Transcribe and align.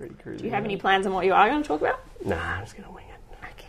pretty 0.00 0.14
crazy. 0.14 0.38
Do 0.38 0.44
you 0.46 0.50
have 0.52 0.64
any 0.64 0.78
plans 0.78 1.04
on 1.06 1.12
what 1.12 1.26
you 1.26 1.34
are 1.34 1.46
going 1.50 1.60
to 1.60 1.68
talk 1.68 1.82
about? 1.82 2.00
Nah, 2.24 2.36
I'm 2.36 2.64
just 2.64 2.74
gonna 2.74 2.90
wing 2.90 3.04
it. 3.06 3.20
Okay. 3.52 3.68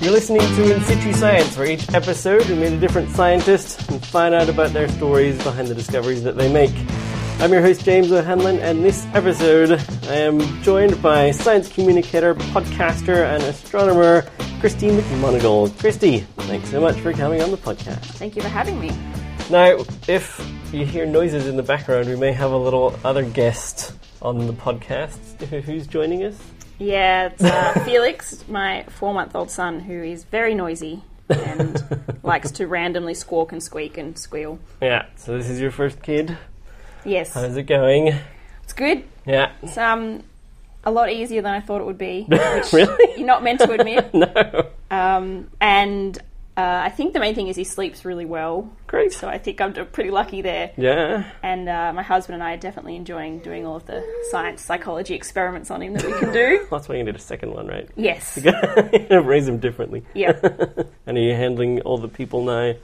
You're 0.00 0.12
listening 0.12 0.40
to 0.40 0.74
In 0.74 0.82
Situ 0.84 1.12
Science, 1.12 1.54
where 1.58 1.66
each 1.70 1.92
episode 1.92 2.48
we 2.48 2.54
meet 2.54 2.72
a 2.72 2.80
different 2.80 3.10
scientist 3.10 3.90
and 3.90 4.02
find 4.06 4.34
out 4.34 4.48
about 4.48 4.70
their 4.70 4.88
stories 4.88 5.36
behind 5.44 5.68
the 5.68 5.74
discoveries 5.74 6.22
that 6.22 6.38
they 6.38 6.50
make. 6.50 6.72
I'm 7.42 7.52
your 7.52 7.60
host, 7.60 7.84
James 7.84 8.12
O'Hanlon, 8.12 8.60
and 8.60 8.84
this 8.84 9.04
episode 9.14 9.72
I 10.04 10.14
am 10.14 10.62
joined 10.62 11.02
by 11.02 11.32
science 11.32 11.68
communicator, 11.68 12.36
podcaster, 12.36 13.24
and 13.34 13.42
astronomer 13.42 14.22
Christy 14.60 14.90
McMonigal. 14.90 15.76
Christy, 15.80 16.20
thanks 16.20 16.70
so 16.70 16.80
much 16.80 17.00
for 17.00 17.12
coming 17.12 17.42
on 17.42 17.50
the 17.50 17.56
podcast. 17.56 18.04
Thank 18.14 18.36
you 18.36 18.42
for 18.42 18.48
having 18.48 18.78
me. 18.78 18.90
Now, 19.50 19.84
if 20.06 20.40
you 20.72 20.86
hear 20.86 21.04
noises 21.04 21.48
in 21.48 21.56
the 21.56 21.64
background, 21.64 22.08
we 22.08 22.14
may 22.14 22.30
have 22.30 22.52
a 22.52 22.56
little 22.56 22.96
other 23.04 23.24
guest 23.24 23.92
on 24.22 24.46
the 24.46 24.52
podcast. 24.52 25.44
Who's 25.62 25.88
joining 25.88 26.22
us? 26.22 26.40
Yeah, 26.78 27.26
it's 27.26 27.42
uh, 27.42 27.72
Felix, 27.84 28.44
my 28.46 28.84
four 28.84 29.12
month 29.12 29.34
old 29.34 29.50
son, 29.50 29.80
who 29.80 30.00
is 30.00 30.22
very 30.22 30.54
noisy 30.54 31.02
and 31.28 31.82
likes 32.22 32.52
to 32.52 32.68
randomly 32.68 33.14
squawk 33.14 33.50
and 33.50 33.60
squeak 33.60 33.98
and 33.98 34.16
squeal. 34.16 34.60
Yeah, 34.80 35.06
so 35.16 35.36
this 35.36 35.50
is 35.50 35.60
your 35.60 35.72
first 35.72 36.02
kid. 36.02 36.38
Yes, 37.04 37.32
How's 37.34 37.56
it 37.56 37.64
going? 37.64 38.14
it's 38.64 38.72
good. 38.72 39.04
Yeah. 39.26 39.52
It's 39.62 39.76
um, 39.78 40.22
a 40.84 40.90
lot 40.90 41.10
easier 41.10 41.42
than 41.42 41.52
I 41.52 41.60
thought 41.60 41.80
it 41.80 41.84
would 41.84 41.98
be, 41.98 42.22
which 42.28 42.72
Really? 42.72 43.14
you're 43.18 43.26
not 43.26 43.42
meant 43.42 43.60
to 43.60 43.70
admit. 43.72 44.12
No. 44.14 44.70
Um, 44.90 45.48
and 45.60 46.18
uh, 46.54 46.82
I 46.84 46.90
think 46.90 47.14
the 47.14 47.18
main 47.20 47.34
thing 47.34 47.48
is 47.48 47.56
he 47.56 47.64
sleeps 47.64 48.04
really 48.04 48.26
well, 48.26 48.70
Great. 48.86 49.12
so 49.14 49.26
I 49.26 49.38
think 49.38 49.58
I'm 49.62 49.72
pretty 49.72 50.10
lucky 50.10 50.42
there. 50.42 50.70
Yeah. 50.76 51.24
And 51.42 51.66
uh, 51.66 51.92
my 51.94 52.02
husband 52.02 52.34
and 52.34 52.42
I 52.42 52.52
are 52.52 52.56
definitely 52.58 52.96
enjoying 52.96 53.38
doing 53.38 53.64
all 53.66 53.76
of 53.76 53.86
the 53.86 54.04
science 54.30 54.60
psychology 54.62 55.14
experiments 55.14 55.70
on 55.70 55.80
him 55.80 55.94
that 55.94 56.04
we 56.04 56.12
can 56.12 56.30
do. 56.30 56.66
That's 56.70 56.88
why 56.90 56.96
you 56.96 57.04
need 57.04 57.16
a 57.16 57.18
second 57.18 57.52
one, 57.54 57.68
right? 57.68 57.88
Yes. 57.96 58.38
Raise 59.10 59.48
him 59.48 59.58
differently. 59.60 60.04
Yeah. 60.14 60.38
And 61.06 61.16
are 61.16 61.20
you 61.22 61.34
handling 61.34 61.80
all 61.82 61.96
the 61.96 62.08
people 62.08 62.44
now 62.44 62.74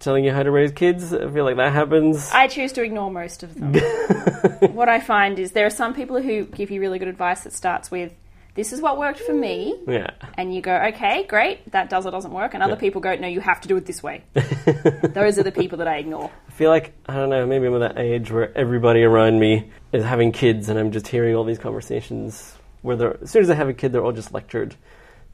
telling 0.00 0.24
you 0.24 0.32
how 0.32 0.42
to 0.42 0.50
raise 0.50 0.72
kids? 0.72 1.12
I 1.12 1.28
feel 1.30 1.44
like 1.44 1.56
that 1.56 1.72
happens. 1.72 2.30
I 2.32 2.46
choose 2.48 2.72
to 2.72 2.82
ignore 2.82 3.10
most 3.10 3.42
of 3.42 3.54
them. 3.54 3.74
what 4.74 4.88
I 4.88 5.00
find 5.00 5.38
is 5.38 5.52
there 5.52 5.66
are 5.66 5.70
some 5.70 5.94
people 5.94 6.20
who 6.22 6.44
give 6.44 6.70
you 6.70 6.80
really 6.80 6.98
good 6.98 7.08
advice 7.08 7.42
that 7.42 7.52
starts 7.52 7.90
with, 7.90 8.12
this 8.54 8.72
is 8.72 8.80
what 8.80 8.98
worked 8.98 9.20
for 9.20 9.32
me. 9.32 9.78
Yeah. 9.86 10.10
And 10.34 10.52
you 10.54 10.60
go, 10.60 10.74
okay, 10.88 11.24
great, 11.24 11.70
that 11.70 11.88
does 11.90 12.06
or 12.06 12.10
doesn't 12.10 12.32
work. 12.32 12.54
And 12.54 12.62
other 12.62 12.72
Yeah. 12.74 12.80
people 12.80 13.00
go, 13.00 13.14
no, 13.14 13.28
you 13.28 13.40
have 13.40 13.60
to 13.60 13.68
do 13.68 13.76
it 13.76 13.86
this 13.86 14.02
way. 14.02 14.24
Those 14.34 15.38
are 15.38 15.42
the 15.44 15.52
people 15.52 15.78
that 15.78 15.88
I 15.88 15.98
ignore. 15.98 16.30
I 16.48 16.50
feel 16.52 16.70
like, 16.70 16.92
I 17.06 17.14
don't 17.14 17.30
know, 17.30 17.46
maybe 17.46 17.66
I'm 17.66 17.74
at 17.80 17.94
that 17.94 18.00
age 18.02 18.30
where 18.32 18.56
everybody 18.58 19.02
around 19.04 19.38
me 19.38 19.70
is 19.92 20.02
having 20.04 20.32
kids 20.32 20.68
and 20.68 20.78
I'm 20.78 20.90
just 20.90 21.06
hearing 21.06 21.36
all 21.36 21.44
these 21.44 21.58
conversations 21.58 22.54
where 22.82 22.96
they're, 22.96 23.18
as 23.22 23.30
soon 23.30 23.42
as 23.42 23.48
they 23.48 23.54
have 23.54 23.68
a 23.68 23.74
kid, 23.74 23.92
they're 23.92 24.04
all 24.04 24.12
just 24.12 24.32
lectured 24.34 24.74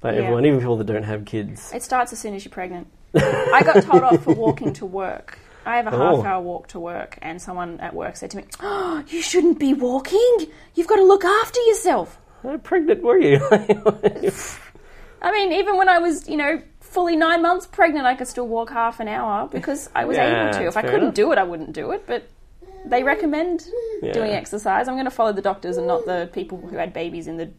by 0.01 0.13
Yeah. 0.13 0.21
everyone, 0.23 0.45
even 0.45 0.59
people 0.59 0.77
that 0.77 0.87
don't 0.87 1.03
have 1.05 1.25
kids. 1.25 1.73
It 1.75 1.83
starts 1.83 2.13
as 2.13 2.19
soon 2.19 2.35
as 2.35 2.45
you're 2.45 2.53
pregnant. 2.53 2.89
I 3.15 3.63
got 3.65 3.83
told 3.85 4.03
off 4.03 4.25
for 4.25 4.35
walking 4.45 4.73
to 4.75 4.87
work. 4.87 5.39
I 5.67 5.77
have 5.77 5.87
a 5.87 5.95
Oh. 5.97 6.17
half 6.17 6.25
hour 6.27 6.43
walk 6.43 6.69
to 6.69 6.81
work, 6.81 7.19
and 7.23 7.41
someone 7.41 7.81
at 7.81 7.95
work 7.95 8.17
said 8.17 8.31
to 8.33 8.37
me, 8.37 8.45
oh, 8.61 9.03
You 9.09 9.23
shouldn't 9.23 9.59
be 9.59 9.73
walking. 9.75 10.47
You've 10.75 10.87
got 10.87 10.97
to 10.97 11.05
look 11.05 11.25
after 11.25 11.61
yourself. 11.63 12.19
How 12.43 12.57
pregnant 12.59 13.03
were 13.03 13.19
you? 13.19 13.41
I 15.23 15.33
mean, 15.33 15.53
even 15.53 15.77
when 15.79 15.89
I 15.89 15.99
was, 15.99 16.29
you 16.29 16.37
know, 16.37 16.61
fully 16.81 17.17
nine 17.17 17.41
months 17.41 17.67
pregnant, 17.67 18.07
I 18.07 18.15
could 18.15 18.29
still 18.29 18.47
walk 18.47 18.71
half 18.71 19.01
an 19.01 19.09
hour 19.09 19.49
because 19.49 19.89
I 19.95 20.05
was 20.05 20.17
Yeah, 20.19 20.51
able 20.51 20.59
to. 20.59 20.67
If 20.67 20.77
I 20.77 20.83
couldn't 20.83 21.01
enough. 21.03 21.15
do 21.15 21.33
it, 21.33 21.39
I 21.39 21.45
wouldn't 21.45 21.73
do 21.73 21.93
it. 21.93 22.07
But 22.07 22.29
they 22.85 23.03
recommend 23.03 23.67
Yeah. 24.03 24.13
doing 24.13 24.33
exercise. 24.33 24.87
I'm 24.89 24.95
going 24.97 25.07
to 25.07 25.11
follow 25.11 25.33
the 25.33 25.41
doctors 25.41 25.79
and 25.79 25.87
not 25.87 26.05
the 26.05 26.29
people 26.35 26.59
who 26.59 26.77
had 26.77 26.93
babies 26.93 27.27
in 27.27 27.39
the 27.39 27.51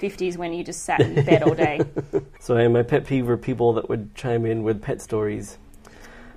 50s 0.00 0.36
when 0.36 0.52
you 0.52 0.64
just 0.64 0.82
sat 0.82 1.00
in 1.00 1.14
bed 1.24 1.42
all 1.42 1.54
day. 1.54 1.80
so 2.40 2.68
my 2.68 2.82
pet 2.82 3.06
peeve 3.06 3.26
were 3.26 3.36
people 3.36 3.74
that 3.74 3.88
would 3.88 4.14
chime 4.14 4.46
in 4.46 4.62
with 4.62 4.82
pet 4.82 5.00
stories. 5.00 5.58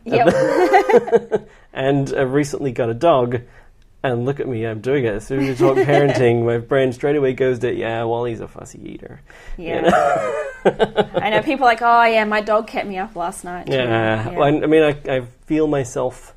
yep. 0.06 0.34
And 1.74 2.14
I've 2.14 2.34
recently 2.34 2.72
got 2.72 2.90
a 2.92 2.94
dog, 2.94 3.42
and 4.04 4.26
look 4.26 4.40
at 4.40 4.48
me, 4.48 4.64
I'm 4.66 4.80
doing 4.80 5.06
it. 5.06 5.16
As 5.16 5.26
soon 5.26 5.40
as 5.40 5.48
you 5.48 5.56
talk 5.56 5.76
parenting, 5.78 6.46
my 6.46 6.60
brain 6.60 6.94
straight 6.94 7.16
away 7.16 7.34
goes 7.34 7.60
to, 7.60 7.74
yeah, 7.74 8.04
Wally's 8.04 8.42
a 8.42 8.48
fussy 8.48 8.80
eater. 8.92 9.22
Yeah. 9.58 9.90
I 10.66 11.32
know 11.32 11.42
people 11.42 11.66
are 11.66 11.70
like, 11.70 11.82
oh, 11.82 12.04
yeah, 12.04 12.26
my 12.26 12.42
dog 12.42 12.68
kept 12.68 12.88
me 12.88 13.00
up 13.00 13.16
last 13.16 13.44
night. 13.44 13.66
too." 13.66 13.74
Yeah. 13.74 14.30
Well, 14.30 14.44
I, 14.44 14.50
I 14.50 14.68
mean, 14.68 14.84
I, 14.84 15.16
I 15.16 15.22
feel 15.46 15.66
myself 15.68 16.36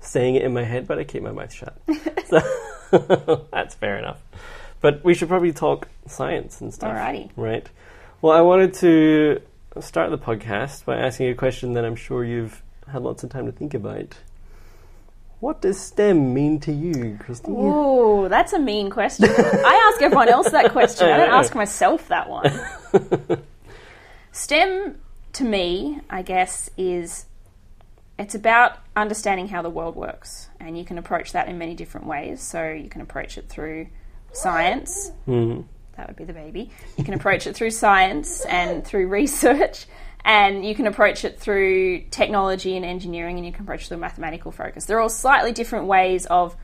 saying 0.00 0.36
it 0.36 0.42
in 0.42 0.54
my 0.54 0.62
head, 0.64 0.86
but 0.86 0.98
I 0.98 1.04
keep 1.04 1.22
my 1.22 1.32
mouth 1.32 1.52
shut. 1.52 1.76
so 2.28 3.46
that's 3.50 3.74
fair 3.74 3.98
enough. 3.98 4.22
But 4.80 5.04
we 5.04 5.14
should 5.14 5.28
probably 5.28 5.52
talk 5.52 5.88
science 6.06 6.60
and 6.60 6.72
stuff. 6.72 6.94
Alrighty. 6.94 7.30
Right. 7.36 7.68
Well, 8.20 8.32
I 8.32 8.40
wanted 8.40 8.74
to 8.74 9.40
start 9.80 10.10
the 10.10 10.18
podcast 10.18 10.84
by 10.84 10.96
asking 10.96 11.28
a 11.28 11.34
question 11.34 11.74
that 11.74 11.84
I'm 11.84 11.96
sure 11.96 12.24
you've 12.24 12.62
had 12.90 13.02
lots 13.02 13.22
of 13.24 13.30
time 13.30 13.46
to 13.46 13.52
think 13.52 13.74
about. 13.74 14.16
What 15.40 15.60
does 15.60 15.80
STEM 15.80 16.34
mean 16.34 16.58
to 16.60 16.72
you, 16.72 17.16
Christine? 17.20 17.54
Ooh, 17.54 18.28
that's 18.28 18.52
a 18.52 18.58
mean 18.58 18.90
question. 18.90 19.26
I 19.30 19.92
ask 19.92 20.02
everyone 20.02 20.28
else 20.28 20.50
that 20.50 20.72
question. 20.72 21.08
I 21.08 21.16
don't 21.16 21.30
ask 21.30 21.54
myself 21.54 22.08
that 22.08 22.28
one. 22.28 22.50
STEM, 24.32 24.96
to 25.34 25.44
me, 25.44 26.00
I 26.10 26.22
guess, 26.22 26.70
is 26.76 27.26
it's 28.18 28.34
about 28.34 28.78
understanding 28.96 29.46
how 29.46 29.62
the 29.62 29.70
world 29.70 29.94
works, 29.94 30.48
and 30.58 30.76
you 30.76 30.84
can 30.84 30.98
approach 30.98 31.30
that 31.32 31.48
in 31.48 31.56
many 31.56 31.74
different 31.76 32.08
ways. 32.08 32.42
So 32.42 32.72
you 32.72 32.88
can 32.88 33.00
approach 33.00 33.38
it 33.38 33.48
through 33.48 33.86
science. 34.32 35.12
Mhm. 35.26 35.64
That 35.96 36.06
would 36.06 36.16
be 36.16 36.24
the 36.24 36.32
baby. 36.32 36.70
You 36.96 37.04
can 37.04 37.14
approach 37.14 37.46
it 37.46 37.56
through 37.56 37.70
science 37.70 38.44
and 38.44 38.84
through 38.84 39.08
research, 39.08 39.86
and 40.24 40.64
you 40.64 40.74
can 40.74 40.86
approach 40.86 41.24
it 41.24 41.40
through 41.40 42.02
technology 42.10 42.76
and 42.76 42.84
engineering, 42.84 43.36
and 43.36 43.44
you 43.44 43.52
can 43.52 43.64
approach 43.64 43.84
it 43.84 43.88
through 43.88 43.96
a 43.96 44.00
mathematical 44.00 44.52
focus. 44.52 44.84
They're 44.84 45.00
all 45.00 45.08
slightly 45.08 45.52
different 45.52 45.86
ways 45.86 46.26
of 46.26 46.56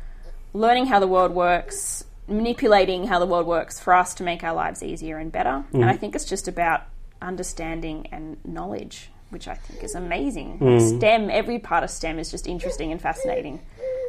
learning 0.52 0.86
how 0.86 1.00
the 1.00 1.08
world 1.08 1.32
works, 1.32 2.04
manipulating 2.28 3.08
how 3.08 3.18
the 3.18 3.26
world 3.26 3.46
works 3.46 3.80
for 3.80 3.92
us 3.92 4.14
to 4.14 4.22
make 4.22 4.44
our 4.44 4.54
lives 4.54 4.82
easier 4.82 5.18
and 5.18 5.32
better. 5.32 5.64
And 5.72 5.84
I 5.84 5.96
think 5.96 6.14
it's 6.14 6.24
just 6.24 6.46
about 6.46 6.82
understanding 7.20 8.06
and 8.12 8.36
knowledge, 8.44 9.10
which 9.30 9.48
I 9.48 9.54
think 9.54 9.82
is 9.82 9.96
amazing. 9.96 10.78
STEM, 10.78 11.28
every 11.28 11.58
part 11.58 11.82
of 11.82 11.90
STEM 11.90 12.20
is 12.20 12.30
just 12.30 12.46
interesting 12.46 12.92
and 12.92 13.00
fascinating. 13.00 13.60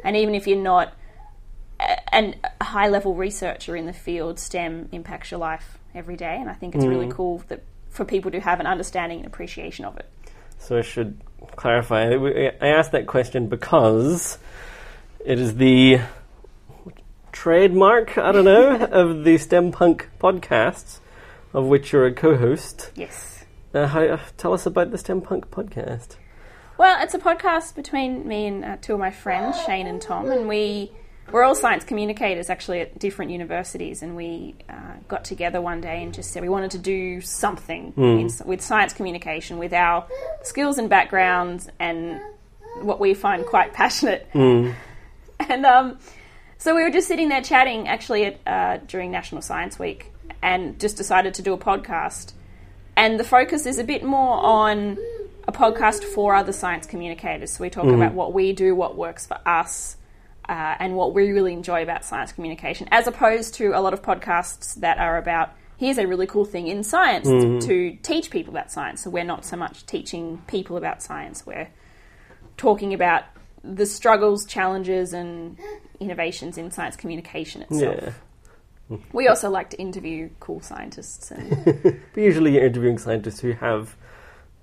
And 0.04 0.16
even 0.16 0.34
if 0.36 0.46
you're 0.46 0.56
not 0.56 0.92
a- 1.80 2.14
an, 2.14 2.34
a 2.60 2.64
high 2.64 2.88
level 2.88 3.14
researcher 3.14 3.76
in 3.76 3.86
the 3.86 3.92
field, 3.92 4.38
STEM 4.38 4.88
impacts 4.92 5.30
your 5.30 5.40
life 5.40 5.78
every 5.94 6.16
day. 6.16 6.36
And 6.40 6.48
I 6.50 6.54
think 6.54 6.74
it's 6.74 6.84
really 6.84 7.10
cool 7.10 7.42
that 7.48 7.62
for 7.90 8.04
people 8.04 8.30
to 8.30 8.40
have 8.40 8.60
an 8.60 8.66
understanding 8.66 9.18
and 9.18 9.26
appreciation 9.26 9.84
of 9.84 9.96
it. 9.96 10.06
So 10.58 10.78
I 10.78 10.82
should 10.82 11.20
clarify. 11.56 12.14
I 12.14 12.66
asked 12.68 12.92
that 12.92 13.06
question 13.06 13.48
because 13.48 14.38
it 15.24 15.38
is 15.38 15.56
the 15.56 16.00
trademark, 17.32 18.16
I 18.18 18.32
don't 18.32 18.44
know, 18.44 18.76
of 18.90 19.24
the 19.24 19.38
STEM 19.38 19.72
Punk 19.72 20.08
podcasts, 20.20 21.00
of 21.52 21.66
which 21.66 21.92
you're 21.92 22.06
a 22.06 22.12
co-host. 22.12 22.90
Yes. 22.94 23.44
Uh, 23.74 23.86
how, 23.86 24.02
uh, 24.02 24.20
tell 24.36 24.52
us 24.52 24.66
about 24.66 24.90
the 24.90 24.98
STEM 24.98 25.20
Punk 25.20 25.50
podcast. 25.50 26.16
Well, 26.78 27.02
it's 27.02 27.14
a 27.14 27.18
podcast 27.18 27.74
between 27.74 28.26
me 28.26 28.46
and 28.46 28.64
uh, 28.64 28.76
two 28.80 28.94
of 28.94 29.00
my 29.00 29.10
friends, 29.10 29.62
Shane 29.64 29.86
and 29.86 30.00
Tom, 30.00 30.30
and 30.30 30.48
we 30.48 30.92
we're 31.32 31.42
all 31.42 31.54
science 31.54 31.84
communicators 31.84 32.50
actually 32.50 32.80
at 32.80 32.98
different 32.98 33.30
universities, 33.30 34.02
and 34.02 34.16
we 34.16 34.54
uh, 34.68 34.94
got 35.08 35.24
together 35.24 35.60
one 35.60 35.80
day 35.80 36.02
and 36.02 36.14
just 36.14 36.32
said 36.32 36.42
we 36.42 36.48
wanted 36.48 36.70
to 36.72 36.78
do 36.78 37.20
something 37.20 37.92
in, 38.20 38.30
with 38.44 38.60
science 38.60 38.92
communication 38.92 39.58
with 39.58 39.72
our 39.72 40.06
skills 40.42 40.78
and 40.78 40.88
backgrounds 40.88 41.68
and 41.78 42.20
what 42.80 43.00
we 43.00 43.14
find 43.14 43.44
quite 43.46 43.72
passionate. 43.72 44.28
And 45.38 45.66
um, 45.66 45.98
so 46.56 46.74
we 46.74 46.82
were 46.82 46.90
just 46.90 47.08
sitting 47.08 47.28
there 47.28 47.42
chatting 47.42 47.88
actually 47.88 48.24
at, 48.24 48.40
uh, 48.46 48.78
during 48.86 49.10
National 49.10 49.42
Science 49.42 49.78
Week, 49.78 50.12
and 50.42 50.80
just 50.80 50.96
decided 50.96 51.34
to 51.34 51.42
do 51.42 51.52
a 51.52 51.58
podcast 51.58 52.32
and 52.96 53.20
the 53.20 53.24
focus 53.24 53.66
is 53.66 53.78
a 53.78 53.84
bit 53.84 54.02
more 54.02 54.38
on 54.42 54.96
a 55.46 55.52
podcast 55.52 56.02
for 56.02 56.34
other 56.34 56.52
science 56.52 56.86
communicators. 56.86 57.52
So 57.52 57.62
we 57.62 57.70
talk 57.70 57.84
about 57.84 58.14
what 58.14 58.32
we 58.32 58.52
do, 58.52 58.74
what 58.74 58.96
works 58.96 59.26
for 59.26 59.38
us, 59.46 59.96
uh, 60.48 60.76
and 60.78 60.94
what 60.94 61.14
we 61.14 61.30
really 61.30 61.52
enjoy 61.52 61.82
about 61.82 62.04
science 62.04 62.32
communication, 62.32 62.88
as 62.90 63.06
opposed 63.06 63.54
to 63.54 63.72
a 63.72 63.80
lot 63.80 63.92
of 63.92 64.02
podcasts 64.02 64.74
that 64.76 64.98
are 64.98 65.18
about 65.18 65.52
here's 65.78 65.98
a 65.98 66.06
really 66.06 66.26
cool 66.26 66.44
thing 66.44 66.68
in 66.68 66.82
science 66.82 67.26
to 67.66 67.98
teach 68.02 68.30
people 68.30 68.50
about 68.50 68.70
science. 68.70 69.02
So 69.02 69.10
we're 69.10 69.24
not 69.24 69.44
so 69.44 69.56
much 69.56 69.84
teaching 69.84 70.42
people 70.46 70.76
about 70.76 71.02
science, 71.02 71.44
we're 71.44 71.68
talking 72.56 72.94
about 72.94 73.24
the 73.62 73.84
struggles, 73.84 74.46
challenges, 74.46 75.12
and 75.12 75.58
innovations 76.00 76.56
in 76.56 76.70
science 76.70 76.96
communication 76.96 77.62
itself. 77.62 78.00
Yeah. 78.88 78.96
We 79.12 79.26
also 79.26 79.50
like 79.50 79.70
to 79.70 79.76
interview 79.78 80.30
cool 80.38 80.60
scientists 80.60 81.32
and 81.32 81.64
But 82.14 82.20
usually 82.20 82.54
you're 82.54 82.64
interviewing 82.64 82.98
scientists 82.98 83.40
who 83.40 83.52
have 83.52 83.96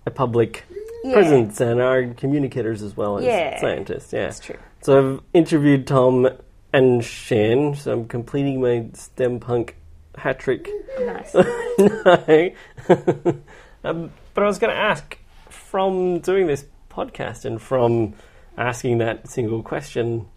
a 0.05 0.11
public 0.11 0.63
Yeah. 1.03 1.13
presence 1.13 1.59
and 1.59 1.81
are 1.81 2.05
communicators 2.13 2.81
as 2.81 2.95
well 2.95 3.17
as 3.17 3.25
Yeah. 3.25 3.59
scientists. 3.59 4.13
Yeah, 4.13 4.25
That's 4.25 4.39
true. 4.39 4.57
So 4.81 4.97
I've 5.15 5.21
interviewed 5.33 5.85
Tom 5.87 6.29
and 6.71 7.03
Shane, 7.03 7.75
so 7.75 7.91
I'm 7.91 8.07
completing 8.07 8.61
my 8.61 8.87
STEM 8.93 9.39
punk 9.39 9.75
hat 10.17 10.39
trick. 10.39 10.69
Nice. 10.99 11.33
no. 11.77 12.51
um, 13.83 14.11
but 14.33 14.43
I 14.43 14.47
was 14.47 14.59
going 14.59 14.73
to 14.73 14.79
ask 14.79 15.17
from 15.49 16.19
doing 16.19 16.47
this 16.47 16.65
podcast 16.89 17.45
and 17.45 17.61
from 17.61 18.13
asking 18.57 18.99
that 18.99 19.27
single 19.29 19.63
question 19.63 20.27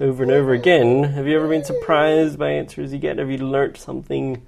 over 0.00 0.22
and 0.22 0.32
over 0.32 0.52
again, 0.52 1.04
have 1.04 1.26
you 1.26 1.36
ever 1.36 1.48
been 1.48 1.64
surprised 1.64 2.38
by 2.38 2.50
answers 2.50 2.92
you 2.92 2.98
get? 2.98 3.18
Have 3.18 3.30
you 3.30 3.38
learnt 3.38 3.76
something? 3.76 4.42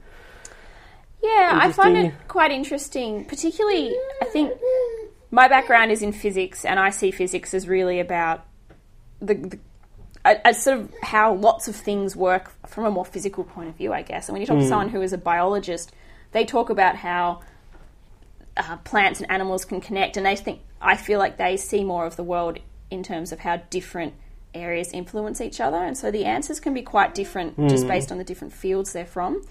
Yeah, 1.23 1.59
I 1.61 1.73
find 1.73 1.97
it 1.97 2.15
quite 2.29 2.51
interesting. 2.53 3.25
Particularly, 3.25 3.95
I 4.23 4.27
think 4.27 4.53
my 5.37 5.49
background 5.49 5.93
is 5.93 6.01
in 6.01 6.13
physics, 6.13 6.65
and 6.65 6.81
I 6.81 6.89
see 6.89 7.11
physics 7.11 7.53
as 7.53 7.69
really 7.69 8.01
about 8.01 8.47
the, 9.21 9.35
the 9.35 10.53
sort 10.55 10.79
of 10.79 10.95
how 11.03 11.35
lots 11.35 11.69
of 11.69 11.77
things 11.77 12.17
work 12.17 12.55
from 12.67 12.87
a 12.87 12.91
more 12.91 13.05
physical 13.05 13.45
point 13.45 13.69
of 13.69 13.77
view, 13.77 13.93
I 13.93 14.01
guess. 14.01 14.29
And 14.29 14.33
when 14.33 14.41
you 14.41 14.47
talk 14.47 14.59
to 14.59 14.67
someone 14.67 14.89
who 14.89 15.03
is 15.03 15.13
a 15.13 15.19
biologist, 15.19 15.93
they 16.33 16.47
talk 16.47 16.71
about 16.71 16.97
how 16.97 17.43
uh, 18.57 18.79
plants 18.79 19.21
and 19.21 19.31
animals 19.31 19.67
can 19.67 19.83
connect, 19.83 20.17
and 20.17 20.25
they 20.25 20.37
think 20.37 20.63
I 20.81 20.97
feel 20.97 21.19
like 21.19 21.37
they 21.37 21.59
see 21.59 21.85
more 21.85 22.07
of 22.07 22.17
the 22.17 22.25
world 22.25 22.59
in 22.91 23.03
terms 23.03 23.31
of 23.31 23.41
how 23.41 23.59
different 23.69 24.15
areas 24.55 24.91
influence 24.93 25.43
each 25.43 25.61
other, 25.61 25.77
and 25.77 25.99
so 25.99 26.11
the 26.11 26.25
answers 26.25 26.61
can 26.61 26.73
be 26.73 26.81
quite 26.81 27.15
different 27.15 27.59
just 27.69 27.87
based 27.87 28.11
on 28.11 28.17
the 28.17 28.25
different 28.25 28.55
fields 28.55 28.95
they're 28.95 29.05
from. 29.05 29.43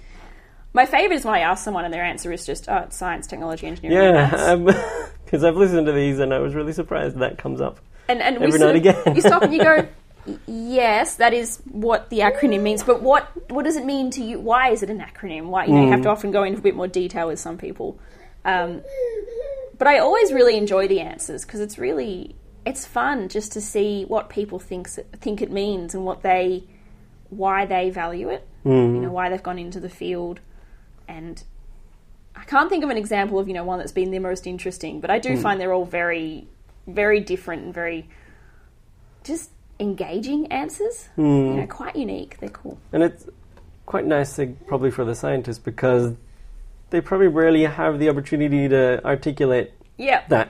My 0.75 0.85
favourite 0.85 1.15
is 1.15 1.23
when 1.23 1.33
I 1.33 1.39
ask 1.39 1.63
someone 1.63 1.85
and 1.85 1.93
their 1.93 2.03
answer 2.03 2.33
is 2.33 2.45
just, 2.45 2.67
oh, 2.67 2.79
it's 2.79 2.97
science, 2.97 3.27
technology, 3.27 3.65
engineering. 3.65 4.13
Yeah, 4.13 4.55
because 5.23 5.41
um, 5.41 5.47
I've 5.47 5.55
listened 5.55 5.85
to 5.87 5.93
these 5.93 6.19
and 6.19 6.33
I 6.33 6.39
was 6.39 6.53
really 6.53 6.73
surprised 6.73 7.17
that 7.19 7.37
comes 7.37 7.61
up. 7.61 7.79
and, 8.09 8.21
and 8.21 8.43
every 8.43 8.59
now 8.59 8.71
of- 8.71 8.75
again. 8.75 9.15
you 9.15 9.21
stop 9.21 9.43
and 9.43 9.53
you 9.53 9.63
go, 9.63 9.87
yes, 10.47 11.15
that 11.15 11.33
is 11.33 11.61
what 11.71 12.09
the 12.09 12.19
acronym 12.19 12.61
means, 12.61 12.83
but 12.83 13.01
what 13.01 13.29
what 13.49 13.63
does 13.63 13.77
it 13.77 13.85
mean 13.85 14.11
to 14.11 14.21
you? 14.21 14.37
Why 14.37 14.71
is 14.71 14.83
it 14.83 14.89
an 14.89 14.99
acronym? 14.99 15.45
Why 15.45 15.63
you 15.63 15.73
know 15.73 15.85
you 15.85 15.91
have 15.91 16.01
to 16.01 16.09
mm. 16.09 16.11
often 16.11 16.31
go 16.31 16.43
into 16.43 16.59
a 16.59 16.61
bit 16.61 16.75
more 16.75 16.89
detail 16.89 17.27
with 17.27 17.39
some 17.39 17.57
people. 17.57 17.97
Um, 18.43 18.81
but 19.77 19.87
I 19.87 19.99
always 19.99 20.33
really 20.33 20.57
enjoy 20.57 20.89
the 20.89 20.99
answers 20.99 21.45
because 21.45 21.61
it's 21.61 21.77
really 21.77 22.35
it's 22.65 22.85
fun 22.85 23.29
just 23.29 23.53
to 23.53 23.61
see 23.61 24.03
what 24.03 24.29
people 24.29 24.59
thinks 24.59 24.99
think 25.21 25.41
it 25.41 25.51
means 25.51 25.95
and 25.95 26.03
what 26.03 26.21
they 26.21 26.65
why 27.29 27.65
they 27.65 27.91
value 27.91 28.27
it. 28.27 28.45
You 28.65 28.71
mm. 28.71 29.01
know 29.03 29.11
why 29.11 29.29
they've 29.29 29.41
gone 29.41 29.59
into 29.59 29.79
the 29.79 29.89
field, 29.89 30.41
and 31.07 31.43
I 32.35 32.43
can't 32.43 32.69
think 32.69 32.83
of 32.83 32.89
an 32.89 32.97
example 32.97 33.39
of 33.39 33.47
you 33.47 33.53
know 33.53 33.63
one 33.63 33.79
that's 33.79 33.91
been 33.91 34.11
the 34.11 34.19
most 34.19 34.47
interesting, 34.47 34.99
but 34.99 35.09
I 35.09 35.19
do 35.19 35.35
hmm. 35.35 35.41
find 35.41 35.59
they're 35.59 35.73
all 35.73 35.85
very 35.85 36.47
very 36.87 37.19
different 37.19 37.63
and 37.63 37.73
very 37.73 38.07
just 39.23 39.51
engaging 39.79 40.47
answers. 40.47 41.09
You 41.17 41.23
hmm. 41.23 41.55
know, 41.57 41.67
quite 41.67 41.95
unique. 41.95 42.37
They're 42.39 42.49
cool. 42.49 42.77
And 42.93 43.03
it's 43.03 43.25
quite 43.85 44.05
nice, 44.05 44.39
probably 44.67 44.91
for 44.91 45.05
the 45.05 45.15
scientists, 45.15 45.59
because 45.59 46.15
they 46.89 47.01
probably 47.01 47.27
rarely 47.27 47.63
have 47.63 47.99
the 47.99 48.09
opportunity 48.09 48.67
to 48.69 49.03
articulate 49.05 49.73
Yeah. 49.97 50.23
that. 50.29 50.49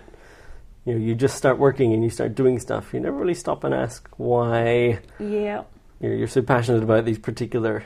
You 0.85 0.93
know, 0.93 0.99
you 0.99 1.15
just 1.15 1.35
start 1.35 1.57
working 1.57 1.93
and 1.93 2.03
you 2.03 2.09
start 2.09 2.35
doing 2.35 2.59
stuff. 2.59 2.93
You 2.93 2.99
never 2.99 3.17
really 3.17 3.33
stop 3.33 3.63
and 3.63 3.73
ask 3.73 4.07
why 4.17 4.99
Yeah. 5.19 5.63
you 5.99 6.09
know, 6.09 6.15
you're 6.15 6.27
so 6.27 6.41
passionate 6.41 6.83
about 6.83 7.05
these 7.05 7.17
particular 7.17 7.83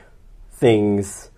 things. 0.51 1.29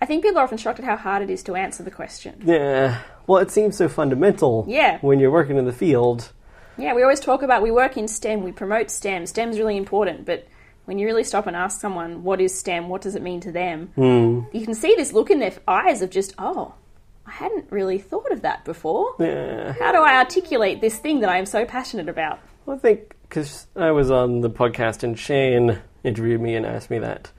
I 0.00 0.06
think 0.06 0.22
people 0.22 0.38
are 0.38 0.44
often 0.44 0.58
shocked 0.58 0.78
at 0.78 0.84
how 0.84 0.96
hard 0.96 1.22
it 1.22 1.30
is 1.30 1.42
to 1.44 1.56
answer 1.56 1.82
the 1.82 1.90
question. 1.90 2.42
Yeah. 2.44 3.00
Well, 3.26 3.42
it 3.42 3.50
seems 3.50 3.76
so 3.76 3.88
fundamental. 3.88 4.64
Yeah. 4.68 4.98
When 5.00 5.18
you're 5.18 5.30
working 5.30 5.56
in 5.56 5.64
the 5.64 5.72
field. 5.72 6.32
Yeah, 6.76 6.94
we 6.94 7.02
always 7.02 7.20
talk 7.20 7.42
about 7.42 7.62
we 7.62 7.72
work 7.72 7.96
in 7.96 8.06
STEM, 8.06 8.44
we 8.44 8.52
promote 8.52 8.90
STEM. 8.90 9.26
STEM's 9.26 9.58
really 9.58 9.76
important, 9.76 10.24
but 10.24 10.46
when 10.84 10.98
you 10.98 11.06
really 11.06 11.24
stop 11.24 11.46
and 11.46 11.56
ask 11.56 11.80
someone 11.80 12.22
what 12.22 12.40
is 12.40 12.56
STEM, 12.56 12.88
what 12.88 13.02
does 13.02 13.16
it 13.16 13.22
mean 13.22 13.40
to 13.40 13.52
them, 13.52 13.88
hmm. 13.94 14.40
you 14.52 14.64
can 14.64 14.74
see 14.74 14.94
this 14.96 15.12
look 15.12 15.30
in 15.30 15.40
their 15.40 15.52
eyes 15.66 16.00
of 16.00 16.10
just, 16.10 16.34
oh, 16.38 16.74
I 17.26 17.32
hadn't 17.32 17.70
really 17.70 17.98
thought 17.98 18.32
of 18.32 18.42
that 18.42 18.64
before. 18.64 19.14
Yeah. 19.18 19.72
How 19.72 19.92
do 19.92 19.98
I 19.98 20.16
articulate 20.16 20.80
this 20.80 20.98
thing 20.98 21.20
that 21.20 21.28
I 21.28 21.36
am 21.36 21.44
so 21.44 21.66
passionate 21.66 22.08
about? 22.08 22.38
Well, 22.64 22.76
I 22.76 22.80
think 22.80 23.14
because 23.28 23.66
I 23.76 23.90
was 23.90 24.10
on 24.10 24.40
the 24.40 24.48
podcast 24.48 25.02
and 25.02 25.18
Shane 25.18 25.78
interviewed 26.04 26.40
me 26.40 26.54
and 26.54 26.64
asked 26.64 26.88
me 26.88 26.98
that. 27.00 27.30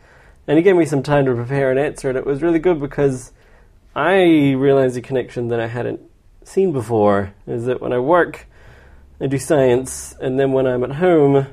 And 0.49 0.57
he 0.57 0.63
gave 0.63 0.75
me 0.75 0.85
some 0.85 1.03
time 1.03 1.25
to 1.25 1.35
prepare 1.35 1.71
an 1.71 1.77
answer, 1.77 2.09
and 2.09 2.17
it 2.17 2.25
was 2.25 2.41
really 2.41 2.57
good 2.57 2.79
because 2.79 3.31
I 3.95 4.53
realized 4.57 4.97
a 4.97 5.01
connection 5.01 5.49
that 5.49 5.59
I 5.59 5.67
hadn't 5.67 6.01
seen 6.43 6.71
before 6.71 7.35
is 7.45 7.65
that 7.65 7.79
when 7.79 7.93
I 7.93 7.99
work, 7.99 8.47
I 9.21 9.27
do 9.27 9.37
science, 9.37 10.15
and 10.19 10.39
then 10.39 10.51
when 10.51 10.65
I'm 10.65 10.83
at 10.83 10.93
home, 10.93 11.45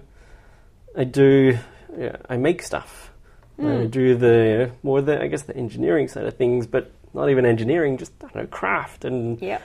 I 0.96 1.04
do, 1.04 1.58
yeah, 1.94 2.16
I 2.26 2.38
make 2.38 2.62
stuff. 2.62 3.12
I 3.58 3.62
hmm. 3.62 3.86
do 3.88 4.16
the 4.16 4.70
more 4.82 5.02
the 5.02 5.20
I 5.20 5.26
guess 5.26 5.42
the 5.42 5.54
engineering 5.54 6.08
side 6.08 6.24
of 6.24 6.38
things, 6.38 6.66
but 6.66 6.90
not 7.12 7.28
even 7.28 7.44
engineering, 7.44 7.98
just 7.98 8.12
I 8.24 8.28
don't 8.28 8.34
know, 8.34 8.46
craft 8.46 9.04
and 9.04 9.38
Yeah. 9.42 9.58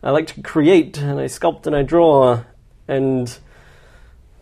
I 0.00 0.10
like 0.10 0.28
to 0.28 0.42
create 0.42 0.96
and 0.98 1.18
I 1.18 1.24
sculpt 1.24 1.66
and 1.66 1.74
I 1.74 1.82
draw. 1.82 2.44
And 2.86 3.36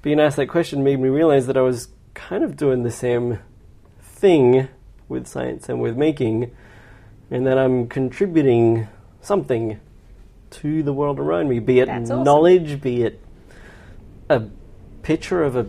being 0.02 0.20
asked 0.20 0.37
that 0.37 0.49
question 0.49 0.85
made 0.85 1.00
me 1.00 1.08
realize 1.08 1.47
that 1.47 1.56
I 1.56 1.62
was 1.62 1.88
kind 2.12 2.44
of 2.44 2.58
doing 2.58 2.82
the 2.82 2.90
same 2.90 3.38
thing 4.25 4.67
with 5.06 5.26
science 5.26 5.69
and 5.69 5.82
with 5.82 5.99
making, 5.99 6.50
and 7.31 7.47
that 7.47 7.59
I'm 7.59 7.87
contributing 7.88 8.88
something 9.21 9.79
to 10.49 10.82
the 10.82 10.94
world 10.94 11.19
around 11.19 11.50
me, 11.50 11.59
be 11.59 11.81
it 11.81 11.91
awesome. 11.91 12.25
knowledge, 12.25 12.81
be 12.81 13.03
it 13.03 13.21
a 14.31 14.44
picture 15.03 15.43
of 15.43 15.56
a 15.56 15.65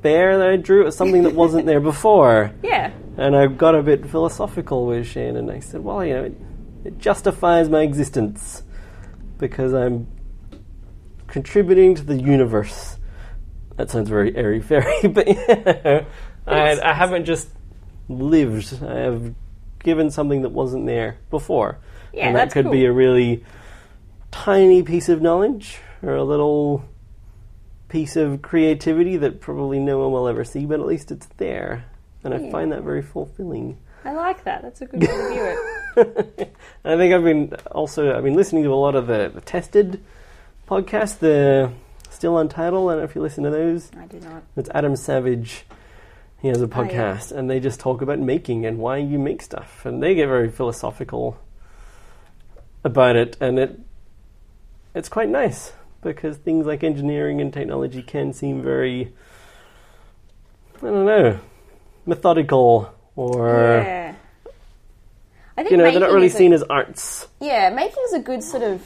bear 0.00 0.38
that 0.38 0.48
I 0.48 0.54
drew, 0.54 0.86
or 0.86 0.92
something 0.92 1.24
that 1.24 1.34
wasn't 1.34 1.66
there 1.66 1.80
before. 1.92 2.52
Yeah. 2.62 2.92
And 3.16 3.34
I 3.34 3.48
got 3.48 3.74
a 3.74 3.82
bit 3.82 4.08
philosophical 4.08 4.86
with 4.86 5.08
Shane, 5.08 5.36
and 5.36 5.50
I 5.50 5.58
said, 5.58 5.82
"Well, 5.82 6.04
you 6.04 6.14
know, 6.14 6.24
it, 6.26 6.36
it 6.84 6.98
justifies 6.98 7.68
my 7.68 7.80
existence 7.80 8.62
because 9.38 9.74
I'm 9.74 10.06
contributing 11.26 11.96
to 11.96 12.04
the 12.04 12.14
universe." 12.14 12.96
That 13.76 13.90
sounds 13.90 14.08
very 14.08 14.36
airy 14.36 14.60
fairy, 14.60 15.08
but 15.08 15.26
yeah, 15.26 16.04
I, 16.46 16.80
I 16.80 16.94
haven't 16.94 17.24
just 17.24 17.48
lived. 18.08 18.82
I 18.82 18.98
have 18.98 19.34
given 19.82 20.10
something 20.10 20.42
that 20.42 20.50
wasn't 20.50 20.86
there 20.86 21.18
before, 21.30 21.78
Yeah, 22.12 22.28
and 22.28 22.36
that 22.36 22.50
could 22.52 22.70
be 22.70 22.84
a 22.84 22.92
really 22.92 23.44
tiny 24.30 24.82
piece 24.82 25.08
of 25.08 25.22
knowledge 25.22 25.78
or 26.02 26.14
a 26.14 26.24
little 26.24 26.84
piece 27.88 28.16
of 28.16 28.42
creativity 28.42 29.16
that 29.16 29.40
probably 29.40 29.78
no 29.78 29.98
one 29.98 30.12
will 30.12 30.28
ever 30.28 30.44
see, 30.44 30.66
but 30.66 30.80
at 30.80 30.86
least 30.86 31.10
it's 31.10 31.26
there. 31.38 31.84
And 32.24 32.34
I 32.34 32.50
find 32.50 32.72
that 32.72 32.82
very 32.82 33.02
fulfilling. 33.02 33.78
I 34.04 34.12
like 34.12 34.44
that. 34.44 34.62
That's 34.62 34.80
a 34.80 34.86
good 34.86 35.00
way 35.00 35.06
to 35.06 35.28
view 35.28 35.44
it. 35.44 36.56
I 36.84 36.96
think 36.96 37.14
I've 37.14 37.24
been 37.24 37.52
also 37.70 38.16
I've 38.16 38.24
been 38.24 38.34
listening 38.34 38.64
to 38.64 38.72
a 38.72 38.76
lot 38.76 38.94
of 38.94 39.06
the, 39.06 39.30
the 39.34 39.40
tested 39.40 40.02
podcasts, 40.68 41.18
the 41.18 41.72
Still 42.10 42.38
Untitled. 42.38 42.90
I 42.90 42.94
don't 42.94 43.02
know 43.02 43.04
if 43.08 43.14
you 43.14 43.22
listen 43.22 43.44
to 43.44 43.50
those. 43.50 43.90
I 43.98 44.06
do 44.06 44.20
not. 44.20 44.42
It's 44.56 44.68
Adam 44.74 44.96
Savage. 44.96 45.64
He 46.40 46.48
has 46.48 46.60
a 46.62 46.64
Oh, 46.64 46.68
yeah. 46.68 46.88
podcast, 47.16 47.32
and 47.32 47.50
they 47.50 47.58
just 47.60 47.80
talk 47.80 48.00
about 48.00 48.18
making 48.20 48.64
and 48.64 48.78
why 48.78 48.98
you 48.98 49.18
make 49.18 49.42
stuff, 49.42 49.84
and 49.84 50.02
they 50.02 50.14
get 50.14 50.26
very 50.26 50.48
philosophical 50.50 51.36
about 52.84 53.16
it, 53.16 53.36
and 53.40 53.58
it 53.58 53.78
it's 54.94 55.08
quite 55.08 55.28
nice 55.28 55.72
because 56.00 56.36
things 56.36 56.64
like 56.66 56.84
engineering 56.84 57.40
and 57.40 57.52
technology 57.52 58.02
can 58.02 58.32
seem 58.32 58.62
very 58.62 59.12
I 60.78 60.80
don't 60.86 61.04
know 61.06 61.40
methodical 62.06 62.94
or 63.16 63.48
yeah. 63.84 64.14
I 65.56 65.62
think 65.62 65.72
you 65.72 65.76
know 65.76 65.90
they're 65.90 65.98
not 66.00 66.12
really 66.12 66.26
is 66.28 66.34
a- 66.34 66.38
seen 66.38 66.52
as 66.52 66.62
arts. 66.62 67.26
Yeah, 67.40 67.70
making 67.70 68.02
is 68.06 68.12
a 68.14 68.20
good 68.20 68.44
sort 68.44 68.62
of 68.62 68.80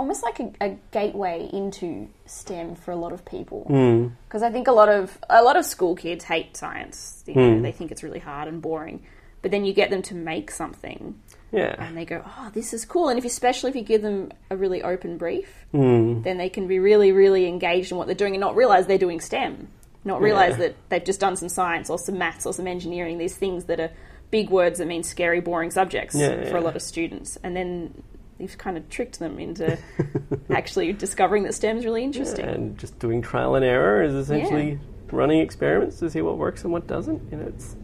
almost 0.00 0.22
like 0.22 0.40
a, 0.40 0.50
a 0.62 0.78
gateway 0.90 1.48
into 1.52 2.08
STEM 2.26 2.74
for 2.74 2.90
a 2.90 2.96
lot 2.96 3.12
of 3.12 3.24
people. 3.24 3.66
Mm. 3.68 4.12
Because 4.26 4.42
I 4.42 4.50
think 4.50 4.66
a 4.66 4.72
lot 4.72 4.88
of 4.88 5.16
a 5.28 5.42
lot 5.42 5.56
of 5.56 5.64
school 5.66 5.94
kids 5.94 6.24
hate 6.24 6.56
science. 6.56 7.22
You 7.26 7.34
know, 7.34 7.54
Hmm. 7.56 7.62
They 7.62 7.70
think 7.72 7.92
it's 7.92 8.02
really 8.02 8.18
hard 8.18 8.48
and 8.48 8.60
boring. 8.62 9.02
But 9.42 9.50
then 9.52 9.64
you 9.64 9.72
get 9.72 9.88
them 9.90 10.02
to 10.02 10.14
make 10.14 10.50
something, 10.50 11.18
Yeah. 11.52 11.74
and 11.78 11.96
they 11.96 12.04
go, 12.04 12.22
"Oh, 12.26 12.50
this 12.52 12.74
is 12.74 12.84
cool." 12.84 13.08
And 13.10 13.18
if 13.18 13.24
especially 13.24 13.70
if 13.70 13.76
you 13.76 13.82
give 13.82 14.02
them 14.02 14.32
a 14.50 14.56
really 14.56 14.82
open 14.82 15.16
brief, 15.18 15.64
Mm. 15.72 16.24
then 16.24 16.36
they 16.38 16.48
can 16.50 16.66
be 16.66 16.78
really, 16.78 17.12
really 17.12 17.46
engaged 17.46 17.90
in 17.92 17.96
what 17.98 18.06
they're 18.06 18.14
doing 18.24 18.34
and 18.34 18.40
not 18.40 18.56
realize 18.56 18.86
they're 18.86 18.98
doing 18.98 19.20
STEM. 19.20 19.68
Not 20.04 20.20
realize 20.22 20.52
Yeah. 20.52 20.68
that 20.68 20.74
they've 20.88 21.04
just 21.04 21.20
done 21.20 21.36
some 21.36 21.48
science 21.50 21.88
or 21.90 21.98
some 21.98 22.16
maths 22.18 22.46
or 22.46 22.52
some 22.54 22.66
engineering. 22.66 23.18
These 23.18 23.36
things 23.36 23.64
that 23.64 23.80
are 23.80 23.90
big 24.30 24.48
words 24.50 24.78
that 24.78 24.86
mean 24.86 25.02
scary, 25.02 25.40
boring 25.40 25.70
subjects 25.70 26.14
Yeah, 26.14 26.44
for 26.50 26.56
a 26.56 26.60
lot 26.60 26.76
of 26.76 26.82
students. 26.82 27.36
And 27.42 27.54
then 27.56 28.02
you've 28.40 28.58
kind 28.58 28.76
of 28.76 28.88
tricked 28.88 29.18
them 29.18 29.38
into 29.38 29.78
actually 30.50 30.92
discovering 30.92 31.42
that 31.44 31.54
STEM 31.54 31.78
is 31.78 31.84
really 31.84 32.04
interesting. 32.04 32.44
And 32.44 32.78
just 32.78 32.98
doing 32.98 33.22
trial 33.22 33.54
and 33.54 33.64
error 33.64 34.02
is 34.02 34.14
essentially 34.14 34.78
running 35.12 35.40
experiments 35.40 35.98
to 35.98 36.10
see 36.10 36.22
what 36.22 36.38
works 36.38 36.64
and 36.64 36.72
what 36.72 36.86
doesn't. 36.86 37.30
You 37.30 37.38
know, 37.38 37.46
it's 37.46 37.76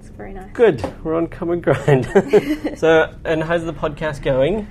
It's 0.00 0.08
very 0.10 0.32
nice. 0.32 0.52
good. 0.52 0.84
We're 1.04 1.14
on 1.14 1.28
common 1.28 1.60
ground. 1.60 2.06
so, 2.76 3.14
and 3.24 3.42
how's 3.42 3.64
the 3.64 3.74
podcast 3.74 4.22
going? 4.22 4.68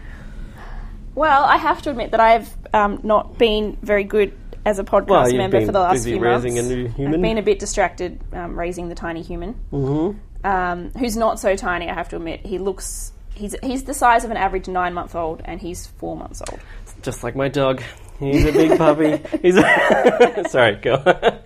Well, 1.15 1.45
I 1.45 1.57
have 1.57 1.81
to 1.83 1.91
admit 1.91 2.11
that 2.11 2.19
I've 2.19 2.53
um, 2.73 2.99
not 3.03 3.37
been 3.37 3.77
very 3.81 4.03
good 4.03 4.37
as 4.65 4.79
a 4.79 4.83
podcast 4.83 5.07
Well, 5.07 5.33
member 5.33 5.65
for 5.65 5.71
the 5.71 5.79
last 5.79 6.03
few 6.03 6.19
raising 6.19 6.55
months. 6.55 6.69
a 6.69 6.75
new 6.75 6.87
human. 6.89 7.15
I've 7.15 7.21
been 7.21 7.37
a 7.37 7.43
bit 7.43 7.59
distracted 7.59 8.19
um, 8.33 8.57
raising 8.57 8.89
the 8.89 8.95
tiny 8.95 9.21
human, 9.21 9.53
mm-hmm. 9.71 10.45
um, 10.45 10.91
who's 10.97 11.15
not 11.15 11.39
so 11.39 11.55
tiny. 11.55 11.89
I 11.89 11.93
have 11.93 12.09
to 12.09 12.17
admit, 12.17 12.45
he 12.45 12.57
looks. 12.57 13.13
He's, 13.35 13.55
he's 13.61 13.83
the 13.83 13.93
size 13.93 14.23
of 14.23 14.31
an 14.31 14.37
average 14.37 14.67
nine 14.67 14.93
month 14.93 15.15
old, 15.15 15.41
and 15.45 15.61
he's 15.61 15.85
four 15.85 16.15
months 16.17 16.41
old. 16.49 16.59
Just 17.01 17.23
like 17.23 17.35
my 17.35 17.49
dog. 17.49 17.81
He's 18.19 18.45
a 18.45 18.51
big 18.51 18.77
puppy. 18.77 19.21
He's 19.41 19.57
a 19.57 20.45
Sorry, 20.49 20.75
go. 20.77 21.41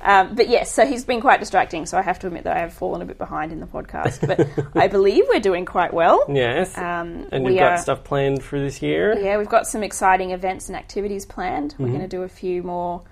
Um, 0.00 0.34
but 0.34 0.48
yes, 0.48 0.72
so 0.72 0.86
he's 0.86 1.04
been 1.04 1.20
quite 1.20 1.40
distracting. 1.40 1.86
So 1.86 1.98
I 1.98 2.02
have 2.02 2.18
to 2.20 2.28
admit 2.28 2.44
that 2.44 2.56
I 2.56 2.60
have 2.60 2.72
fallen 2.72 3.02
a 3.02 3.04
bit 3.04 3.18
behind 3.18 3.52
in 3.52 3.60
the 3.60 3.66
podcast. 3.66 4.26
But 4.26 4.48
I 4.76 4.88
believe 4.88 5.24
we're 5.28 5.40
doing 5.40 5.64
quite 5.64 5.92
well. 5.92 6.24
yes. 6.28 6.76
Um, 6.78 7.28
and 7.32 7.44
we 7.44 7.52
you've 7.52 7.60
got 7.60 7.80
stuff 7.80 8.04
planned 8.04 8.42
for 8.42 8.58
this 8.58 8.80
year? 8.80 9.18
Yeah, 9.18 9.38
we've 9.38 9.48
got 9.48 9.66
some 9.66 9.82
exciting 9.82 10.30
events 10.30 10.68
and 10.68 10.76
activities 10.76 11.26
planned. 11.26 11.74
Mm-hmm. 11.74 11.82
We're 11.82 11.88
going 11.90 12.02
to 12.02 12.08
do 12.08 12.22
a 12.22 12.28
few 12.28 12.62
more 12.62 13.02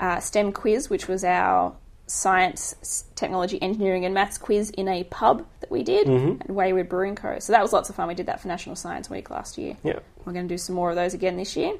uh, 0.00 0.20
STEM 0.20 0.52
quiz, 0.52 0.90
which 0.90 1.08
was 1.08 1.24
our 1.24 1.74
science, 2.06 3.04
technology, 3.14 3.60
engineering, 3.62 4.04
and 4.04 4.12
maths 4.14 4.36
quiz 4.38 4.70
in 4.70 4.88
a 4.88 5.04
pub 5.04 5.46
that 5.60 5.70
we 5.70 5.82
did 5.82 6.06
Mm-hmm. 6.06 6.42
at 6.42 6.50
Wayward 6.50 6.88
Brewing 6.88 7.14
Co. 7.16 7.38
So 7.38 7.52
that 7.52 7.62
was 7.62 7.72
lots 7.72 7.88
of 7.88 7.96
fun. 7.96 8.08
We 8.08 8.14
did 8.14 8.26
that 8.26 8.40
for 8.40 8.48
National 8.48 8.76
Science 8.76 9.08
Week 9.08 9.30
last 9.30 9.56
year. 9.56 9.76
Yeah. 9.82 10.00
We're 10.24 10.32
going 10.34 10.46
to 10.46 10.52
do 10.54 10.58
some 10.58 10.76
more 10.76 10.90
of 10.90 10.96
those 10.96 11.14
again 11.14 11.36
this 11.36 11.56
year, 11.56 11.74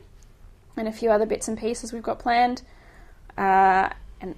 and 0.76 0.88
a 0.88 0.93
few 0.93 1.11
other 1.11 1.26
bits 1.26 1.49
and 1.49 1.59
pieces 1.59 1.93
we've 1.93 2.02
got 2.02 2.19
planned. 2.19 2.62
Uh, 3.37 3.90
and 4.21 4.35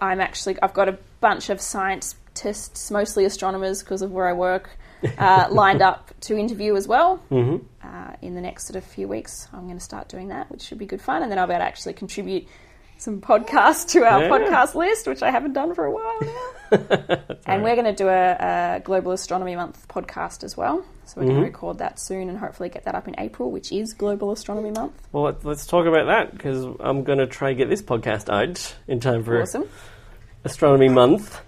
I'm 0.00 0.20
actually 0.20 0.56
I've 0.62 0.74
got 0.74 0.88
a 0.88 0.98
bunch 1.20 1.50
of 1.50 1.60
scientists, 1.60 2.90
mostly 2.90 3.24
astronomers, 3.24 3.82
because 3.82 4.02
of 4.02 4.10
where 4.10 4.26
I 4.26 4.32
work, 4.32 4.70
uh, 5.18 5.48
lined 5.52 5.82
up 5.82 6.12
to 6.22 6.36
interview 6.36 6.74
as 6.76 6.88
well. 6.88 7.22
Mm-hmm. 7.30 7.64
Uh, 7.82 8.14
in 8.22 8.34
the 8.34 8.40
next 8.40 8.66
sort 8.66 8.76
of 8.76 8.84
few 8.84 9.06
weeks, 9.08 9.48
I'm 9.52 9.64
going 9.66 9.78
to 9.78 9.84
start 9.84 10.08
doing 10.08 10.28
that, 10.28 10.50
which 10.50 10.62
should 10.62 10.78
be 10.78 10.86
good 10.86 11.00
fun, 11.00 11.22
and 11.22 11.30
then 11.30 11.38
I'll 11.38 11.46
be 11.46 11.52
able 11.54 11.60
to 11.62 11.66
actually 11.66 11.94
contribute 11.94 12.46
some 13.00 13.20
podcasts 13.20 13.88
to 13.88 14.04
our 14.04 14.22
Yeah. 14.24 14.28
podcast 14.28 14.74
list, 14.74 15.06
which 15.06 15.22
I 15.22 15.30
haven't 15.30 15.54
done 15.54 15.74
for 15.74 15.84
a 15.86 15.90
while 15.90 16.18
now. 16.20 17.16
and 17.46 17.62
we're 17.62 17.74
going 17.74 17.86
to 17.86 17.94
do 17.94 18.08
a, 18.08 18.76
a 18.76 18.80
Global 18.84 19.12
Astronomy 19.12 19.56
Month 19.56 19.88
podcast 19.88 20.44
as 20.44 20.56
well. 20.56 20.84
So 21.06 21.20
we're 21.20 21.28
going 21.28 21.40
to 21.40 21.46
record 21.46 21.78
that 21.78 21.98
soon 21.98 22.28
and 22.28 22.38
hopefully 22.38 22.68
get 22.68 22.84
that 22.84 22.94
up 22.94 23.08
in 23.08 23.14
April, 23.18 23.50
which 23.50 23.72
is 23.72 23.94
Global 23.94 24.30
Astronomy 24.32 24.70
Month. 24.70 24.92
Well, 25.12 25.24
let- 25.24 25.44
let's 25.44 25.66
talk 25.66 25.86
about 25.86 26.06
that 26.06 26.32
because 26.32 26.64
I'm 26.78 27.02
going 27.02 27.18
to 27.18 27.26
try 27.26 27.48
and 27.48 27.58
get 27.58 27.68
this 27.68 27.82
podcast 27.82 28.28
out 28.32 28.76
in 28.86 29.00
time 29.00 29.24
for 29.24 29.40
Awesome. 29.42 29.64
Astronomy 30.44 30.88
Month. 30.90 31.40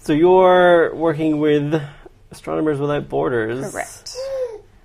So 0.00 0.12
you're 0.12 0.94
working 0.94 1.40
with 1.40 1.82
Astronomers 2.30 2.78
Without 2.78 3.08
Borders 3.08 3.72
Correct. 3.72 4.14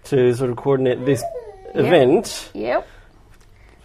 to 0.05 0.33
sort 0.33 0.49
of 0.49 0.55
coordinate 0.57 1.05
this 1.05 1.23
event. 1.75 2.49
Yep. 2.53 2.87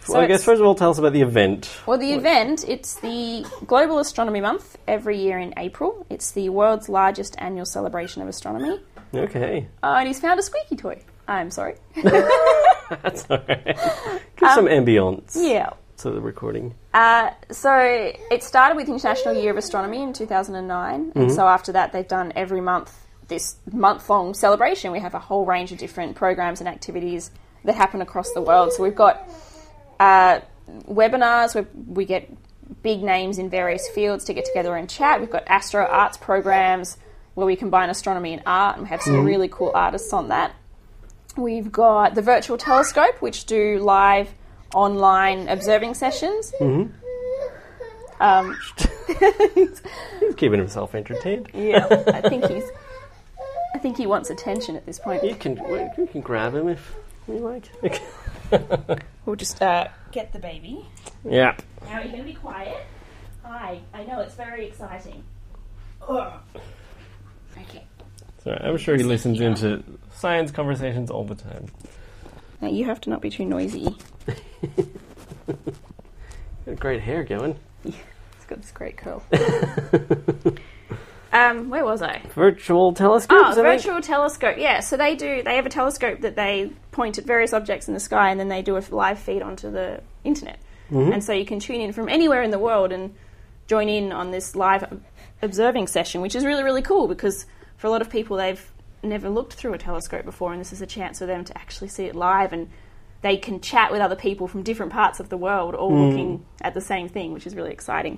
So 0.03 0.13
well, 0.13 0.23
I 0.23 0.27
guess 0.27 0.43
first 0.43 0.59
of 0.59 0.65
all, 0.65 0.73
tell 0.73 0.89
us 0.89 0.97
about 0.97 1.13
the 1.13 1.21
event. 1.21 1.69
Well, 1.85 1.99
the 1.99 2.13
event, 2.13 2.65
it's 2.67 2.95
the 2.95 3.45
Global 3.67 3.99
Astronomy 3.99 4.41
Month 4.41 4.77
every 4.87 5.19
year 5.19 5.37
in 5.37 5.53
April. 5.57 6.07
It's 6.09 6.31
the 6.31 6.49
world's 6.49 6.89
largest 6.89 7.35
annual 7.37 7.65
celebration 7.65 8.23
of 8.23 8.27
astronomy. 8.27 8.79
Okay, 9.13 9.67
Oh, 9.83 9.95
and 9.95 10.07
he's 10.07 10.19
found 10.19 10.39
a 10.39 10.43
squeaky 10.43 10.75
toy. 10.75 11.03
I'm 11.27 11.51
sorry. 11.51 11.75
that's 12.03 13.29
all 13.29 13.43
right. 13.47 13.65
Give 13.65 14.49
some 14.49 14.67
um, 14.67 14.71
ambience 14.71 15.35
yeah. 15.35 15.69
to 15.97 16.09
the 16.09 16.19
recording. 16.19 16.73
Uh, 16.93 17.29
so 17.51 17.71
it 18.31 18.43
started 18.43 18.75
with 18.75 18.89
International 18.89 19.35
Year 19.35 19.51
of 19.51 19.57
Astronomy 19.57 20.01
in 20.01 20.13
2009, 20.13 20.93
and 20.93 21.13
mm-hmm. 21.13 21.29
so 21.29 21.47
after 21.47 21.73
that 21.73 21.91
they've 21.93 22.07
done 22.07 22.33
every 22.35 22.61
month 22.61 22.97
this 23.27 23.55
month-long 23.71 24.33
celebration. 24.33 24.91
We 24.91 24.99
have 24.99 25.13
a 25.13 25.19
whole 25.19 25.45
range 25.45 25.71
of 25.71 25.77
different 25.77 26.15
programs 26.15 26.59
and 26.59 26.67
activities 26.67 27.31
that 27.63 27.75
happen 27.75 28.01
across 28.01 28.31
the 28.33 28.41
world. 28.41 28.73
So 28.73 28.83
we've 28.83 28.95
got 28.95 29.29
uh, 30.01 30.41
webinars 30.89 31.53
where 31.53 31.67
we 31.87 32.05
get 32.05 32.29
big 32.81 33.03
names 33.03 33.37
in 33.37 33.49
various 33.49 33.87
fields 33.89 34.23
to 34.25 34.33
get 34.33 34.45
together 34.45 34.75
and 34.75 34.89
chat. 34.89 35.19
We've 35.19 35.29
got 35.29 35.43
astro 35.47 35.85
arts 35.85 36.17
programs 36.17 36.97
where 37.35 37.45
we 37.45 37.55
combine 37.55 37.89
astronomy 37.89 38.33
and 38.33 38.41
art, 38.45 38.75
and 38.77 38.83
we 38.83 38.89
have 38.89 39.01
some 39.01 39.23
really 39.25 39.47
cool 39.47 39.71
artists 39.73 40.11
on 40.13 40.29
that. 40.29 40.53
We've 41.37 41.71
got 41.71 42.15
the 42.15 42.21
virtual 42.21 42.57
telescope, 42.57 43.21
which 43.21 43.45
do 43.45 43.79
live 43.79 44.29
online 44.73 45.47
observing 45.47 45.93
sessions. 45.93 46.51
Um, 48.19 48.57
He's 49.07 49.81
keeping 50.37 50.59
himself 50.59 50.93
entertained. 50.95 51.49
yeah, 51.53 51.87
I 52.07 52.21
think 52.21 52.45
he's. 52.51 52.63
I 53.73 53.77
think 53.77 53.97
he 53.97 54.05
wants 54.05 54.29
attention 54.29 54.75
at 54.75 54.85
this 54.85 54.99
point. 54.99 55.23
You 55.23 55.35
can 55.35 55.55
you 55.97 56.07
can 56.11 56.21
grab 56.21 56.53
him 56.53 56.67
if 56.67 56.95
you 57.31 57.39
like. 57.39 58.01
We'll 59.25 59.35
just 59.35 59.61
uh, 59.61 59.87
get 60.11 60.33
the 60.33 60.39
baby. 60.39 60.83
yeah. 61.23 61.55
Now 61.85 61.99
you're 61.99 62.11
going 62.11 62.17
to 62.17 62.23
be 62.23 62.33
quiet. 62.33 62.75
Hi, 63.43 63.79
I 63.93 64.03
know 64.03 64.19
it's 64.21 64.33
very 64.33 64.65
exciting. 64.65 65.23
Okay. 66.09 67.83
So 68.43 68.51
I'm 68.59 68.77
sure 68.77 68.97
he 68.97 69.03
listens 69.03 69.39
into 69.39 69.83
science 70.15 70.49
conversations 70.51 71.11
all 71.11 71.23
the 71.23 71.35
time. 71.35 71.67
Now 72.61 72.69
you 72.69 72.85
have 72.85 72.99
to 73.01 73.09
not 73.11 73.21
be 73.21 73.29
too 73.29 73.45
noisy. 73.45 73.95
Got 76.65 76.79
great 76.79 77.01
hair 77.01 77.23
going. 77.23 77.57
It's 78.35 78.45
got 78.47 78.61
this 78.61 78.71
great 78.71 78.97
curl. 78.97 79.23
Um, 81.33 81.69
where 81.69 81.85
was 81.85 82.01
I? 82.01 82.21
Virtual 82.35 82.93
telescope. 82.93 83.39
Oh, 83.39 83.51
I 83.51 83.53
think? 83.53 83.65
virtual 83.65 84.01
telescope. 84.01 84.57
Yeah, 84.57 84.81
so 84.81 84.97
they 84.97 85.15
do. 85.15 85.41
They 85.43 85.55
have 85.55 85.65
a 85.65 85.69
telescope 85.69 86.21
that 86.21 86.35
they 86.35 86.71
point 86.91 87.17
at 87.17 87.25
various 87.25 87.53
objects 87.53 87.87
in 87.87 87.93
the 87.93 88.01
sky, 88.01 88.31
and 88.31 88.39
then 88.39 88.49
they 88.49 88.61
do 88.61 88.77
a 88.77 88.83
live 88.91 89.17
feed 89.17 89.41
onto 89.41 89.71
the 89.71 90.01
internet. 90.23 90.59
And 91.13 91.23
so 91.23 91.31
you 91.31 91.45
can 91.45 91.59
tune 91.59 91.79
in 91.79 91.93
from 91.93 92.09
anywhere 92.09 92.43
in 92.43 92.51
the 92.51 92.59
world 92.59 92.91
and 92.91 93.15
join 93.67 93.87
in 93.87 94.11
on 94.11 94.31
this 94.31 94.57
live 94.57 95.01
observing 95.41 95.87
session, 95.87 96.19
which 96.19 96.35
is 96.35 96.43
really 96.43 96.63
really 96.63 96.81
cool 96.81 97.07
because 97.07 97.45
for 97.77 97.87
a 97.87 97.89
lot 97.89 98.01
of 98.01 98.09
people 98.09 98.35
they've 98.35 98.69
never 99.01 99.29
looked 99.29 99.53
through 99.53 99.73
a 99.73 99.77
telescope 99.77 100.25
before, 100.25 100.51
and 100.51 100.59
this 100.59 100.73
is 100.73 100.81
a 100.81 100.85
chance 100.85 101.19
for 101.19 101.25
them 101.25 101.45
to 101.45 101.57
actually 101.57 101.87
see 101.87 102.05
it 102.05 102.15
live 102.15 102.53
and. 102.53 102.69
They 103.23 103.37
can 103.37 103.61
chat 103.61 103.91
with 103.91 104.01
other 104.01 104.15
people 104.15 104.47
from 104.47 104.63
different 104.63 104.91
parts 104.91 105.19
of 105.19 105.29
the 105.29 105.37
world, 105.37 105.75
all 105.75 105.95
looking 105.95 106.43
at 106.59 106.73
the 106.73 106.81
same 106.81 107.07
thing, 107.07 107.33
which 107.33 107.45
is 107.45 107.55
really 107.55 107.71
exciting. 107.71 108.17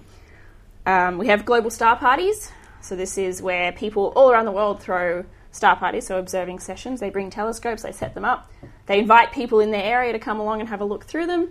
Um, 0.86 1.18
we 1.18 1.28
have 1.28 1.44
global 1.44 1.70
star 1.70 1.98
parties. 1.98 2.50
So 2.84 2.96
this 2.96 3.18
is 3.18 3.42
where 3.42 3.72
people 3.72 4.12
all 4.16 4.30
around 4.30 4.46
the 4.46 4.52
world 4.52 4.82
throw 4.82 5.24
star 5.52 5.76
parties, 5.76 6.08
so 6.08 6.18
observing 6.20 6.60
sessions. 6.60 7.00
They 7.00 7.10
bring 7.10 7.30
telescopes, 7.30 7.84
they 7.84 7.92
set 7.92 8.14
them 8.14 8.26
up. 8.26 8.52
They 8.88 9.00
invite 9.00 9.32
people 9.32 9.62
in 9.62 9.72
their 9.72 9.84
area 9.84 10.12
to 10.12 10.20
come 10.20 10.40
along 10.40 10.60
and 10.60 10.70
have 10.70 10.82
a 10.82 10.86
look 10.86 11.06
through 11.06 11.28
them. 11.28 11.50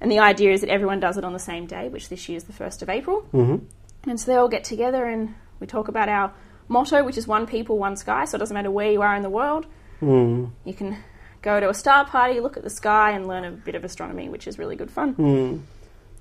And 0.00 0.10
the 0.10 0.18
idea 0.18 0.52
is 0.52 0.60
that 0.60 0.68
everyone 0.68 1.00
does 1.00 1.16
it 1.16 1.24
on 1.24 1.32
the 1.32 1.38
same 1.38 1.66
day, 1.66 1.88
which 1.88 2.10
this 2.10 2.28
year 2.28 2.36
is 2.36 2.44
the 2.44 2.52
1st 2.52 2.82
of 2.82 2.90
April. 2.90 3.22
Mm-hmm. 3.32 4.10
And 4.10 4.20
so 4.20 4.30
they 4.30 4.36
all 4.36 4.48
get 4.48 4.64
together 4.64 5.06
and 5.06 5.34
we 5.60 5.66
talk 5.66 5.88
about 5.88 6.08
our 6.10 6.34
motto, 6.68 7.02
which 7.02 7.16
is 7.16 7.26
one 7.26 7.46
people, 7.46 7.78
one 7.78 7.96
sky. 7.96 8.26
So 8.26 8.36
it 8.36 8.40
doesn't 8.40 8.54
matter 8.54 8.70
where 8.70 8.90
you 8.90 9.00
are 9.00 9.16
in 9.16 9.22
the 9.22 9.30
world. 9.30 9.66
Mm. 10.02 10.50
You 10.64 10.74
can 10.74 10.98
go 11.40 11.60
to 11.60 11.70
a 11.70 11.74
star 11.74 12.04
party, 12.04 12.40
look 12.40 12.58
at 12.58 12.62
the 12.62 12.70
sky, 12.70 13.12
and 13.12 13.26
learn 13.26 13.44
a 13.44 13.52
bit 13.52 13.74
of 13.74 13.84
astronomy, 13.84 14.28
which 14.28 14.46
is 14.46 14.58
really 14.58 14.76
good 14.76 14.90
fun. 14.90 15.14
Mm. 15.14 15.60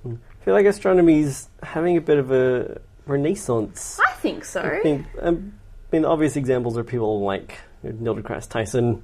I 0.05 0.45
feel 0.45 0.53
like 0.53 0.65
astronomy 0.65 1.19
is 1.19 1.49
having 1.61 1.97
a 1.97 2.01
bit 2.01 2.17
of 2.17 2.31
a 2.31 2.81
renaissance. 3.05 3.99
I 4.05 4.11
think 4.13 4.45
so. 4.45 4.61
I 4.61 4.79
think, 4.81 5.05
um, 5.21 5.53
I 5.91 5.95
mean, 5.95 6.01
the 6.03 6.07
obvious 6.07 6.35
examples 6.35 6.77
are 6.77 6.83
people 6.83 7.21
like 7.21 7.57
Neil 7.83 8.15
deGrasse 8.15 8.49
Tyson, 8.49 9.03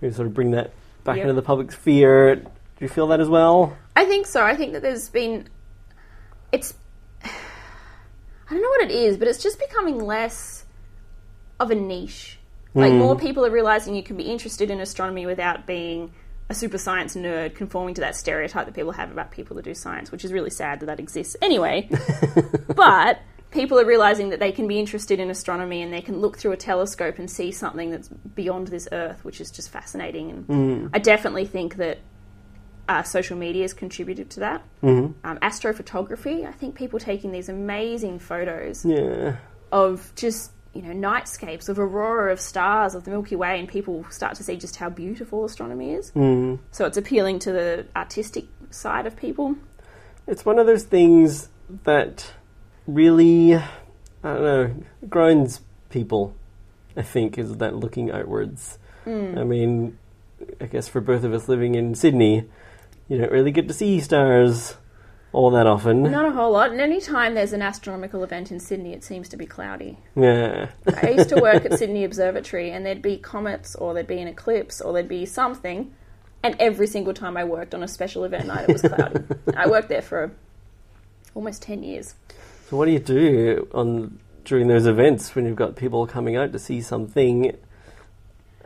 who 0.00 0.10
sort 0.12 0.26
of 0.26 0.34
bring 0.34 0.50
that 0.52 0.72
back 1.04 1.16
Yep. 1.16 1.22
into 1.24 1.34
the 1.34 1.42
public 1.42 1.72
sphere. 1.72 2.36
Do 2.36 2.50
you 2.80 2.88
feel 2.88 3.06
that 3.08 3.20
as 3.20 3.28
well? 3.28 3.76
I 3.94 4.04
think 4.04 4.26
so. 4.26 4.44
I 4.44 4.54
think 4.56 4.72
that 4.74 4.82
there's 4.82 5.08
been. 5.08 5.48
It's. 6.52 6.74
I 7.24 7.30
don't 8.50 8.62
know 8.62 8.68
what 8.68 8.82
it 8.82 8.90
is, 8.92 9.16
but 9.16 9.26
it's 9.28 9.42
just 9.42 9.58
becoming 9.58 9.98
less 9.98 10.64
of 11.58 11.70
a 11.70 11.74
niche. 11.74 12.38
Like, 12.74 12.92
more 12.92 13.16
people 13.16 13.44
are 13.46 13.50
realizing 13.50 13.94
you 13.94 14.02
can 14.02 14.16
be 14.18 14.24
interested 14.24 14.70
in 14.70 14.80
astronomy 14.82 15.24
without 15.24 15.66
being 15.66 16.12
a 16.50 16.54
super 16.54 16.76
science 16.76 17.16
nerd, 17.16 17.54
conforming 17.54 17.94
to 17.94 18.02
that 18.02 18.14
stereotype 18.14 18.66
that 18.66 18.74
people 18.74 18.92
have 18.92 19.10
about 19.10 19.30
people 19.30 19.56
that 19.56 19.64
do 19.64 19.72
science, 19.72 20.12
which 20.12 20.26
is 20.26 20.32
really 20.32 20.50
sad 20.50 20.80
that 20.80 20.86
that 20.86 21.00
exists 21.00 21.36
anyway. 21.40 21.88
but 22.76 23.18
people 23.50 23.78
are 23.78 23.84
realizing 23.84 24.30
that 24.30 24.40
they 24.40 24.52
can 24.52 24.66
be 24.68 24.78
interested 24.78 25.18
in 25.20 25.30
astronomy 25.30 25.82
and 25.82 25.92
they 25.92 26.00
can 26.02 26.20
look 26.20 26.36
through 26.38 26.52
a 26.52 26.56
telescope 26.56 27.18
and 27.18 27.30
see 27.30 27.50
something 27.52 27.90
that's 27.90 28.08
beyond 28.08 28.68
this 28.68 28.88
earth, 28.92 29.24
which 29.24 29.40
is 29.40 29.50
just 29.50 29.70
fascinating. 29.70 30.44
And 30.48 30.90
I 30.92 30.98
definitely 30.98 31.46
think 31.46 31.76
that 31.76 31.98
uh, 32.88 33.02
social 33.02 33.36
media 33.36 33.62
has 33.62 33.72
contributed 33.72 34.30
to 34.30 34.40
that. 34.40 34.62
Um, 34.82 35.14
astrophotography, 35.24 36.46
I 36.46 36.52
think 36.52 36.74
people 36.74 36.98
taking 36.98 37.32
these 37.32 37.48
amazing 37.48 38.18
photos 38.18 38.84
Yeah. 38.84 39.36
of 39.72 40.12
just 40.14 40.52
you 40.74 40.82
know 40.82 41.08
nightscapes 41.08 41.70
of 41.70 41.78
aurora 41.78 42.30
of 42.32 42.40
stars 42.40 42.94
of 42.94 43.04
the 43.04 43.10
Milky 43.10 43.34
Way, 43.34 43.58
and 43.58 43.66
people 43.68 44.04
start 44.10 44.34
to 44.36 44.44
see 44.44 44.56
just 44.56 44.76
how 44.76 44.90
beautiful 44.90 45.44
astronomy 45.44 45.92
is. 45.94 46.12
Mm. 46.12 46.58
So 46.70 46.84
it's 46.84 46.98
appealing 46.98 47.38
to 47.40 47.52
the 47.52 47.86
artistic 47.96 48.44
side 48.70 49.06
of 49.06 49.16
people. 49.16 49.56
It's 50.26 50.44
one 50.44 50.58
of 50.58 50.66
those 50.66 50.82
things 50.84 51.48
that 51.84 52.30
really, 52.86 53.54
I 53.54 53.62
don't 54.22 54.42
know, 54.42 54.74
grounds 55.08 55.60
people, 55.90 56.34
I 56.96 57.02
think, 57.02 57.38
is 57.38 57.56
that 57.56 57.76
looking 57.76 58.10
outwards. 58.10 58.78
Hmm. 59.04 59.38
I 59.38 59.44
mean, 59.44 59.98
I 60.60 60.66
guess 60.66 60.88
for 60.88 61.00
both 61.00 61.24
of 61.24 61.32
us 61.32 61.48
living 61.48 61.74
in 61.74 61.94
Sydney, 61.94 62.48
you 63.08 63.18
don't 63.18 63.32
really 63.32 63.52
get 63.52 63.68
to 63.68 63.74
see 63.74 64.00
stars 64.00 64.76
all 65.32 65.50
that 65.50 65.66
often. 65.66 66.02
Not 66.02 66.24
a 66.24 66.30
whole 66.30 66.52
lot. 66.52 66.70
And 66.70 66.80
any 66.80 67.00
time 67.00 67.34
there's 67.34 67.52
an 67.52 67.62
astronomical 67.62 68.24
event 68.24 68.50
in 68.50 68.58
Sydney, 68.58 68.94
it 68.94 69.04
seems 69.04 69.28
to 69.28 69.36
be 69.36 69.44
cloudy. 69.44 69.98
Yeah. 70.14 70.70
I 71.02 71.10
used 71.10 71.28
to 71.28 71.40
work 71.40 71.64
at 71.66 71.74
Sydney 71.78 72.04
Observatory, 72.04 72.70
and 72.70 72.86
there'd 72.86 73.02
be 73.02 73.18
comets, 73.18 73.74
or 73.74 73.92
there'd 73.92 74.06
be 74.06 74.18
an 74.18 74.28
eclipse, 74.28 74.80
or 74.80 74.92
there'd 74.94 75.08
be 75.08 75.26
something. 75.26 75.94
And 76.42 76.56
every 76.58 76.86
single 76.86 77.12
time 77.12 77.36
I 77.36 77.44
worked 77.44 77.74
on 77.74 77.82
a 77.82 77.88
special 77.88 78.24
event 78.24 78.46
night, 78.46 78.68
it 78.68 78.72
was 78.72 78.82
cloudy. 78.82 79.24
I 79.56 79.68
worked 79.68 79.88
there 79.88 80.02
for 80.02 80.32
almost 81.34 81.60
10 81.62 81.82
years. 81.82 82.14
So 82.68 82.76
what 82.76 82.86
do 82.86 82.90
you 82.90 82.98
do 82.98 83.68
on 83.72 84.18
during 84.44 84.66
those 84.66 84.86
events 84.86 85.36
when 85.36 85.46
you've 85.46 85.56
got 85.56 85.76
people 85.76 86.04
coming 86.08 86.34
out 86.34 86.52
to 86.52 86.58
see 86.58 86.80
something 86.80 87.56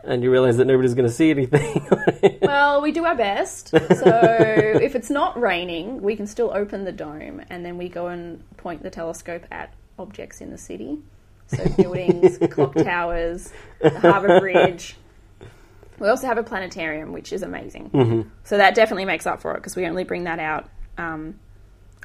and 0.03 0.23
you 0.23 0.31
realize 0.31 0.57
that 0.57 0.65
nobody's 0.65 0.95
going 0.95 1.07
to 1.07 1.13
see 1.13 1.29
anything? 1.29 1.87
Well, 2.41 2.81
we 2.81 2.91
do 2.91 3.05
our 3.05 3.15
best. 3.15 3.69
So 3.69 3.79
if 3.95 4.95
it's 4.95 5.09
not 5.09 5.39
raining, 5.39 6.01
we 6.01 6.15
can 6.15 6.27
still 6.27 6.51
open 6.53 6.83
the 6.83 6.91
dome, 6.91 7.41
and 7.49 7.65
then 7.65 7.77
we 7.77 7.87
go 7.87 8.07
and 8.07 8.43
point 8.57 8.83
the 8.83 8.89
telescope 8.89 9.45
at 9.51 9.73
objects 9.97 10.41
in 10.41 10.51
the 10.51 10.57
city. 10.57 10.99
So 11.47 11.63
buildings, 11.77 12.37
clock 12.49 12.75
towers, 12.75 13.53
the 13.79 13.99
Harbour 13.99 14.39
Bridge. 14.41 14.97
We 15.99 16.09
also 16.09 16.27
have 16.27 16.37
a 16.37 16.43
planetarium, 16.43 17.13
which 17.13 17.31
is 17.31 17.41
amazing. 17.41 18.29
So 18.43 18.57
that 18.57 18.75
definitely 18.75 19.05
makes 19.05 19.25
up 19.25 19.41
for 19.41 19.53
it 19.53 19.57
because 19.57 19.75
we 19.75 19.85
only 19.87 20.03
bring 20.03 20.25
that 20.25 20.39
out 20.39 20.69
um, 20.97 21.39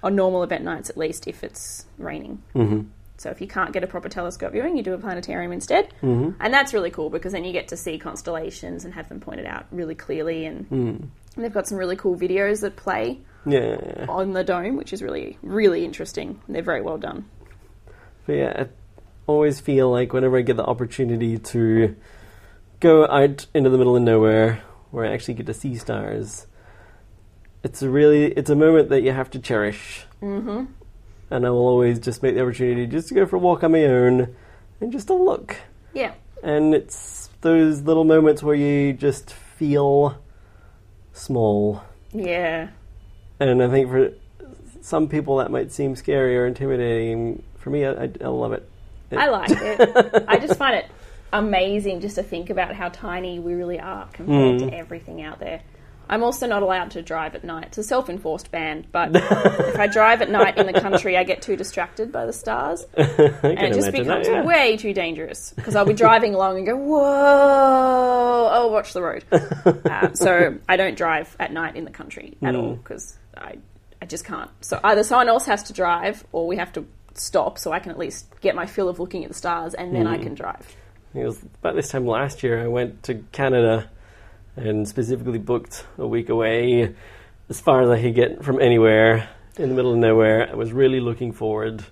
on 0.03 0.15
normal 0.15 0.43
event 0.43 0.65
nights, 0.65 0.91
at 0.91 0.97
least 0.97 1.27
if 1.27 1.43
it's 1.45 1.87
raining. 1.99 2.43
hmm 2.53 2.83
So 3.19 3.31
if 3.31 3.41
you 3.41 3.47
can't 3.47 3.73
get 3.73 3.83
a 3.83 3.87
proper 3.87 4.09
telescope 4.09 4.53
viewing, 4.53 4.77
you 4.77 4.83
do 4.83 4.93
a 4.95 4.99
planetarium 4.99 5.53
instead, 5.53 5.93
hmm 6.01 6.31
and 6.41 6.53
that's 6.53 6.75
really 6.75 6.91
cool 6.91 7.09
because 7.11 7.33
then 7.33 7.45
you 7.45 7.53
get 7.53 7.69
to 7.69 7.77
see 7.77 7.99
constellations 7.99 8.85
and 8.85 8.93
have 8.95 9.09
them 9.09 9.21
pointed 9.21 9.47
out 9.47 9.67
really 9.71 9.95
clearly. 9.95 10.45
And, 10.47 10.69
Mm. 10.71 11.09
and 11.37 11.45
they've 11.45 11.53
got 11.55 11.67
some 11.67 11.79
really 11.79 11.97
cool 11.97 12.17
videos 12.17 12.61
that 12.61 12.77
play 12.77 13.21
Yeah. 13.47 14.07
on 14.09 14.33
the 14.33 14.45
dome, 14.45 14.77
which 14.77 14.93
is 14.93 15.03
really 15.03 15.39
really 15.43 15.85
interesting. 15.85 16.41
They're 16.49 16.63
very 16.63 16.83
well 16.83 16.99
done. 16.99 17.25
But 18.27 18.33
yeah, 18.35 18.53
I 18.65 18.69
always 19.27 19.61
feel 19.61 19.91
like 19.91 20.13
whenever 20.13 20.37
I 20.37 20.43
get 20.43 20.57
the 20.57 20.65
opportunity 20.65 21.39
to 21.39 21.95
go 22.81 23.07
out 23.07 23.47
into 23.55 23.71
the 23.71 23.79
middle 23.79 23.97
of 23.97 24.03
nowhere 24.03 24.63
where 24.91 25.05
I 25.07 25.13
actually 25.15 25.35
get 25.35 25.47
to 25.47 25.55
see 25.55 25.75
stars, 25.77 26.47
it's 27.67 27.83
a 27.83 27.91
really 27.91 28.27
it's 28.39 28.49
a 28.51 28.55
moment 28.55 28.89
that 28.91 29.03
you 29.03 29.13
have 29.13 29.29
to 29.31 29.39
cherish. 29.41 30.05
hmm 30.21 30.65
And 31.31 31.45
I 31.47 31.51
will 31.51 31.67
always 31.73 31.99
just 31.99 32.23
make 32.23 32.35
the 32.37 32.43
opportunity 32.43 32.87
just 32.87 33.09
to 33.09 33.15
go 33.15 33.27
for 33.27 33.37
a 33.37 33.39
walk 33.41 33.65
on 33.65 33.73
my 33.73 33.85
own 33.85 34.35
and 34.81 34.93
just 34.93 35.09
to 35.09 35.15
look. 35.15 35.57
Yeah, 35.93 36.13
And 36.43 36.75
it's 36.75 37.29
those 37.41 37.83
little 37.83 38.05
moments 38.05 38.41
where 38.43 38.55
you 38.55 38.93
just 38.93 39.33
feel 39.33 40.17
small. 41.13 41.83
yeah, 42.13 42.69
And 43.41 43.63
I 43.63 43.69
think 43.69 43.89
for 43.91 44.13
some 44.83 45.09
people 45.09 45.39
that 45.39 45.51
might 45.51 45.73
seem 45.73 45.97
scary 45.97 46.37
or 46.39 46.47
intimidating. 46.47 47.43
For 47.59 47.71
me, 47.71 47.85
I, 47.85 47.93
I, 48.05 48.11
I 48.25 48.29
love 48.29 48.53
it. 48.53 48.69
I 49.11 49.29
like 49.29 49.51
it. 49.51 50.25
I 50.29 50.39
just 50.39 50.57
find 50.59 50.77
it 50.77 50.87
amazing 51.33 52.01
just 52.01 52.15
to 52.17 52.23
think 52.23 52.51
about 52.51 52.75
how 52.75 52.89
tiny 52.91 53.39
we 53.41 53.55
really 53.55 53.81
are 53.81 54.07
compared 54.13 54.61
Mm. 54.61 54.69
to 54.71 54.77
everything 54.77 55.23
out 55.23 55.41
there. 55.41 55.61
I'm 56.09 56.23
also 56.23 56.47
not 56.47 56.63
allowed 56.63 56.93
to 56.93 57.03
drive 57.03 57.35
at 57.35 57.45
night. 57.45 57.67
It's 57.69 57.79
a 57.79 57.83
self-enforced 57.83 58.51
ban, 58.51 58.87
but 58.93 59.11
if 59.15 59.79
I 59.79 59.87
drive 59.87 60.23
at 60.23 60.31
night 60.31 60.57
in 60.57 60.67
the 60.67 60.81
country, 60.81 61.17
I 61.17 61.25
get 61.25 61.43
too 61.43 61.57
distracted 61.57 62.13
by 62.13 62.27
the 62.27 62.33
stars. 62.33 62.85
And 62.97 63.59
it 63.59 63.75
just 63.75 63.93
becomes 63.93 64.27
that, 64.27 64.35
yeah. 64.35 64.45
way 64.45 64.77
too 64.77 64.93
dangerous 64.93 65.53
because 65.55 65.77
I'll 65.77 65.87
be 65.87 65.95
driving 65.95 66.35
along 66.35 66.59
and 66.59 66.67
go, 66.67 66.77
whoa, 66.77 68.51
oh, 68.53 68.69
watch 68.73 68.93
the 68.93 69.03
road. 69.03 69.25
uh, 69.33 70.13
so 70.15 70.59
I 70.69 70.77
don't 70.77 70.97
drive 70.97 71.35
at 71.39 71.53
night 71.53 71.77
in 71.77 71.85
the 71.85 71.91
country 71.91 72.37
at 72.43 72.55
all 72.55 72.75
because 72.75 73.17
I, 73.37 73.59
I 74.03 74.07
just 74.07 74.25
can't. 74.25 74.51
So 74.61 74.81
either 74.83 75.05
someone 75.05 75.29
else 75.29 75.47
has 75.47 75.65
to 75.65 75.73
drive 75.73 76.27
or 76.33 76.47
we 76.47 76.57
have 76.57 76.73
to 76.75 76.87
stop 77.15 77.59
so 77.59 77.73
I 77.73 77.79
can 77.79 77.91
at 77.91 77.99
least 77.99 78.27
get 78.41 78.55
my 78.55 78.67
fill 78.67 78.89
of 78.89 78.99
looking 78.99 79.25
at 79.25 79.29
the 79.29 79.37
stars 79.37 79.75
and 79.75 79.95
then 79.95 80.07
I 80.07 80.19
can 80.19 80.35
drive. 80.35 80.77
It 81.15 81.25
was 81.25 81.41
about 81.43 81.77
this 81.77 81.89
time 81.89 82.07
last 82.07 82.43
year 82.43 82.63
I 82.63 82.67
went 82.67 83.05
to 83.05 83.15
Canada 83.33 83.91
and 84.57 84.89
specifically 84.89 85.39
booked 85.39 85.85
a 85.99 86.07
week 86.07 86.29
away 86.29 86.95
as 87.49 87.61
far 87.61 87.83
as 87.83 87.91
I 87.91 88.01
could 88.03 88.15
get 88.15 88.45
from 88.45 88.61
anywhere 88.61 89.29
in 89.59 89.69
the 89.69 89.75
middle 89.75 89.93
of 89.93 89.99
nowhere. 89.99 90.49
I 90.51 90.55
was 90.55 90.73
really 90.73 91.01
looking 91.01 91.33
forward 91.33 91.85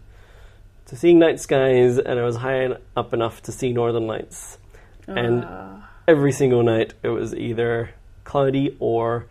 to 0.86 0.96
seeing 0.96 1.18
night 1.18 1.40
skies 1.40 1.98
and 1.98 2.18
I 2.18 2.24
was 2.24 2.36
high 2.36 2.68
up 2.96 3.14
enough 3.14 3.42
to 3.42 3.52
see 3.52 3.72
northern 3.72 4.06
lights. 4.06 4.58
And 5.06 5.44
Uh, 5.44 5.76
every 6.08 6.32
single 6.32 6.62
night 6.62 6.94
it 7.02 7.08
was 7.08 7.34
either 7.34 7.90
cloudy 8.24 8.76
or 8.80 9.26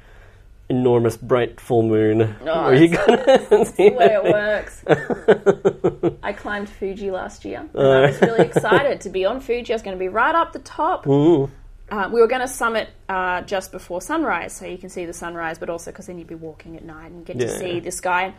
enormous 0.70 1.18
bright 1.18 1.60
full 1.60 1.84
moon. 1.84 2.36
Oh, 2.46 2.46
where 2.66 2.76
you 2.76 2.88
gonna 2.90 3.66
see 3.66 3.90
the 3.90 3.96
way 3.96 4.14
it 4.14 4.24
works. 4.24 4.84
I 6.24 6.34
climbed 6.34 6.70
Fuji 6.70 7.12
last 7.12 7.44
year. 7.46 7.68
And 7.74 7.88
I 7.88 8.02
was 8.08 8.22
really 8.22 8.46
excited 8.46 9.02
to 9.02 9.10
be 9.10 9.26
on 9.26 9.40
Fuji. 9.42 9.74
I 9.74 9.76
was 9.76 9.82
going 9.84 9.96
to 9.96 10.00
be 10.00 10.08
right 10.10 10.34
up 10.36 10.54
the 10.54 10.60
top. 10.60 11.06
Ooh. 11.08 11.50
Uh, 11.94 12.10
we 12.10 12.20
were 12.20 12.28
going 12.28 12.42
to 12.42 12.48
summit 12.48 12.90
uh, 13.08 13.42
just 13.42 13.72
before 13.72 14.02
sunrise, 14.02 14.52
so 14.52 14.66
you 14.66 14.80
can 14.80 14.90
see 14.90 15.06
the 15.06 15.14
sunrise, 15.14 15.60
but 15.60 15.70
also 15.70 15.92
because 15.92 16.08
then 16.08 16.18
you'd 16.18 16.26
be 16.26 16.34
walking 16.34 16.76
at 16.76 16.84
night 16.84 17.12
and 17.12 17.24
get 17.24 17.38
to 17.38 17.48
see 17.48 17.80
the 17.80 17.92
sky. 17.92 18.34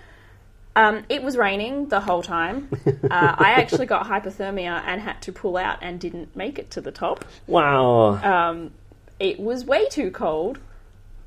Um, 0.75 1.05
it 1.09 1.23
was 1.23 1.37
raining 1.37 1.89
the 1.89 2.01
whole 2.01 2.23
time. 2.23 2.69
Uh, 3.05 3.37
I 3.39 3.53
actually 3.53 3.87
got 3.87 4.07
hypothermia 4.07 4.83
and 4.87 5.01
had 5.01 5.21
to 5.23 5.33
pull 5.33 5.57
out 5.57 5.79
and 5.83 6.01
didn't 6.01 6.35
make 6.35 6.59
it 6.59 6.71
to 6.73 6.81
the 6.81 6.91
top. 6.91 7.25
Wow. 7.47 8.15
Um, 8.15 8.73
it 9.21 9.39
was 9.39 9.65
way 9.65 9.87
too 9.89 10.11
cold. 10.11 10.59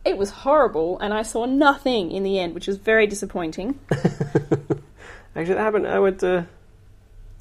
It 0.04 0.18
was 0.18 0.32
horrible, 0.32 1.00
and 1.00 1.14
I 1.14 1.22
saw 1.22 1.46
nothing 1.46 2.12
in 2.12 2.24
the 2.24 2.40
end, 2.40 2.56
which 2.56 2.68
was 2.68 2.78
very 2.78 3.08
disappointing. 3.08 3.80
Actually, 3.92 5.54
that 5.54 5.60
happened. 5.60 5.88
I 5.88 6.00
went 6.00 6.20
to 6.22 6.48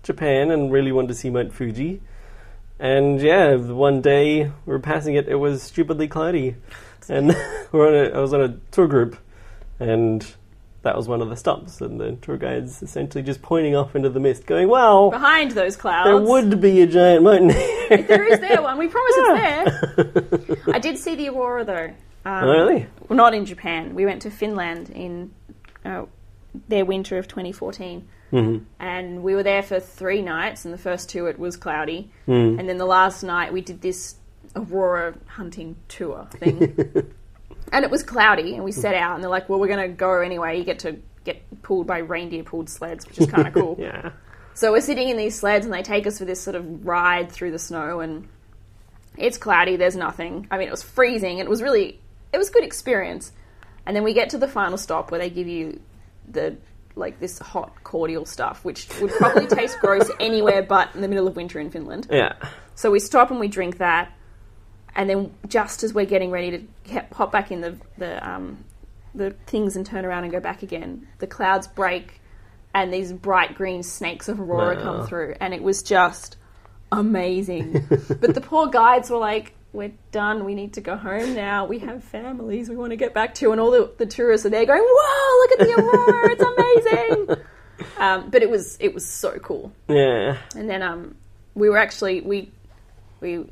Japan 0.04 0.52
and 0.52 0.70
really 0.70 0.92
wanted 0.92 1.08
to 1.08 1.14
see 1.14 1.30
Mount 1.30 1.52
Fuji. 1.52 2.02
And 2.78 3.20
yeah, 3.20 3.54
one 3.56 4.00
day 4.02 4.44
we 4.44 4.52
were 4.72 4.78
passing 4.78 5.14
it, 5.14 5.28
it 5.28 5.36
was 5.36 5.62
stupidly 5.62 6.08
cloudy. 6.08 6.56
And 7.08 7.28
we're 7.72 7.88
on 7.88 7.94
a, 8.12 8.16
I 8.16 8.20
was 8.20 8.32
on 8.34 8.40
a 8.42 8.56
tour 8.70 8.86
group, 8.88 9.16
and 9.80 10.26
that 10.82 10.96
was 10.96 11.08
one 11.08 11.22
of 11.22 11.28
the 11.30 11.36
stops. 11.36 11.80
And 11.80 11.98
the 12.00 12.12
tour 12.16 12.36
guide's 12.36 12.82
essentially 12.82 13.22
just 13.22 13.40
pointing 13.42 13.74
off 13.76 13.96
into 13.96 14.08
the 14.10 14.20
mist, 14.20 14.44
going, 14.46 14.68
Well, 14.68 15.10
Behind 15.10 15.52
those 15.52 15.76
clouds, 15.76 16.06
there 16.08 16.18
would 16.18 16.60
be 16.60 16.82
a 16.82 16.86
giant 16.86 17.22
mountain 17.24 17.50
here. 17.88 18.02
there 18.02 18.24
is 18.32 18.40
there 18.40 18.60
one. 18.60 18.76
We 18.76 18.88
promise 18.88 19.12
it's 19.16 20.56
there. 20.56 20.56
I 20.74 20.78
did 20.78 20.98
see 20.98 21.14
the 21.14 21.28
aurora 21.30 21.64
though. 21.64 21.94
Um, 22.30 22.44
Oh, 22.44 22.50
really? 22.50 22.86
Well, 23.08 23.16
not 23.16 23.34
in 23.34 23.46
Japan. 23.46 23.94
We 23.94 24.04
went 24.04 24.20
to 24.22 24.30
Finland 24.32 24.90
in 24.90 25.30
uh, 25.84 26.06
their 26.68 26.84
winter 26.84 27.18
of 27.18 27.28
2014. 27.28 28.06
Mhm. 28.32 28.64
And 28.80 29.22
we 29.22 29.34
were 29.34 29.42
there 29.42 29.62
for 29.62 29.80
three 29.80 30.22
nights, 30.22 30.64
and 30.64 30.74
the 30.74 30.78
first 30.78 31.08
two 31.08 31.26
it 31.26 31.38
was 31.38 31.56
cloudy. 31.56 32.10
Mm. 32.26 32.58
And 32.58 32.68
then 32.68 32.76
the 32.76 32.86
last 32.86 33.22
night 33.22 33.52
we 33.52 33.60
did 33.60 33.80
this 33.80 34.16
aurora 34.54 35.14
hunting 35.26 35.76
tour 35.88 36.26
thing. 36.32 36.60
and 37.72 37.84
it 37.84 37.90
was 37.90 38.02
cloudy, 38.02 38.54
and 38.54 38.64
we 38.64 38.72
set 38.72 38.94
out, 38.94 39.14
and 39.14 39.22
they're 39.22 39.30
like, 39.30 39.48
well, 39.48 39.58
we're 39.60 39.68
going 39.68 39.90
to 39.90 39.94
go 39.94 40.20
anyway. 40.20 40.58
You 40.58 40.64
get 40.64 40.80
to 40.80 40.96
get 41.24 41.62
pulled 41.62 41.86
by 41.86 41.98
reindeer 41.98 42.42
pulled 42.42 42.68
sleds, 42.68 43.06
which 43.06 43.18
is 43.18 43.26
kind 43.26 43.46
of 43.46 43.54
cool. 43.54 43.76
Yeah. 43.80 44.12
So 44.54 44.72
we're 44.72 44.80
sitting 44.80 45.10
in 45.10 45.18
these 45.18 45.38
sleds, 45.38 45.66
and 45.66 45.74
they 45.74 45.82
take 45.82 46.06
us 46.06 46.18
for 46.18 46.24
this 46.24 46.40
sort 46.40 46.56
of 46.56 46.86
ride 46.86 47.30
through 47.30 47.50
the 47.50 47.58
snow, 47.58 48.00
and 48.00 48.26
it's 49.18 49.36
cloudy. 49.36 49.76
There's 49.76 49.96
nothing. 49.96 50.46
I 50.50 50.56
mean, 50.56 50.68
it 50.68 50.70
was 50.70 50.82
freezing. 50.82 51.38
It 51.38 51.48
was 51.48 51.62
really, 51.62 52.00
it 52.32 52.38
was 52.38 52.48
good 52.48 52.64
experience. 52.64 53.32
And 53.84 53.94
then 53.94 54.02
we 54.02 54.14
get 54.14 54.30
to 54.30 54.38
the 54.38 54.48
final 54.48 54.78
stop 54.78 55.10
where 55.10 55.20
they 55.20 55.28
give 55.28 55.46
you 55.46 55.80
the 56.26 56.56
like 56.96 57.20
this 57.20 57.38
hot 57.38 57.72
cordial 57.84 58.24
stuff, 58.24 58.64
which 58.64 58.88
would 59.00 59.12
probably 59.12 59.46
taste 59.56 59.78
gross 59.80 60.10
anywhere 60.18 60.62
but 60.62 60.94
in 60.94 61.02
the 61.02 61.08
middle 61.08 61.28
of 61.28 61.36
winter 61.36 61.60
in 61.60 61.70
Finland. 61.70 62.08
Yeah. 62.10 62.32
So 62.74 62.90
we 62.90 62.98
stop 63.00 63.30
and 63.30 63.38
we 63.38 63.48
drink 63.48 63.78
that, 63.78 64.12
and 64.94 65.08
then 65.08 65.32
just 65.46 65.82
as 65.84 65.92
we're 65.94 66.06
getting 66.06 66.30
ready 66.30 66.50
to 66.52 66.62
get, 66.84 67.12
hop 67.12 67.30
back 67.32 67.50
in 67.52 67.60
the 67.60 67.76
the 67.98 68.26
um, 68.28 68.64
the 69.14 69.30
things 69.46 69.76
and 69.76 69.84
turn 69.86 70.04
around 70.04 70.24
and 70.24 70.32
go 70.32 70.40
back 70.40 70.62
again, 70.62 71.06
the 71.18 71.26
clouds 71.26 71.66
break, 71.68 72.20
and 72.74 72.92
these 72.92 73.12
bright 73.12 73.54
green 73.54 73.82
snakes 73.82 74.28
of 74.28 74.40
aurora 74.40 74.76
Wow. 74.76 74.82
come 74.82 75.06
through, 75.06 75.34
and 75.40 75.54
it 75.54 75.62
was 75.62 75.82
just 75.82 76.36
amazing. 76.92 77.84
but 78.20 78.34
the 78.34 78.40
poor 78.40 78.68
guides 78.68 79.10
were 79.10 79.18
like. 79.18 79.52
We're 79.76 79.92
done. 80.10 80.44
We 80.46 80.54
need 80.54 80.72
to 80.72 80.80
go 80.80 80.96
home 80.96 81.34
now. 81.34 81.66
We 81.66 81.80
have 81.80 82.02
families 82.02 82.70
we 82.70 82.76
want 82.76 82.92
to 82.92 82.96
get 82.96 83.12
back 83.12 83.34
to, 83.36 83.52
and 83.52 83.60
all 83.60 83.70
the, 83.70 83.92
the 83.98 84.06
tourists 84.06 84.46
are 84.46 84.50
there 84.50 84.64
going, 84.64 84.82
"Whoa! 84.82 85.38
Look 85.40 85.60
at 85.60 85.66
the 85.66 85.74
aurora! 85.74 86.30
It's 86.32 86.42
amazing!" 86.42 87.44
Um, 87.98 88.30
but 88.30 88.42
it 88.42 88.48
was 88.48 88.78
it 88.80 88.94
was 88.94 89.06
so 89.06 89.38
cool. 89.38 89.72
Yeah. 89.86 90.38
And 90.54 90.68
then 90.68 90.82
um, 90.82 91.14
we 91.54 91.68
were 91.68 91.76
actually 91.76 92.22
we 92.22 92.50
we 93.20 93.50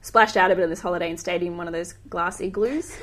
splashed 0.00 0.36
out 0.36 0.50
a 0.50 0.56
bit 0.56 0.64
on 0.64 0.70
this 0.70 0.80
holiday 0.80 1.08
and 1.08 1.18
stayed 1.18 1.42
in 1.42 1.56
one 1.56 1.68
of 1.68 1.72
those 1.72 1.92
glass 2.08 2.40
igloos. 2.40 2.96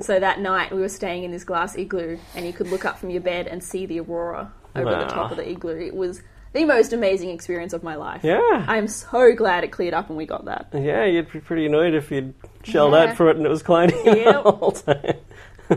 so 0.00 0.20
that 0.20 0.40
night 0.40 0.72
we 0.72 0.80
were 0.80 0.90
staying 0.90 1.24
in 1.24 1.30
this 1.30 1.44
glass 1.44 1.76
igloo, 1.76 2.18
and 2.34 2.46
you 2.46 2.52
could 2.52 2.68
look 2.68 2.84
up 2.84 2.98
from 2.98 3.10
your 3.10 3.22
bed 3.22 3.46
and 3.46 3.64
see 3.64 3.86
the 3.86 4.00
aurora 4.00 4.52
over 4.76 4.90
the 4.90 5.06
top 5.06 5.30
of 5.30 5.38
the 5.38 5.48
igloo. 5.48 5.78
It 5.78 5.94
was 5.94 6.22
the 6.54 6.64
most 6.64 6.92
amazing 6.94 7.28
experience 7.30 7.72
of 7.74 7.82
my 7.82 7.96
life. 7.96 8.22
Yeah. 8.24 8.64
I'm 8.66 8.88
so 8.88 9.34
glad 9.34 9.64
it 9.64 9.68
cleared 9.72 9.92
up 9.92 10.08
and 10.08 10.16
we 10.16 10.24
got 10.24 10.46
that. 10.46 10.68
Yeah, 10.72 11.04
you'd 11.04 11.30
be 11.30 11.40
pretty 11.40 11.66
annoyed 11.66 11.94
if 11.94 12.10
you'd 12.10 12.32
shelled 12.62 12.92
Yeah. 12.94 13.00
out 13.10 13.16
for 13.16 13.28
it 13.28 13.36
and 13.36 13.44
it 13.44 13.48
was 13.50 13.62
colliding 13.62 13.98
Yep. 14.06 14.44
the 14.44 14.50
whole 14.52 14.72
time. 14.72 15.14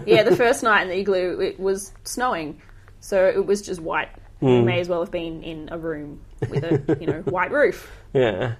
yeah, 0.05 0.23
the 0.23 0.35
first 0.43 0.63
night 0.63 0.83
in 0.83 0.87
the 0.89 0.97
igloo, 0.99 1.39
it 1.41 1.59
was 1.59 1.91
snowing, 2.03 2.61
so 3.01 3.27
it 3.27 3.45
was 3.45 3.61
just 3.61 3.81
white. 3.81 4.09
We 4.39 4.61
may 4.61 4.79
as 4.79 4.87
well 4.87 4.99
have 4.99 5.09
been 5.11 5.41
in 5.43 5.69
a 5.71 5.79
room 5.79 6.21
with 6.47 6.63
a 6.63 6.97
you 7.01 7.07
know 7.07 7.21
white 7.25 7.51
roof. 7.51 7.91
Yeah. 8.13 8.53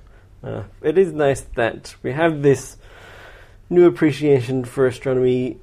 Uh, 0.43 0.63
it 0.82 0.97
is 0.97 1.13
nice 1.13 1.41
that 1.56 1.95
we 2.01 2.12
have 2.13 2.41
this 2.41 2.77
new 3.69 3.86
appreciation 3.86 4.65
for 4.65 4.88
astronomy 4.88 5.60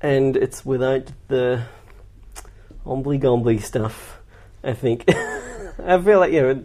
and 0.00 0.36
it's 0.36 0.64
without 0.64 1.10
the 1.28 1.64
ombly 2.86 3.18
gombly 3.18 3.58
stuff, 3.58 4.13
I 4.64 4.72
think. 4.72 5.04
I 5.08 6.00
feel 6.00 6.18
like, 6.18 6.32
you 6.32 6.40
know, 6.40 6.64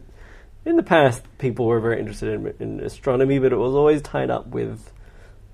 in 0.65 0.75
the 0.75 0.83
past 0.83 1.23
people 1.37 1.65
were 1.65 1.79
very 1.79 1.99
interested 1.99 2.33
in, 2.33 2.53
in 2.59 2.79
astronomy, 2.79 3.39
but 3.39 3.51
it 3.51 3.57
was 3.57 3.73
always 3.73 4.01
tied 4.01 4.29
up 4.29 4.47
with 4.47 4.91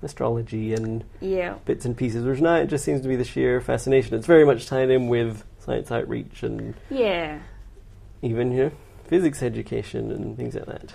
astrology 0.02 0.74
and 0.74 1.04
Yeah, 1.20 1.56
bits 1.64 1.84
and 1.84 1.96
pieces, 1.96 2.24
whereas 2.24 2.40
now 2.40 2.56
it 2.56 2.66
just 2.66 2.84
seems 2.84 3.00
to 3.02 3.08
be 3.08 3.16
the 3.16 3.24
sheer 3.24 3.60
fascination. 3.60 4.14
It's 4.14 4.26
very 4.26 4.44
much 4.44 4.66
tied 4.66 4.90
in 4.90 5.08
with 5.08 5.44
science 5.58 5.90
outreach 5.90 6.42
and 6.42 6.74
yeah. 6.90 7.40
even, 8.22 8.52
you 8.52 8.64
know, 8.64 8.70
physics 9.06 9.42
education 9.42 10.10
and 10.10 10.36
things 10.36 10.54
like 10.54 10.66
that. 10.66 10.94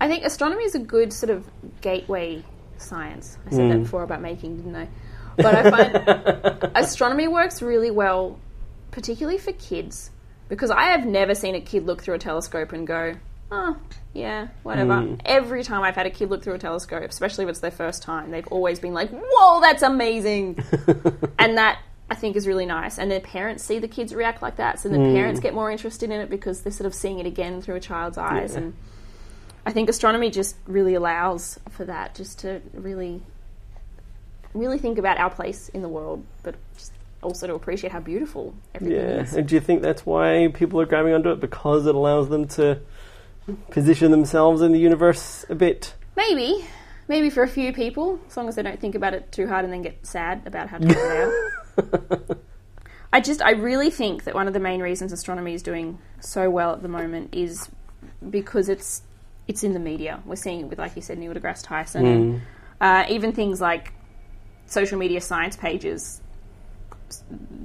I 0.00 0.08
think 0.08 0.24
astronomy 0.24 0.64
is 0.64 0.74
a 0.74 0.80
good 0.80 1.12
sort 1.12 1.30
of 1.30 1.48
gateway 1.80 2.44
science. 2.76 3.38
I 3.46 3.50
said 3.50 3.70
that 3.70 3.78
mm. 3.78 3.82
before 3.82 4.04
about 4.04 4.20
making, 4.20 4.56
didn't 4.58 4.76
I? 4.76 4.88
But 5.36 5.54
I 5.54 5.70
find 5.70 6.72
astronomy 6.76 7.28
works 7.28 7.62
really 7.62 7.90
well, 7.90 8.38
particularly 8.90 9.38
for 9.38 9.52
kids, 9.52 10.10
because 10.48 10.70
I 10.70 10.84
have 10.84 11.04
never 11.04 11.34
seen 11.34 11.54
a 11.54 11.60
kid 11.60 11.86
look 11.86 12.02
through 12.02 12.14
a 12.14 12.18
telescope 12.18 12.72
and 12.72 12.86
go, 12.86 13.14
oh, 13.50 13.76
yeah, 14.14 14.48
whatever. 14.62 15.00
Hmm. 15.00 15.14
Every 15.24 15.62
time 15.62 15.82
I've 15.82 15.94
had 15.94 16.06
a 16.06 16.10
kid 16.10 16.30
look 16.30 16.42
through 16.42 16.54
a 16.54 16.58
telescope, 16.58 17.08
especially 17.08 17.44
if 17.44 17.50
it's 17.50 17.60
their 17.60 17.70
first 17.70 18.02
time, 18.02 18.30
they've 18.30 18.46
always 18.48 18.80
been 18.80 18.94
like, 18.94 19.10
whoa, 19.10 19.60
that's 19.60 19.82
amazing. 19.82 20.58
and 21.38 21.58
that 21.58 21.80
I 22.10 22.14
think 22.14 22.36
is 22.36 22.46
really 22.46 22.66
nice. 22.66 22.98
And 22.98 23.10
their 23.10 23.20
parents 23.20 23.62
see 23.62 23.78
the 23.78 23.88
kids 23.88 24.14
react 24.14 24.42
like 24.42 24.56
that, 24.56 24.80
so 24.80 24.88
the 24.88 24.96
hmm. 24.96 25.14
parents 25.14 25.40
get 25.40 25.54
more 25.54 25.70
interested 25.70 26.10
in 26.10 26.20
it 26.20 26.30
because 26.30 26.62
they're 26.62 26.72
sort 26.72 26.86
of 26.86 26.94
seeing 26.94 27.18
it 27.18 27.26
again 27.26 27.60
through 27.62 27.76
a 27.76 27.80
child's 27.80 28.18
eyes. 28.18 28.52
Yeah. 28.52 28.60
And 28.60 28.76
I 29.66 29.72
think 29.72 29.88
astronomy 29.88 30.30
just 30.30 30.56
really 30.66 30.94
allows 30.94 31.58
for 31.70 31.84
that, 31.84 32.14
just 32.14 32.40
to 32.40 32.62
really, 32.72 33.22
really 34.54 34.78
think 34.78 34.98
about 34.98 35.18
our 35.18 35.30
place 35.30 35.68
in 35.68 35.82
the 35.82 35.88
world, 35.88 36.24
but 36.42 36.54
just 36.76 36.92
also 37.22 37.46
to 37.46 37.54
appreciate 37.54 37.92
how 37.92 38.00
beautiful 38.00 38.54
everything 38.74 38.96
Yeah, 38.96 39.22
is. 39.22 39.34
and 39.34 39.48
do 39.48 39.54
you 39.54 39.60
think 39.60 39.82
that's 39.82 40.06
why 40.06 40.48
people 40.54 40.80
are 40.80 40.86
grabbing 40.86 41.14
onto 41.14 41.30
it 41.30 41.40
because 41.40 41.86
it 41.86 41.94
allows 41.94 42.28
them 42.28 42.46
to 42.48 42.80
position 43.70 44.10
themselves 44.10 44.62
in 44.62 44.72
the 44.72 44.78
universe 44.78 45.44
a 45.48 45.54
bit? 45.54 45.94
Maybe, 46.16 46.64
maybe 47.08 47.30
for 47.30 47.42
a 47.42 47.48
few 47.48 47.72
people, 47.72 48.20
as 48.28 48.36
long 48.36 48.48
as 48.48 48.56
they 48.56 48.62
don't 48.62 48.80
think 48.80 48.94
about 48.94 49.14
it 49.14 49.32
too 49.32 49.46
hard 49.48 49.64
and 49.64 49.72
then 49.72 49.82
get 49.82 50.06
sad 50.06 50.46
about 50.46 50.68
how 50.68 50.78
to 50.78 50.86
figure 50.86 51.50
it. 51.78 52.38
I 53.12 53.20
just, 53.20 53.40
I 53.40 53.52
really 53.52 53.90
think 53.90 54.24
that 54.24 54.34
one 54.34 54.46
of 54.48 54.52
the 54.52 54.60
main 54.60 54.82
reasons 54.82 55.12
astronomy 55.12 55.54
is 55.54 55.62
doing 55.62 55.98
so 56.20 56.50
well 56.50 56.72
at 56.74 56.82
the 56.82 56.88
moment 56.88 57.34
is 57.34 57.68
because 58.28 58.68
it's 58.68 59.02
it's 59.46 59.64
in 59.64 59.72
the 59.72 59.80
media. 59.80 60.22
We're 60.26 60.36
seeing 60.36 60.60
it 60.60 60.66
with, 60.66 60.78
like 60.78 60.94
you 60.94 61.00
said, 61.00 61.16
Neil 61.16 61.32
deGrasse 61.32 61.64
Tyson, 61.64 62.04
and 62.04 62.42
uh, 62.82 63.06
even 63.08 63.32
things 63.32 63.62
like 63.62 63.94
social 64.66 64.98
media 64.98 65.22
science 65.22 65.56
pages. 65.56 66.20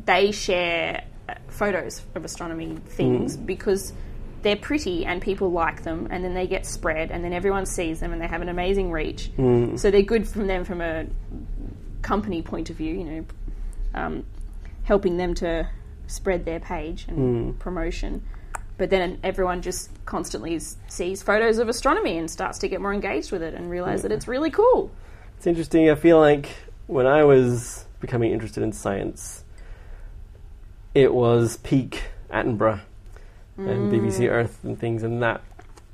They 0.06 0.32
share 0.32 1.04
uh, 1.30 1.36
photos 1.48 2.02
of 2.16 2.26
astronomy 2.26 2.78
things 2.86 3.38
because 3.38 3.94
they're 4.42 4.56
pretty 4.58 5.06
and 5.06 5.22
people 5.22 5.52
like 5.52 5.84
them, 5.84 6.08
and 6.12 6.24
then 6.24 6.34
they 6.34 6.48
get 6.48 6.66
spread, 6.66 7.12
and 7.12 7.24
then 7.24 7.32
everyone 7.32 7.66
sees 7.66 8.00
them, 8.02 8.12
and 8.12 8.22
they 8.22 8.28
have 8.28 8.42
an 8.42 8.50
amazing 8.50 8.92
reach. 8.92 9.32
So 9.78 9.90
they're 9.90 10.02
good 10.02 10.28
from 10.28 10.48
them 10.48 10.66
from 10.66 10.82
a 10.82 11.06
company 12.02 12.42
point 12.42 12.70
of 12.70 12.76
view, 12.76 12.94
you 12.94 13.04
know, 13.06 13.26
um, 13.94 14.26
helping 14.84 15.16
them 15.18 15.34
to 15.36 15.70
spread 16.08 16.44
their 16.44 16.60
page 16.60 17.06
and 17.08 17.58
promotion. 17.60 18.22
But 18.78 18.90
then 18.90 19.20
everyone 19.24 19.62
just 19.62 19.90
constantly 20.06 20.60
sees 20.88 21.24
photos 21.24 21.60
of 21.60 21.70
astronomy 21.70 22.18
and 22.18 22.30
starts 22.30 22.58
to 22.60 22.68
get 22.68 22.82
more 22.82 22.94
engaged 22.94 23.32
with 23.32 23.42
it 23.42 23.54
and 23.54 23.70
realize 23.70 24.02
that 24.02 24.12
it's 24.12 24.28
really 24.28 24.50
cool. 24.50 24.92
It's 25.38 25.48
interesting. 25.48 25.90
I 25.90 25.96
feel 25.96 26.20
like 26.20 26.50
when 26.88 27.06
I 27.06 27.24
was 27.24 27.86
becoming 28.04 28.32
interested 28.34 28.62
in 28.64 28.74
science, 28.74 29.44
it 30.94 31.14
was 31.14 31.56
peak 31.58 32.04
Attenborough 32.30 32.82
and 33.58 33.92
BBC 33.92 34.30
Earth 34.30 34.60
and 34.64 34.78
things, 34.78 35.04
and 35.04 35.24
that 35.24 35.42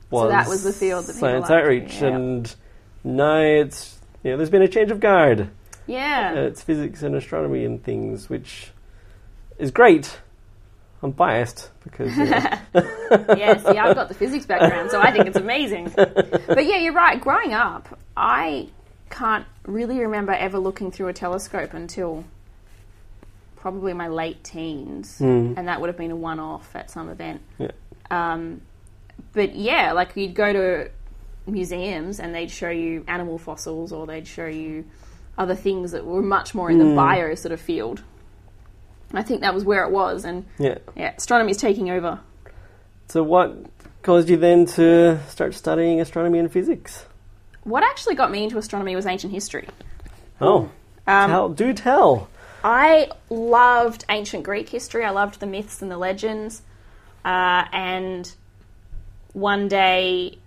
was 0.09 0.25
Mm. 0.27 0.29
that 0.31 0.47
was 0.49 0.63
the 0.63 0.73
field 0.73 1.05
that 1.05 1.13
science 1.13 1.49
outreach. 1.51 2.01
yeah. 2.01 2.07
And 2.07 2.55
now 3.03 3.37
it's 3.37 3.99
you 4.23 4.31
know 4.31 4.37
there's 4.37 4.49
been 4.49 4.63
a 4.63 4.67
change 4.67 4.89
of 4.91 4.99
guard. 4.99 5.49
Yeah. 5.85 6.33
Uh, 6.35 6.41
it's 6.41 6.61
physics 6.63 7.03
and 7.03 7.15
astronomy 7.15 7.63
and 7.63 7.83
things, 7.83 8.27
which 8.29 8.71
is 9.59 9.69
great. 9.71 10.19
I'm 11.01 11.11
biased 11.11 11.69
because 11.83 12.15
you 12.17 12.25
know, 12.25 12.39
yeah, 13.37 13.57
see, 13.57 13.77
I've 13.77 13.95
got 13.95 14.07
the 14.09 14.13
physics 14.15 14.45
background, 14.45 14.89
so 14.91 14.99
I 14.99 15.11
think 15.11 15.27
it's 15.27 15.37
amazing. 15.37 15.93
But 15.95 16.65
yeah, 16.65 16.77
you're 16.77 16.93
right. 16.93 17.21
Growing 17.21 17.53
up, 17.53 17.87
I 18.17 18.67
can't 19.09 19.45
really 19.65 19.99
remember 19.99 20.31
ever 20.33 20.59
looking 20.59 20.91
through 20.91 21.07
a 21.07 21.13
telescope 21.13 21.73
until 21.73 22.25
probably 23.55 23.93
my 23.93 24.07
late 24.07 24.43
teens, 24.43 25.19
and 25.19 25.67
that 25.67 25.81
would 25.81 25.87
have 25.87 25.97
been 25.97 26.11
a 26.11 26.15
one 26.15 26.39
off 26.39 26.75
at 26.75 26.89
some 26.89 27.09
event. 27.09 27.41
Yeah. 27.57 27.71
Um, 28.09 28.61
but 29.33 29.55
yeah, 29.55 29.91
like 29.91 30.15
you'd 30.15 30.33
go 30.33 30.53
to 30.53 30.91
museums 31.45 32.19
and 32.19 32.33
they'd 32.33 32.51
show 32.51 32.69
you 32.69 33.03
animal 33.07 33.37
fossils 33.37 33.91
or 33.91 34.05
they'd 34.05 34.27
show 34.27 34.45
you 34.45 34.85
other 35.37 35.55
things 35.55 35.91
that 35.91 36.05
were 36.05 36.21
much 36.21 36.53
more 36.53 36.69
in 36.69 36.77
the 36.77 36.95
bio 36.95 37.33
sort 37.35 37.51
of 37.51 37.61
field. 37.61 38.03
I 39.13 39.23
think 39.23 39.41
that 39.41 39.53
was 39.53 39.63
where 39.63 39.83
it 39.83 39.91
was, 39.91 40.23
and 40.23 40.45
yeah. 40.59 40.77
yeah, 40.95 41.13
astronomy 41.17 41.51
is 41.51 41.57
taking 41.57 41.89
over. 41.89 42.19
So 43.07 43.23
what 43.23 43.57
caused 44.03 44.29
you 44.29 44.37
then 44.37 44.65
to 44.67 45.19
start 45.27 45.55
studying 45.55 45.99
astronomy 45.99 46.39
and 46.39 46.51
physics? 46.51 47.05
What 47.63 47.83
actually 47.83 48.15
got 48.15 48.31
me 48.31 48.43
into 48.43 48.57
astronomy 48.57 48.95
was 48.95 49.05
ancient 49.05 49.33
history. 49.33 49.67
Oh, 50.41 50.69
Um, 51.07 51.29
tell, 51.29 51.49
do 51.49 51.73
tell. 51.73 52.29
I 52.63 53.09
loved 53.29 54.05
ancient 54.09 54.43
Greek 54.43 54.69
history. 54.69 55.03
I 55.03 55.09
loved 55.11 55.39
the 55.39 55.47
myths 55.47 55.81
and 55.81 55.89
the 55.91 55.97
legends. 55.97 56.61
Uh, 57.23 57.65
and 57.71 58.31
one 59.33 59.67
day 59.67 60.37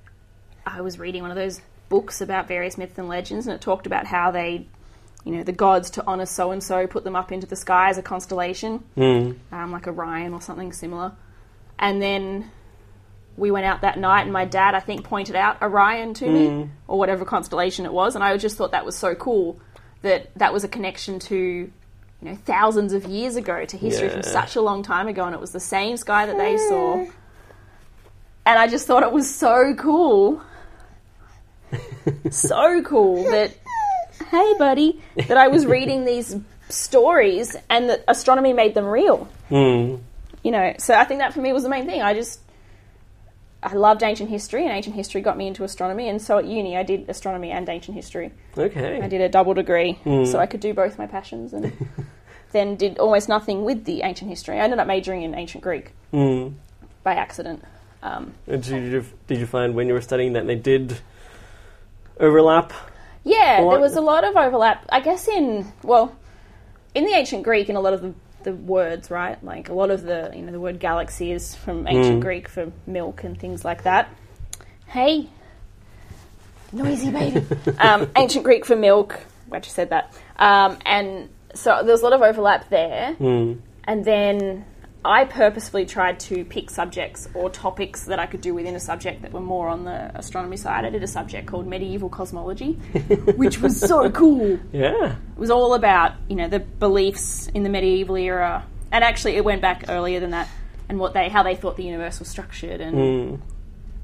I 0.66 0.80
was 0.80 0.98
reading 0.98 1.22
one 1.22 1.30
of 1.30 1.36
those 1.36 1.60
books 1.88 2.20
about 2.20 2.48
various 2.48 2.78
myths 2.78 2.98
and 2.98 3.08
legends, 3.08 3.46
and 3.46 3.54
it 3.54 3.60
talked 3.60 3.86
about 3.86 4.06
how 4.06 4.30
they, 4.30 4.66
you 5.24 5.32
know, 5.32 5.42
the 5.42 5.52
gods 5.52 5.90
to 5.90 6.06
honour 6.06 6.26
so 6.26 6.50
and 6.50 6.62
so 6.62 6.86
put 6.86 7.04
them 7.04 7.14
up 7.14 7.30
into 7.30 7.46
the 7.46 7.56
sky 7.56 7.90
as 7.90 7.98
a 7.98 8.02
constellation, 8.02 8.82
um, 9.52 9.70
like 9.72 9.86
Orion 9.86 10.32
or 10.32 10.40
something 10.40 10.72
similar. 10.72 11.12
And 11.78 12.00
then 12.00 12.50
we 13.36 13.50
went 13.50 13.66
out 13.66 13.80
that 13.80 13.98
night, 13.98 14.22
and 14.22 14.32
my 14.32 14.44
dad, 14.44 14.74
I 14.74 14.80
think, 14.80 15.04
pointed 15.04 15.36
out 15.36 15.62
Orion 15.62 16.14
to 16.14 16.28
me, 16.28 16.68
or 16.86 16.98
whatever 16.98 17.24
constellation 17.24 17.86
it 17.86 17.92
was, 17.92 18.14
and 18.14 18.22
I 18.22 18.36
just 18.36 18.56
thought 18.56 18.72
that 18.72 18.84
was 18.84 18.96
so 18.96 19.14
cool 19.14 19.58
that 20.02 20.30
that 20.36 20.52
was 20.52 20.64
a 20.64 20.68
connection 20.68 21.18
to, 21.20 21.36
you 21.36 21.70
know, 22.20 22.36
thousands 22.44 22.92
of 22.92 23.04
years 23.06 23.36
ago 23.36 23.64
to 23.64 23.76
history 23.76 24.08
from 24.08 24.22
such 24.22 24.56
a 24.56 24.60
long 24.60 24.82
time 24.82 25.08
ago, 25.08 25.24
and 25.24 25.34
it 25.34 25.40
was 25.40 25.52
the 25.52 25.60
same 25.60 25.96
sky 25.96 26.26
that 26.26 26.36
they 26.36 26.56
saw. 26.56 27.06
And 28.44 28.58
I 28.58 28.66
just 28.66 28.86
thought 28.86 29.02
it 29.04 29.12
was 29.12 29.32
so 29.32 29.74
cool, 29.78 30.42
so 32.30 32.82
cool 32.82 33.22
that, 33.30 33.54
hey, 34.30 34.54
buddy, 34.58 35.00
that 35.16 35.36
I 35.36 35.48
was 35.48 35.64
reading 35.66 36.04
these 36.12 36.34
stories 36.68 37.54
and 37.68 37.90
that 37.90 38.02
astronomy 38.08 38.52
made 38.52 38.74
them 38.74 38.86
real 38.86 39.28
Hmm. 39.50 39.96
you 40.42 40.50
know, 40.50 40.74
so 40.78 40.94
I 40.94 41.04
think 41.04 41.20
that 41.20 41.34
for 41.34 41.40
me 41.42 41.52
was 41.52 41.62
the 41.64 41.68
main 41.68 41.84
thing. 41.86 42.00
I 42.00 42.14
just 42.14 42.40
I 43.62 43.74
loved 43.74 44.02
ancient 44.02 44.28
history, 44.28 44.64
and 44.64 44.72
ancient 44.72 44.96
history 44.96 45.20
got 45.20 45.36
me 45.36 45.46
into 45.46 45.62
astronomy. 45.62 46.08
And 46.08 46.20
so 46.20 46.38
at 46.38 46.46
uni, 46.46 46.76
I 46.76 46.82
did 46.82 47.08
astronomy 47.08 47.50
and 47.52 47.68
ancient 47.68 47.94
history. 47.94 48.32
Okay. 48.58 49.00
I 49.00 49.06
did 49.08 49.20
a 49.20 49.28
double 49.28 49.54
degree, 49.54 49.98
so 50.04 50.38
I 50.38 50.46
could 50.46 50.60
do 50.60 50.74
both 50.74 50.98
my 50.98 51.06
passions, 51.06 51.52
and 51.52 51.72
then 52.52 52.74
did 52.76 52.98
almost 52.98 53.28
nothing 53.28 53.64
with 53.64 53.84
the 53.84 54.02
ancient 54.02 54.28
history. 54.30 54.58
I 54.58 54.64
ended 54.64 54.78
up 54.80 54.86
majoring 54.88 55.22
in 55.22 55.34
ancient 55.34 55.62
Greek 55.62 55.92
Hmm. 56.10 56.48
by 57.04 57.14
accident. 57.14 57.64
Um, 58.02 58.34
And 58.48 58.62
did 58.64 58.92
you, 58.92 59.04
did 59.28 59.38
you 59.38 59.46
find 59.46 59.74
when 59.76 59.86
you 59.86 59.94
were 59.94 60.00
studying 60.00 60.32
that 60.32 60.46
they 60.48 60.56
did 60.56 60.98
overlap? 62.18 62.72
yeah, 63.24 63.58
there 63.58 63.78
was 63.78 63.94
a 63.94 64.00
lot 64.00 64.24
of 64.24 64.36
overlap. 64.36 64.84
I 64.90 64.98
guess 65.00 65.28
in 65.28 65.70
well, 65.84 66.16
in 66.94 67.04
the 67.04 67.12
ancient 67.12 67.44
Greek, 67.44 67.68
in 67.68 67.76
a 67.76 67.80
lot 67.80 67.92
of 67.92 68.02
the, 68.02 68.12
the 68.44 68.52
words, 68.52 69.10
right? 69.10 69.42
Like 69.42 69.68
a 69.68 69.74
lot 69.74 69.90
of 69.90 70.02
the 70.02 70.30
you 70.34 70.42
know 70.42 70.52
the 70.52 70.60
word 70.60 70.78
galaxy 70.78 71.32
is 71.32 71.54
from 71.54 71.86
ancient 71.86 72.20
Greek 72.20 72.48
for 72.48 72.72
milk 72.86 73.24
and 73.24 73.38
things 73.38 73.64
like 73.64 73.84
that. 73.84 74.08
Hey, 74.86 75.28
noisy 76.72 77.10
baby. 77.10 77.44
um, 77.78 78.10
ancient 78.16 78.44
Greek 78.44 78.64
for 78.64 78.76
milk. 78.76 79.20
I 79.50 79.58
you 79.58 79.74
said 79.74 79.90
that. 79.90 80.14
Um, 80.36 80.78
and 80.86 81.28
so 81.54 81.82
there's 81.84 82.00
a 82.00 82.04
lot 82.04 82.14
of 82.14 82.22
overlap 82.22 82.68
there. 82.70 83.14
Hmm. 83.14 83.54
And 83.84 84.04
then 84.04 84.64
I 85.04 85.24
purposefully 85.24 85.84
tried 85.84 86.20
to 86.20 86.44
pick 86.44 86.70
subjects 86.70 87.28
or 87.34 87.50
topics 87.50 88.04
that 88.04 88.20
I 88.20 88.26
could 88.26 88.40
do 88.40 88.54
within 88.54 88.76
a 88.76 88.80
subject 88.80 89.22
that 89.22 89.32
were 89.32 89.40
more 89.40 89.68
on 89.68 89.84
the 89.84 90.16
astronomy 90.16 90.56
side. 90.56 90.84
I 90.84 90.90
did 90.90 91.02
a 91.02 91.08
subject 91.08 91.48
called 91.48 91.66
medieval 91.66 92.08
cosmology, 92.08 92.72
which 93.36 93.60
was 93.60 93.80
so 93.80 94.10
cool. 94.10 94.60
Yeah. 94.72 95.16
It 95.16 95.38
was 95.38 95.50
all 95.50 95.74
about 95.74 96.12
you 96.28 96.36
know 96.36 96.48
the 96.48 96.60
beliefs 96.60 97.48
in 97.48 97.64
the 97.64 97.68
medieval 97.68 98.16
era, 98.16 98.64
and 98.92 99.02
actually 99.02 99.36
it 99.36 99.44
went 99.44 99.60
back 99.60 99.86
earlier 99.88 100.20
than 100.20 100.30
that, 100.30 100.48
and 100.88 101.00
what 101.00 101.14
they 101.14 101.28
how 101.28 101.42
they 101.42 101.56
thought 101.56 101.76
the 101.76 101.84
universe 101.84 102.20
was 102.20 102.28
structured, 102.28 102.80
and 102.80 103.38
hmm. 103.38 103.42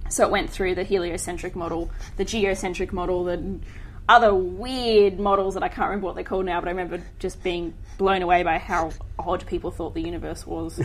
so 0.08 0.24
it 0.24 0.32
went 0.32 0.50
through 0.50 0.74
the 0.74 0.84
heliocentric 0.84 1.54
model, 1.54 1.92
the 2.16 2.24
geocentric 2.24 2.92
model, 2.92 3.22
the 3.22 3.60
other 4.08 4.34
weird 4.34 5.18
models 5.18 5.54
that 5.54 5.62
I 5.62 5.68
can't 5.68 5.88
remember 5.88 6.06
what 6.06 6.14
they're 6.14 6.24
called 6.24 6.46
now, 6.46 6.60
but 6.60 6.68
I 6.68 6.70
remember 6.70 7.02
just 7.18 7.42
being 7.42 7.74
blown 7.98 8.22
away 8.22 8.42
by 8.42 8.58
how 8.58 8.92
odd 9.18 9.46
people 9.46 9.70
thought 9.70 9.94
the 9.94 10.02
universe 10.02 10.46
was. 10.46 10.80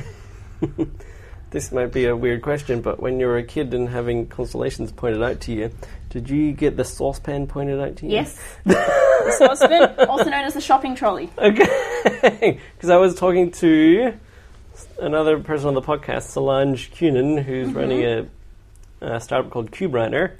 This 1.53 1.71
might 1.71 1.91
be 1.91 2.05
a 2.05 2.15
weird 2.15 2.41
question, 2.41 2.81
but 2.81 2.99
when 2.99 3.19
you 3.19 3.27
were 3.27 3.37
a 3.37 3.43
kid 3.43 3.75
and 3.75 3.87
having 3.87 4.25
constellations 4.25 4.91
pointed 4.91 5.21
out 5.21 5.41
to 5.41 5.53
you, 5.53 5.69
did 6.09 6.27
you 6.27 6.51
get 6.51 6.77
the 6.77 6.83
saucepan 6.83 7.45
pointed 7.45 7.79
out 7.79 7.97
to 7.97 8.07
you? 8.07 8.13
Yes, 8.13 8.39
the 8.65 9.35
saucepan, 9.37 10.07
also 10.09 10.31
known 10.31 10.45
as 10.45 10.55
the 10.55 10.61
shopping 10.61 10.95
trolley. 10.95 11.29
Okay. 11.37 11.69
Because 12.75 12.89
I 12.89 12.97
was 12.97 13.13
talking 13.13 13.51
to 13.51 14.15
another 14.99 15.39
person 15.39 15.67
on 15.67 15.73
the 15.75 15.81
podcast, 15.83 16.23
Solange 16.23 16.91
Cunin, 16.91 17.43
who's 17.43 17.67
mm-hmm. 17.67 17.77
running 17.77 18.03
a, 18.03 18.27
a 19.01 19.21
startup 19.21 19.51
called 19.51 19.69
Cuberider, 19.69 20.37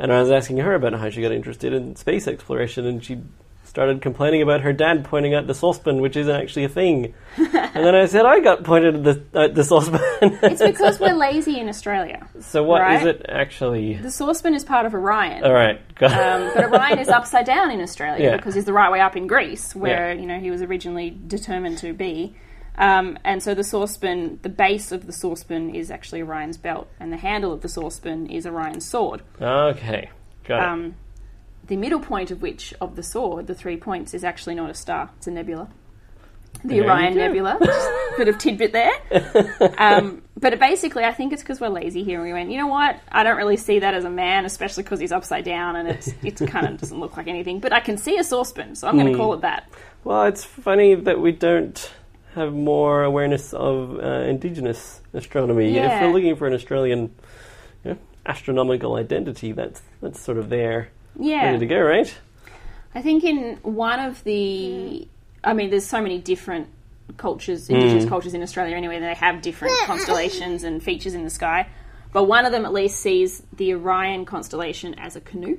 and 0.00 0.12
I 0.12 0.20
was 0.20 0.30
asking 0.30 0.58
her 0.58 0.74
about 0.74 0.94
how 0.94 1.10
she 1.10 1.22
got 1.22 1.32
interested 1.32 1.72
in 1.72 1.94
space 1.96 2.26
exploration, 2.26 2.86
and 2.86 3.04
she 3.04 3.20
started 3.64 4.02
complaining 4.02 4.42
about 4.42 4.62
her 4.62 4.72
dad 4.72 5.04
pointing 5.04 5.32
out 5.32 5.46
the 5.46 5.54
saucepan, 5.54 6.00
which 6.00 6.16
isn't 6.16 6.34
actually 6.34 6.64
a 6.64 6.68
thing. 6.68 7.14
and 7.36 7.84
then 7.86 7.94
I 7.94 8.06
said 8.06 8.26
I 8.26 8.40
got 8.40 8.64
pointed 8.64 9.06
at 9.06 9.32
the, 9.32 9.40
at 9.40 9.54
the 9.54 9.62
saucepan. 9.62 10.00
It's 10.42 10.60
because 10.60 10.98
we're 10.98 11.12
lazy 11.28 11.60
in 11.60 11.68
Australia. 11.68 12.26
so 12.40 12.64
what 12.64 12.80
is 12.90 13.04
Right. 13.04 13.14
it 13.14 13.26
actually? 13.28 13.94
The 13.94 14.10
saucepan 14.10 14.54
is 14.54 14.64
part 14.64 14.86
of 14.86 14.94
Orion. 14.94 15.44
All 15.44 15.52
right. 15.52 15.78
Got 15.94 16.10
Um, 16.12 16.50
but 16.52 16.64
Orion 16.64 16.98
is 16.98 17.08
upside 17.08 17.46
down 17.46 17.70
in 17.70 17.80
Australia 17.80 18.24
Yeah. 18.30 18.36
because 18.36 18.56
he's 18.56 18.64
the 18.64 18.72
right 18.72 18.90
way 18.90 18.98
up 19.00 19.16
in 19.16 19.28
Greece, 19.28 19.72
where 19.76 20.12
Yeah. 20.14 20.20
you 20.20 20.26
know 20.26 20.40
he 20.40 20.50
was 20.50 20.62
originally 20.62 21.10
determined 21.28 21.78
to 21.78 21.92
be. 21.92 22.34
Um, 22.80 23.18
and 23.24 23.42
so 23.42 23.54
the 23.54 23.62
saucepan, 23.62 24.38
the 24.42 24.48
base 24.48 24.90
of 24.90 25.06
the 25.06 25.12
saucepan 25.12 25.74
is 25.74 25.90
actually 25.90 26.22
Orion's 26.22 26.56
belt, 26.56 26.88
and 26.98 27.12
the 27.12 27.18
handle 27.18 27.52
of 27.52 27.60
the 27.60 27.68
saucepan 27.68 28.26
is 28.26 28.46
Orion's 28.46 28.86
sword. 28.86 29.22
okay. 29.40 30.10
Got 30.44 30.58
it. 30.62 30.64
Um, 30.64 30.94
the 31.66 31.76
middle 31.76 32.00
point 32.00 32.30
of 32.30 32.40
which 32.42 32.74
of 32.80 32.96
the 32.96 33.02
sword, 33.02 33.46
the 33.46 33.54
three 33.54 33.76
points, 33.76 34.14
is 34.14 34.24
actually 34.24 34.54
not 34.54 34.70
a 34.70 34.74
star; 34.74 35.10
it's 35.18 35.26
a 35.26 35.30
nebula. 35.30 35.68
The 36.64 36.80
There 36.80 36.84
Orion. 36.84 37.14
Nebula. 37.14 37.58
Just 37.64 37.88
a 37.88 38.14
bit 38.18 38.28
of 38.28 38.38
tidbit 38.38 38.72
there. 38.72 39.72
Um, 39.78 40.22
but 40.36 40.58
basically, 40.58 41.04
I 41.04 41.12
think 41.12 41.32
it's 41.32 41.42
because 41.42 41.60
we're 41.60 41.68
lazy 41.68 42.02
here. 42.02 42.18
And 42.18 42.26
we 42.26 42.32
went, 42.32 42.50
you 42.50 42.58
know 42.58 42.66
what? 42.66 42.98
I 43.10 43.22
don't 43.22 43.36
really 43.36 43.56
see 43.56 43.78
that 43.78 43.94
as 43.94 44.04
a 44.04 44.10
man, 44.10 44.44
especially 44.44 44.82
because 44.82 45.00
he's 45.00 45.12
upside 45.12 45.44
down 45.44 45.76
and 45.76 45.88
it's 45.88 46.08
it 46.22 46.36
kind 46.50 46.66
of 46.66 46.76
doesn't 46.80 46.98
look 46.98 47.16
like 47.16 47.28
anything. 47.28 47.60
But 47.60 47.72
I 47.72 47.80
can 47.80 47.96
see 47.96 48.16
a 48.18 48.24
saucepan, 48.24 48.74
so 48.74 48.88
I'm 48.88 48.98
going 48.98 49.12
to 49.12 49.16
call 49.16 49.34
it 49.34 49.42
that. 49.42 49.70
Well, 50.04 50.24
it's 50.24 50.44
funny 50.44 50.94
that 50.94 51.20
we 51.20 51.32
don't 51.32 51.90
have 52.34 52.52
more 52.52 53.02
awareness 53.02 53.52
of 53.52 53.98
uh, 53.98 54.06
indigenous 54.28 55.00
astronomy. 55.12 55.68
If 55.70 55.74
Yeah. 55.74 56.06
we're 56.06 56.12
looking 56.12 56.36
for 56.36 56.46
an 56.46 56.54
Australian 56.54 57.12
you 57.84 57.92
know, 57.92 57.98
astronomical 58.26 58.94
identity, 58.96 59.52
that's 59.52 59.82
that's 60.00 60.20
sort 60.20 60.38
of 60.38 60.48
there, 60.48 60.88
Yeah. 61.18 61.46
ready 61.46 61.58
to 61.58 61.66
go, 61.66 61.80
right? 61.80 62.12
I 62.94 63.02
think 63.02 63.22
in 63.24 63.58
one 63.62 64.00
of 64.00 64.22
the, 64.24 65.06
I 65.44 65.52
mean, 65.54 65.70
there's 65.70 65.86
so 65.86 66.00
many 66.02 66.18
different 66.18 66.68
cultures, 67.16 67.68
indigenous 67.70 68.08
cultures 68.08 68.34
in 68.34 68.42
Australia 68.42 68.76
anyway, 68.76 68.98
they 69.00 69.14
have 69.14 69.42
different 69.42 69.74
constellations 69.84 70.64
and 70.64 70.82
features 70.82 71.14
in 71.14 71.24
the 71.24 71.30
sky. 71.30 71.68
But 72.12 72.24
one 72.24 72.44
of 72.46 72.50
them 72.52 72.64
at 72.64 72.72
least 72.72 72.98
sees 73.00 73.42
the 73.52 73.74
Orion 73.74 74.24
constellation 74.24 74.94
as 74.98 75.14
a 75.16 75.20
canoe. 75.20 75.58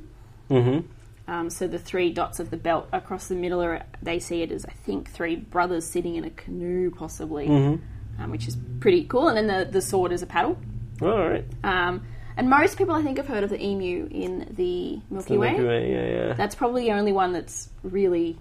Mm-hmm. 0.49 0.85
Um, 1.27 1.49
so 1.49 1.67
the 1.67 1.79
three 1.79 2.11
dots 2.11 2.39
of 2.39 2.49
the 2.49 2.57
belt 2.57 2.89
across 2.91 3.27
the 3.27 3.35
middle 3.35 3.61
are, 3.63 3.83
they 4.01 4.19
see 4.19 4.41
it 4.41 4.51
as, 4.51 4.65
I 4.65 4.71
think, 4.71 5.09
three 5.11 5.35
brothers 5.35 5.85
sitting 5.85 6.15
in 6.15 6.25
a 6.25 6.29
canoe, 6.31 6.91
possibly, 6.91 7.47
um, 7.47 8.31
which 8.31 8.47
is 8.47 8.57
pretty 8.79 9.05
cool. 9.05 9.27
And 9.29 9.37
then 9.37 9.47
the, 9.47 9.65
the 9.71 9.81
sword 9.81 10.11
is 10.11 10.21
a 10.23 10.27
paddle. 10.27 10.57
All 11.01 11.29
right. 11.29 11.45
Um, 11.63 12.05
and 12.35 12.49
most 12.49 12.77
people, 12.77 12.95
I 12.95 13.01
think, 13.03 13.17
have 13.17 13.27
heard 13.27 13.43
of 13.43 13.49
the 13.49 13.63
emu 13.63 14.07
in 14.11 14.53
the 14.55 14.99
Milky 15.09 15.33
The 15.35 15.39
Way. 15.39 15.51
Milky 15.51 15.63
Way, 15.67 15.91
yeah, 15.91 16.25
yeah. 16.27 16.33
That's 16.33 16.55
probably 16.55 16.83
the 16.85 16.91
only 16.93 17.11
one 17.13 17.33
that's 17.33 17.69
really 17.83 18.37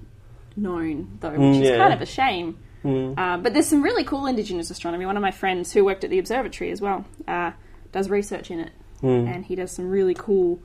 known, 0.57 1.19
though, 1.21 1.31
which 1.31 1.38
Mm, 1.40 1.61
is 1.62 1.69
yeah. 1.69 1.77
kind 1.79 1.93
of 1.93 2.01
a 2.01 2.07
shame. 2.07 2.59
Mm. 2.85 3.14
Uh, 3.19 3.37
but 3.37 3.53
there's 3.53 3.66
some 3.66 3.83
really 3.83 4.05
cool 4.05 4.27
Indigenous 4.27 4.71
astronomy. 4.71 5.07
One 5.07 5.16
of 5.16 5.23
my 5.23 5.33
friends 5.33 5.73
who 5.73 5.85
worked 5.85 6.03
at 6.03 6.11
the 6.11 6.19
observatory 6.19 6.71
as 6.71 6.81
well 6.81 7.05
uh, 7.29 7.53
does 7.93 8.09
research 8.09 8.51
in 8.51 8.61
it, 8.61 8.73
Mm. 9.03 9.35
and 9.35 9.45
he 9.45 9.55
does 9.55 9.71
some 9.73 9.88
really 9.90 10.14
cool 10.14 10.61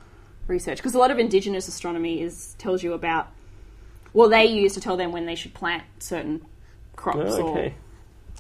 research 0.47 0.77
because 0.77 0.95
a 0.95 0.99
lot 0.99 1.12
of 1.12 1.19
Indigenous 1.19 1.67
astronomy 1.67 2.21
is 2.21 2.55
tells 2.58 2.84
you 2.84 2.93
about. 2.93 3.27
Well, 4.13 4.29
they 4.29 4.45
use 4.45 4.73
to 4.75 4.81
tell 4.81 4.95
them 4.95 5.12
when 5.12 5.25
they 5.25 5.36
should 5.36 5.53
plant 5.53 5.84
certain 5.99 6.45
crops 6.95 7.34
Oh, 7.34 7.41
or 7.41 7.71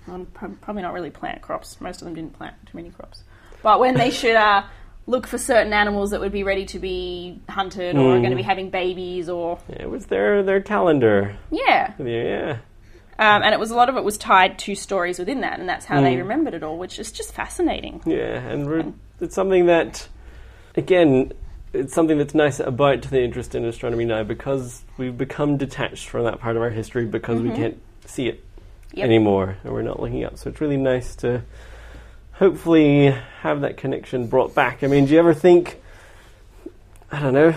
well, 0.07 0.25
probably 0.61 0.81
not 0.81 0.93
really 0.93 1.09
plant 1.09 1.41
crops. 1.41 1.81
Most 1.81 2.01
of 2.01 2.05
them 2.05 2.15
didn't 2.15 2.33
plant 2.33 2.55
too 2.65 2.77
many 2.77 2.91
crops. 2.91 3.23
But 3.61 3.79
when 3.81 3.95
they 3.95 4.09
should 4.11 4.35
uh, 4.37 4.63
look 5.07 5.27
for 5.27 5.37
certain 5.37 5.73
animals 5.73 6.11
that 6.11 6.21
would 6.21 6.31
be 6.31 6.43
ready 6.43 6.65
to 6.67 6.79
be 6.79 7.41
hunted 7.49 7.97
or 7.97 8.13
are 8.13 8.17
Mm. 8.17 8.21
going 8.21 8.29
to 8.29 8.35
be 8.37 8.41
having 8.43 8.69
babies 8.69 9.27
or 9.27 9.59
Yeah, 9.69 9.81
It 9.83 9.89
was 9.89 10.05
their 10.05 10.43
their 10.43 10.61
calendar. 10.61 11.35
yeah. 11.51 11.93
Yeah, 11.99 12.05
yeah. 12.05 12.57
Um, 13.17 13.43
and 13.43 13.53
it 13.53 13.59
was 13.59 13.71
a 13.71 13.75
lot 13.75 13.89
of 13.89 13.97
it 13.97 14.03
was 14.03 14.17
tied 14.17 14.59
to 14.59 14.75
stories 14.75 15.19
within 15.19 15.41
that, 15.41 15.59
and 15.59 15.67
that's 15.67 15.85
how 15.85 15.99
they 16.01 16.15
Mm. 16.15 16.19
remembered 16.19 16.53
it 16.53 16.63
all, 16.63 16.77
which 16.77 16.99
is 16.99 17.11
just 17.11 17.33
fascinating. 17.33 18.01
Yeah, 18.05 18.39
and 18.39 18.65
we're, 18.67 18.93
it's 19.19 19.35
something 19.35 19.65
that, 19.67 20.07
again, 20.75 21.31
it's 21.75 21.93
something 21.93 22.17
that's 22.17 22.33
nice 22.33 22.59
about 22.59 23.01
the 23.03 23.21
interest 23.21 23.55
in 23.55 23.65
astronomy 23.65 24.05
now 24.05 24.23
because 24.23 24.83
we've 24.97 25.17
become 25.17 25.57
detached 25.57 26.09
from 26.09 26.23
that 26.23 26.39
part 26.39 26.55
of 26.55 26.61
our 26.61 26.69
history 26.69 27.05
because 27.05 27.41
we 27.41 27.49
can't 27.51 27.79
see 28.05 28.27
it 28.27 28.41
Mm-hmm. 28.89 28.99
Yep. 28.99 29.05
anymore 29.05 29.57
and 29.63 29.73
we're 29.73 29.81
not 29.81 29.99
looking 29.99 30.23
up. 30.23 30.37
So 30.37 30.49
it's 30.49 30.61
really 30.61 30.77
nice 30.77 31.15
to 31.17 31.41
hopefully 32.33 33.11
have 33.41 33.61
that 33.61 33.75
connection 33.77 34.27
brought 34.27 34.55
back. 34.55 34.83
I 34.83 34.87
mean, 34.87 35.05
do 35.05 35.13
you 35.13 35.19
ever 35.19 35.33
think, 35.33 35.81
I 37.11 37.19
don't 37.19 37.33
know, 37.33 37.53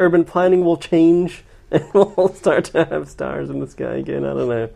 urban 0.00 0.24
planning 0.24 0.64
will 0.64 0.78
change 0.78 1.44
and 1.70 1.84
we'll 1.94 2.34
start 2.34 2.64
to 2.66 2.84
have 2.86 3.08
stars 3.08 3.50
in 3.50 3.60
the 3.60 3.68
sky 3.68 3.96
again? 3.96 4.24
I 4.24 4.32
don't 4.34 4.48
know. 4.48 4.68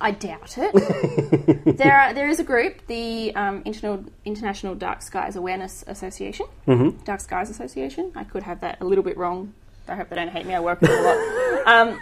I 0.00 0.12
doubt 0.12 0.56
it. 0.56 1.76
there, 1.76 2.00
are, 2.00 2.14
there 2.14 2.28
is 2.28 2.40
a 2.40 2.44
group, 2.44 2.86
the 2.86 3.34
um, 3.34 3.62
International, 3.64 4.04
International 4.24 4.74
Dark 4.74 5.02
Skies 5.02 5.36
Awareness 5.36 5.84
Association. 5.86 6.46
Mm-hmm. 6.66 7.04
Dark 7.04 7.20
Skies 7.20 7.50
Association. 7.50 8.12
I 8.14 8.24
could 8.24 8.42
have 8.44 8.60
that 8.62 8.78
a 8.80 8.84
little 8.84 9.04
bit 9.04 9.16
wrong. 9.16 9.52
I 9.88 9.96
hope 9.96 10.08
they 10.08 10.16
don't 10.16 10.28
hate 10.28 10.46
me. 10.46 10.54
I 10.54 10.60
work 10.60 10.80
with 10.80 10.90
them 10.90 11.00
a 11.00 11.08
lot. 11.08 11.46
Um, 11.66 12.00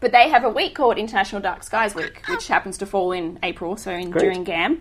but 0.00 0.10
they 0.12 0.30
have 0.30 0.44
a 0.44 0.48
week 0.48 0.74
called 0.74 0.96
International 0.96 1.40
Dark 1.40 1.62
Skies 1.62 1.94
Week, 1.94 2.22
which 2.28 2.48
happens 2.48 2.78
to 2.78 2.86
fall 2.86 3.12
in 3.12 3.38
April, 3.42 3.76
so 3.76 3.90
in, 3.90 4.10
Great. 4.10 4.22
during 4.22 4.42
GAM. 4.42 4.80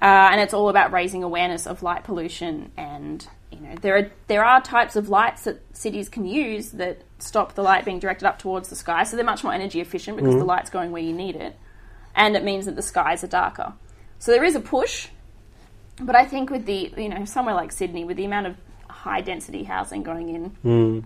Uh, 0.00 0.30
and 0.30 0.40
it's 0.40 0.54
all 0.54 0.68
about 0.68 0.92
raising 0.92 1.24
awareness 1.24 1.66
of 1.66 1.82
light 1.82 2.04
pollution 2.04 2.70
and 2.76 3.26
you 3.50 3.58
know 3.58 3.74
there 3.80 3.96
are 3.96 4.10
there 4.28 4.44
are 4.44 4.60
types 4.60 4.94
of 4.94 5.08
lights 5.08 5.42
that 5.44 5.60
cities 5.76 6.08
can 6.08 6.24
use 6.24 6.70
that 6.70 7.02
stop 7.18 7.54
the 7.54 7.62
light 7.62 7.84
being 7.84 7.98
directed 7.98 8.26
up 8.26 8.38
towards 8.38 8.68
the 8.68 8.76
sky 8.76 9.04
so 9.04 9.16
they're 9.16 9.24
much 9.24 9.42
more 9.42 9.52
energy 9.52 9.80
efficient 9.80 10.16
because 10.16 10.34
the 10.34 10.44
light's 10.44 10.70
going 10.70 10.90
where 10.92 11.02
you 11.02 11.12
need 11.12 11.36
it 11.36 11.56
and 12.14 12.36
it 12.36 12.44
means 12.44 12.66
that 12.66 12.76
the 12.76 12.82
skies 12.82 13.24
are 13.24 13.28
darker 13.28 13.72
so 14.18 14.30
there 14.32 14.44
is 14.44 14.54
a 14.54 14.60
push 14.60 15.08
but 16.00 16.14
I 16.14 16.24
think 16.24 16.50
with 16.50 16.66
the 16.66 16.92
you 16.96 17.08
know 17.08 17.24
somewhere 17.24 17.54
like 17.54 17.72
Sydney 17.72 18.04
with 18.04 18.16
the 18.16 18.24
amount 18.24 18.46
of 18.46 18.56
high 18.88 19.20
density 19.20 19.64
housing 19.64 20.02
going 20.02 20.28
in 20.28 20.50
Mm. 20.64 21.04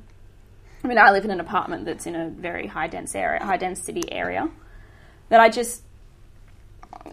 I 0.85 0.89
mean, 0.89 0.99
I 0.99 1.11
live 1.11 1.25
in 1.25 1.31
an 1.31 1.41
apartment 1.41 1.85
that's 1.85 2.07
in 2.07 2.17
a 2.17 2.29
very 2.29 2.67
high 2.67 2.89
dense 2.89 3.15
area, 3.15 3.43
high 3.45 3.57
density 3.57 4.11
area. 4.11 4.51
That 5.29 5.41
I 5.41 5.49
just, 5.49 5.83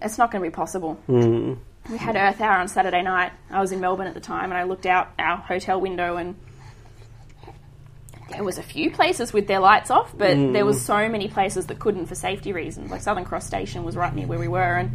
it's 0.01 0.17
not 0.17 0.31
going 0.31 0.43
to 0.43 0.49
be 0.49 0.53
possible. 0.53 0.99
Mm. 1.07 1.59
We 1.89 1.97
had 1.97 2.15
Earth 2.15 2.41
Hour 2.41 2.57
on 2.57 2.67
Saturday 2.67 3.01
night. 3.01 3.31
I 3.49 3.62
was 3.62 3.71
in 3.71 3.79
Melbourne 3.79 4.07
at 4.07 4.13
the 4.13 4.19
time, 4.19 4.45
and 4.45 4.55
I 4.55 4.63
looked 4.63 4.85
out 4.85 5.09
our 5.19 5.38
hotel 5.38 5.79
window, 5.79 6.17
and 6.17 6.35
there 8.30 8.44
was 8.44 8.58
a 8.58 8.63
few 8.63 8.92
places 8.92 9.34
with 9.34 9.48
their 9.48 9.60
lights 9.60 9.92
off, 9.92 10.15
but 10.18 10.36
there 10.54 10.65
was 10.65 10.78
mm. 10.78 10.86
so 10.86 11.10
many 11.10 11.28
places 11.28 11.68
that 11.68 11.80
couldn't 11.80 12.06
for 12.06 12.15
safety 12.15 12.54
reasons. 12.54 12.92
Like 12.92 13.02
Southern 13.02 13.26
Cross 13.26 13.46
Station 13.46 13.84
was 13.84 13.96
right 13.96 14.13
near 14.13 14.28
where 14.28 14.39
we 14.39 14.48
were, 14.48 14.78
and 14.78 14.92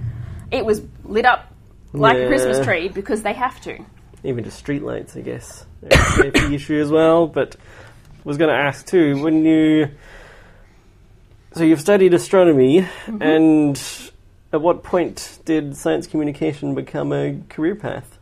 it 0.51 0.65
was 0.65 0.83
lit 1.05 1.27
up 1.27 1.53
like 1.93 2.17
a 2.17 2.27
Christmas 2.27 2.65
tree 2.65 2.89
because 2.89 3.23
they 3.23 3.33
have 3.33 3.61
to. 3.63 3.79
even 4.23 4.45
just 4.45 4.65
streetlights, 4.65 5.17
I 5.17 5.21
guess. 5.21 5.65
Safety 6.17 6.55
issue 6.55 6.81
as 6.81 6.91
well. 6.91 7.27
But 7.27 7.57
was 8.25 8.39
going 8.39 8.55
to 8.55 8.61
ask 8.61 8.87
too 8.87 9.23
when 9.23 9.45
you. 9.45 9.91
So 11.53 11.63
you've 11.63 11.81
studied 11.81 12.15
astronomy, 12.15 12.81
mm-hmm. 12.81 13.23
and 13.23 13.81
at 14.53 14.61
what 14.61 14.83
point 14.83 15.39
did 15.45 15.77
science 15.77 16.09
communication 16.09 16.75
become 16.75 17.13
a 17.13 17.39
career 17.49 17.77
path? 17.77 18.19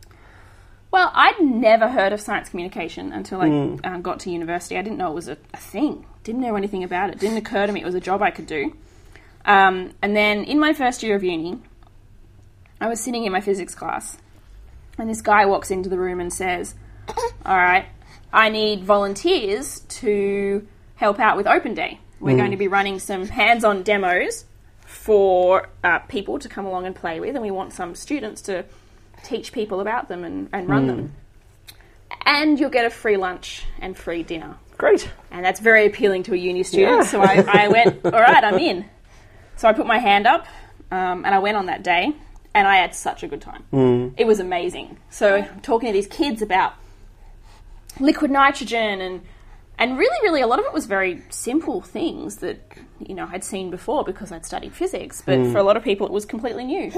Well, 0.93 1.09
I'd 1.15 1.39
never 1.41 1.87
heard 1.89 2.13
of 2.13 2.21
science 2.21 2.49
communication 2.49 3.11
until 3.13 3.41
I 3.41 3.49
Mm. 3.49 3.79
uh, 3.83 3.97
got 3.97 4.19
to 4.21 4.29
university. 4.29 4.77
I 4.77 4.83
didn't 4.83 4.99
know 4.99 5.09
it 5.09 5.15
was 5.15 5.27
a, 5.27 5.37
a 5.51 5.57
thing. 5.57 6.05
Didn't 6.23 6.41
know 6.41 6.55
anything 6.55 6.83
about 6.83 7.09
it. 7.09 7.17
Didn't 7.17 7.37
occur 7.37 7.65
to 7.65 7.73
me 7.73 7.81
it 7.81 7.85
was 7.85 7.95
a 7.95 7.99
job 7.99 8.21
I 8.21 8.29
could 8.29 8.45
do. 8.45 8.77
Um, 9.43 9.93
and 10.03 10.15
then 10.15 10.43
in 10.43 10.59
my 10.59 10.71
first 10.73 11.01
year 11.01 11.15
of 11.15 11.23
uni, 11.23 11.57
I 12.79 12.89
was 12.89 12.99
sitting 12.99 13.25
in 13.25 13.31
my 13.31 13.41
physics 13.41 13.73
class, 13.73 14.19
and 14.99 15.09
this 15.09 15.23
guy 15.23 15.47
walks 15.47 15.71
into 15.71 15.89
the 15.89 15.97
room 15.97 16.19
and 16.19 16.31
says, 16.31 16.75
All 17.43 17.57
right, 17.57 17.87
I 18.31 18.49
need 18.49 18.83
volunteers 18.83 19.79
to 19.79 20.67
help 20.97 21.19
out 21.19 21.37
with 21.37 21.47
Open 21.47 21.73
Day. 21.73 22.01
We're 22.19 22.37
going 22.37 22.51
to 22.51 22.57
be 22.57 22.67
running 22.67 22.99
some 22.99 23.25
hands 23.25 23.63
on 23.63 23.81
demos 23.81 24.45
for 24.85 25.69
uh, 25.83 25.99
people 26.07 26.37
to 26.37 26.47
come 26.47 26.65
along 26.67 26.85
and 26.85 26.95
play 26.95 27.19
with, 27.19 27.33
and 27.35 27.41
we 27.43 27.49
want 27.49 27.73
some 27.73 27.95
students 27.95 28.43
to 28.43 28.63
teach 29.23 29.51
people 29.51 29.79
about 29.79 30.07
them 30.07 30.23
and, 30.23 30.49
and 30.53 30.69
run 30.69 30.87
them. 30.87 31.13
And 32.25 32.59
you'll 32.59 32.69
get 32.69 32.85
a 32.85 32.89
free 32.89 33.17
lunch 33.17 33.65
and 33.79 33.97
free 33.97 34.23
dinner. 34.23 34.57
Great. 34.77 35.09
And 35.31 35.43
that's 35.43 35.59
very 35.59 35.85
appealing 35.85 36.23
to 36.23 36.33
a 36.33 36.37
uni 36.37 36.63
student. 36.63 36.97
Yeah. 36.97 37.03
So 37.03 37.21
I, 37.21 37.45
I 37.47 37.67
went, 37.69 38.01
all 38.05 38.11
right, 38.11 38.43
I'm 38.43 38.59
in. 38.59 38.85
So 39.55 39.67
I 39.67 39.73
put 39.73 39.85
my 39.85 39.97
hand 39.97 40.27
up 40.27 40.45
um, 40.91 41.25
and 41.25 41.33
I 41.33 41.39
went 41.39 41.57
on 41.57 41.67
that 41.67 41.83
day 41.83 42.13
and 42.53 42.67
I 42.67 42.77
had 42.77 42.93
such 42.93 43.23
a 43.23 43.27
good 43.27 43.41
time. 43.41 44.13
It 44.17 44.25
was 44.25 44.39
amazing. 44.39 44.97
So 45.09 45.37
I'm 45.37 45.61
talking 45.61 45.87
to 45.87 45.93
these 45.93 46.07
kids 46.07 46.41
about 46.41 46.73
liquid 47.99 48.31
nitrogen 48.31 49.01
and 49.01 49.21
and 49.77 49.97
really, 49.97 50.17
really, 50.23 50.41
a 50.41 50.47
lot 50.47 50.59
of 50.59 50.65
it 50.65 50.73
was 50.73 50.85
very 50.85 51.21
simple 51.29 51.81
things 51.81 52.37
that 52.37 52.59
you 52.99 53.15
know 53.15 53.27
I'd 53.31 53.43
seen 53.43 53.69
before 53.69 54.03
because 54.03 54.31
I'd 54.31 54.45
studied 54.45 54.73
physics. 54.73 55.21
But 55.25 55.39
hmm. 55.39 55.51
for 55.51 55.57
a 55.57 55.63
lot 55.63 55.77
of 55.77 55.83
people, 55.83 56.05
it 56.07 56.13
was 56.13 56.25
completely 56.25 56.65
new. 56.65 56.91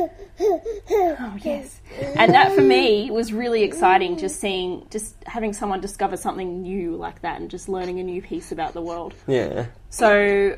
Oh 1.18 1.38
yes, 1.42 1.82
and 2.16 2.34
that 2.34 2.54
for 2.54 2.62
me 2.62 3.10
was 3.10 3.32
really 3.32 3.64
exciting. 3.64 4.18
Just 4.18 4.40
seeing, 4.40 4.86
just 4.90 5.16
having 5.26 5.54
someone 5.54 5.82
discover 5.82 6.18
something 6.18 6.62
new 6.62 6.96
like 6.96 7.22
that, 7.22 7.40
and 7.40 7.50
just 7.50 7.70
learning 7.70 8.00
a 8.00 8.04
new 8.04 8.22
piece 8.22 8.52
about 8.52 8.74
the 8.74 8.82
world. 8.82 9.14
Yeah. 9.28 9.68
So 9.90 10.58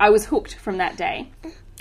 I 0.00 0.10
was 0.10 0.26
hooked 0.26 0.54
from 0.54 0.78
that 0.78 0.96
day. 0.96 1.30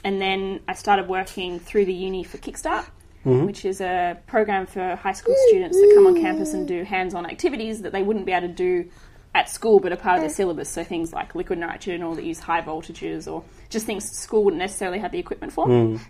And 0.04 0.22
then 0.22 0.62
I 0.67 0.74
started 0.74 1.08
working 1.08 1.60
through 1.60 1.86
the 1.86 1.94
uni 1.94 2.24
for 2.24 2.38
Kickstart, 2.38 2.86
mm-hmm. 3.26 3.46
which 3.46 3.65
is 3.65 3.82
a 3.82 4.17
program 4.28 4.65
for 4.65 4.96
high 4.96 5.13
school 5.13 5.36
students 5.48 5.78
that 5.78 5.91
come 5.96 6.08
on 6.08 6.20
campus 6.20 6.54
and 6.54 6.67
do 6.67 6.84
hands 6.84 7.13
on 7.13 7.26
activities 7.26 7.82
that 7.84 7.91
they 7.91 8.02
wouldn't 8.02 8.26
be 8.26 8.32
able 8.32 8.48
to 8.48 8.54
do 8.54 8.89
at 9.34 9.50
school 9.50 9.80
but 9.80 9.91
are 9.91 9.98
part 9.98 10.17
of 10.17 10.24
the 10.24 10.30
syllabus. 10.30 10.70
So 10.70 10.84
things 10.84 11.13
like 11.13 11.36
liquid 11.36 11.60
nitrogen 11.60 12.04
or 12.04 12.15
that 12.15 12.24
use 12.24 12.39
high 12.39 12.62
voltages 12.62 13.32
or 13.32 13.44
just 13.70 13.86
things 13.86 14.10
school 14.10 14.44
wouldn't 14.44 14.62
necessarily 14.62 15.00
have 15.00 15.12
the 15.12 15.20
equipment 15.20 15.54
for. 15.54 15.67
Mm. 15.67 16.02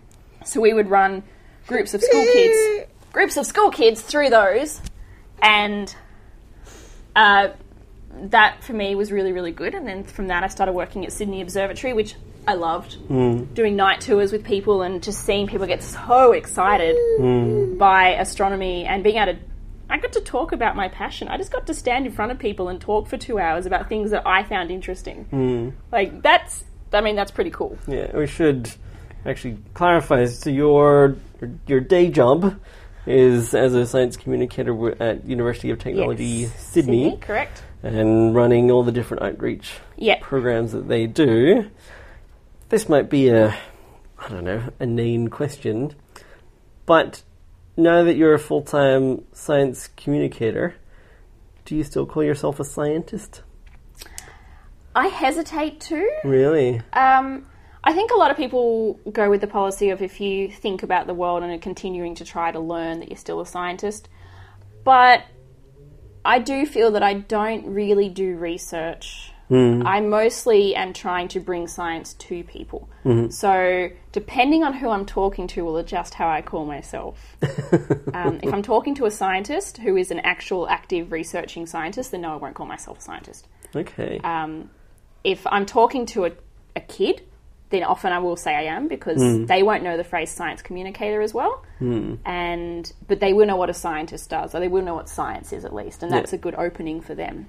So 0.44 0.60
we 0.60 0.72
would 0.72 0.90
run 0.90 1.22
groups 1.66 1.94
of 1.94 2.02
school 2.02 2.24
kids, 2.24 2.88
groups 3.12 3.36
of 3.36 3.46
school 3.46 3.70
kids 3.70 4.00
through 4.00 4.30
those, 4.30 4.80
and 5.40 5.94
uh, 7.14 7.50
that 8.14 8.62
for 8.64 8.72
me 8.72 8.94
was 8.94 9.12
really 9.12 9.32
really 9.32 9.52
good. 9.52 9.74
And 9.74 9.86
then 9.86 10.04
from 10.04 10.28
that, 10.28 10.42
I 10.42 10.48
started 10.48 10.72
working 10.72 11.04
at 11.04 11.12
Sydney 11.12 11.40
Observatory, 11.40 11.92
which 11.92 12.16
I 12.46 12.54
loved. 12.54 12.98
Mm. 13.08 13.54
Doing 13.54 13.76
night 13.76 14.00
tours 14.00 14.32
with 14.32 14.44
people 14.44 14.82
and 14.82 15.02
just 15.02 15.24
seeing 15.24 15.46
people 15.46 15.66
get 15.66 15.82
so 15.82 16.32
excited 16.32 16.96
mm. 17.20 17.78
by 17.78 18.14
astronomy 18.14 18.84
and 18.84 19.04
being 19.04 19.16
able 19.16 19.34
to. 19.34 19.38
I 19.92 19.98
got 19.98 20.12
to 20.14 20.20
talk 20.22 20.52
about 20.52 20.74
my 20.74 20.88
passion. 20.88 21.28
I 21.28 21.36
just 21.36 21.52
got 21.52 21.66
to 21.66 21.74
stand 21.74 22.06
in 22.06 22.12
front 22.12 22.32
of 22.32 22.38
people 22.38 22.68
and 22.70 22.80
talk 22.80 23.08
for 23.08 23.18
two 23.18 23.38
hours 23.38 23.66
about 23.66 23.88
things 23.90 24.10
that 24.12 24.26
I 24.26 24.42
found 24.42 24.70
interesting. 24.70 25.24
Hmm. 25.24 25.68
Like 25.92 26.22
that's, 26.22 26.64
I 26.94 27.02
mean, 27.02 27.14
that's 27.14 27.30
pretty 27.30 27.50
cool. 27.50 27.76
Yeah, 27.86 28.16
we 28.16 28.26
should 28.26 28.72
actually 29.26 29.58
clarify. 29.74 30.24
So 30.24 30.48
your 30.50 31.16
your 31.66 31.80
day 31.80 32.08
job 32.08 32.58
is 33.06 33.52
as 33.54 33.74
a 33.74 33.84
science 33.84 34.16
communicator 34.16 35.02
at 35.02 35.26
University 35.26 35.70
of 35.70 35.78
Technology 35.78 36.24
Yes. 36.24 36.66
Sydney, 36.72 37.18
correct? 37.20 37.62
and 37.82 38.34
running 38.34 38.70
all 38.70 38.84
the 38.84 38.92
different 38.92 39.24
outreach 39.24 39.72
Yeah. 39.96 40.18
programs 40.22 40.70
that 40.72 40.86
they 40.88 41.06
do. 41.06 41.68
This 42.70 42.88
might 42.88 43.10
be 43.10 43.28
a 43.28 43.54
I 44.18 44.28
don't 44.30 44.44
know 44.44 44.62
a 44.80 44.82
inane 44.84 45.28
question, 45.28 45.94
but 46.86 47.22
now 47.76 48.04
that 48.04 48.16
you're 48.16 48.34
a 48.34 48.38
full 48.38 48.62
time 48.62 49.24
science 49.32 49.88
communicator, 49.96 50.74
do 51.64 51.76
you 51.76 51.84
still 51.84 52.06
call 52.06 52.22
yourself 52.24 52.60
a 52.60 52.64
scientist? 52.64 53.42
I 54.94 55.08
hesitate 55.08 55.80
to. 55.82 56.10
Really? 56.24 56.82
Um, 56.92 57.46
I 57.84 57.92
think 57.94 58.10
a 58.10 58.16
lot 58.16 58.30
of 58.30 58.36
people 58.36 59.00
go 59.10 59.30
with 59.30 59.40
the 59.40 59.46
policy 59.46 59.90
of 59.90 60.02
if 60.02 60.20
you 60.20 60.48
think 60.48 60.82
about 60.82 61.06
the 61.06 61.14
world 61.14 61.42
and 61.42 61.52
are 61.52 61.58
continuing 61.58 62.14
to 62.16 62.24
try 62.24 62.52
to 62.52 62.60
learn 62.60 63.00
that 63.00 63.08
you're 63.08 63.16
still 63.16 63.40
a 63.40 63.46
scientist. 63.46 64.08
But 64.84 65.24
I 66.24 66.38
do 66.38 66.66
feel 66.66 66.92
that 66.92 67.02
I 67.02 67.14
don't 67.14 67.66
really 67.66 68.08
do 68.08 68.36
research. 68.36 69.31
I 69.52 70.00
mostly 70.00 70.74
am 70.74 70.92
trying 70.92 71.28
to 71.28 71.40
bring 71.40 71.68
science 71.68 72.14
to 72.14 72.42
people. 72.44 72.88
So, 73.30 73.90
depending 74.12 74.62
on 74.64 74.72
who 74.74 74.88
I'm 74.88 75.06
talking 75.06 75.46
to, 75.48 75.64
will 75.64 75.76
adjust 75.76 76.14
how 76.14 76.28
I 76.28 76.40
call 76.42 76.64
myself. 76.66 77.36
um, 78.14 78.40
if 78.42 78.52
I'm 78.52 78.62
talking 78.62 78.94
to 78.96 79.06
a 79.06 79.10
scientist 79.10 79.78
who 79.78 79.96
is 79.96 80.10
an 80.10 80.20
actual 80.20 80.68
active 80.68 81.12
researching 81.12 81.66
scientist, 81.66 82.12
then 82.12 82.20
no, 82.22 82.32
I 82.32 82.36
won't 82.36 82.54
call 82.54 82.66
myself 82.66 82.98
a 82.98 83.02
scientist 83.02 83.48
Okay. 83.74 84.20
um, 84.24 84.70
if 85.24 85.46
I'm 85.46 85.66
talking 85.66 86.06
to 86.06 86.26
a, 86.26 86.32
a 86.76 86.80
kid, 86.80 87.22
then 87.70 87.82
often 87.84 88.12
I 88.12 88.18
will 88.18 88.36
say 88.36 88.54
I 88.54 88.64
am 88.64 88.86
because 88.88 89.46
they 89.46 89.62
won't 89.62 89.82
know 89.82 89.96
the 89.96 90.04
phrase 90.04 90.30
science 90.30 90.60
communicator 90.62 91.22
as 91.22 91.32
well, 91.32 91.64
and 92.24 92.92
but 93.08 93.18
they 93.20 93.32
will 93.32 93.46
know 93.46 93.56
what 93.56 93.70
a 93.70 93.74
scientist 93.74 94.30
does, 94.30 94.54
or 94.54 94.60
they 94.60 94.68
will 94.68 94.82
know 94.82 94.94
what 94.94 95.08
science 95.08 95.52
is 95.52 95.64
at 95.64 95.74
least, 95.74 96.02
and 96.02 96.12
that's 96.12 96.32
Yeah. 96.32 96.36
a 96.36 96.40
good 96.40 96.54
opening 96.54 97.00
for 97.00 97.14
them. 97.14 97.46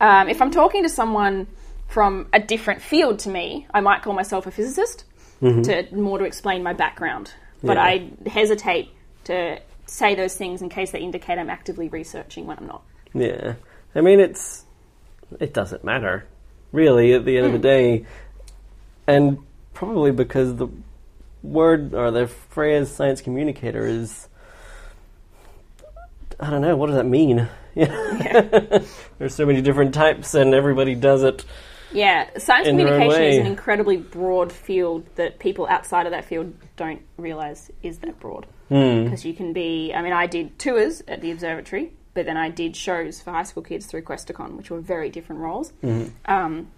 Um, 0.00 0.28
if 0.28 0.40
I'm 0.40 0.50
talking 0.50 0.82
to 0.82 0.88
someone 0.88 1.46
from 1.88 2.28
a 2.32 2.40
different 2.40 2.80
field 2.82 3.18
to 3.20 3.28
me, 3.28 3.66
I 3.74 3.80
might 3.80 4.02
call 4.02 4.12
myself 4.14 4.46
a 4.46 4.50
physicist 4.50 5.04
to 5.40 5.86
more 5.92 6.18
to 6.18 6.24
explain 6.24 6.62
my 6.62 6.72
background, 6.74 7.32
but 7.62 7.76
Yeah. 7.76 7.82
I 7.82 8.10
hesitate 8.26 8.90
to 9.24 9.58
say 9.86 10.14
those 10.14 10.34
things 10.36 10.60
in 10.62 10.68
case 10.68 10.90
they 10.90 11.00
indicate 11.00 11.38
I'm 11.38 11.50
actively 11.50 11.88
researching 11.88 12.46
when 12.46 12.58
I'm 12.58 12.66
not. 12.66 12.82
Yeah, 13.14 13.54
I 13.94 14.00
mean 14.02 14.20
it's 14.20 14.64
it 15.38 15.54
doesn't 15.54 15.82
matter 15.82 16.26
really 16.72 17.12
at 17.14 17.24
the 17.24 17.36
end 17.38 17.46
of 17.46 17.52
the 17.52 17.58
day, 17.58 18.04
and 19.06 19.38
probably 19.74 20.10
because 20.12 20.56
the 20.56 20.68
word 21.42 21.94
or 21.94 22.10
the 22.10 22.26
phrase 22.26 22.90
"science 22.90 23.20
communicator" 23.20 23.86
is 23.86 24.28
I 26.38 26.50
don't 26.50 26.60
know 26.62 26.76
what 26.76 26.86
does 26.88 26.96
that 26.96 27.06
mean. 27.06 27.48
Yeah. 27.74 28.82
There's 29.18 29.34
so 29.34 29.46
many 29.46 29.62
different 29.62 29.94
types, 29.94 30.34
and 30.34 30.54
everybody 30.54 30.94
does 30.94 31.22
it. 31.22 31.44
Yeah, 31.92 32.28
science 32.38 32.68
in 32.68 32.78
communication 32.78 33.22
is 33.22 33.38
an 33.38 33.46
incredibly 33.46 33.96
broad 33.96 34.52
field 34.52 35.06
that 35.16 35.38
people 35.38 35.66
outside 35.66 36.06
of 36.06 36.12
that 36.12 36.24
field 36.24 36.54
don't 36.76 37.02
realize 37.16 37.70
is 37.82 37.98
that 37.98 38.20
broad. 38.20 38.46
Hmm. 38.68 39.04
Because 39.04 39.24
you 39.24 39.34
can 39.34 39.52
be, 39.52 39.92
I 39.92 40.02
mean, 40.02 40.12
I 40.12 40.26
did 40.26 40.58
tours 40.58 41.02
at 41.08 41.20
the 41.20 41.32
observatory, 41.32 41.92
but 42.14 42.26
then 42.26 42.36
I 42.36 42.48
did 42.48 42.76
shows 42.76 43.20
for 43.20 43.32
high 43.32 43.42
school 43.42 43.64
kids 43.64 43.86
through 43.86 44.02
Questacon, 44.02 44.56
which 44.56 44.70
were 44.70 44.80
very 44.80 45.10
different 45.10 45.40
roles. 45.42 45.72
Mm-hmm. 45.82 46.10
Um, 46.30 46.68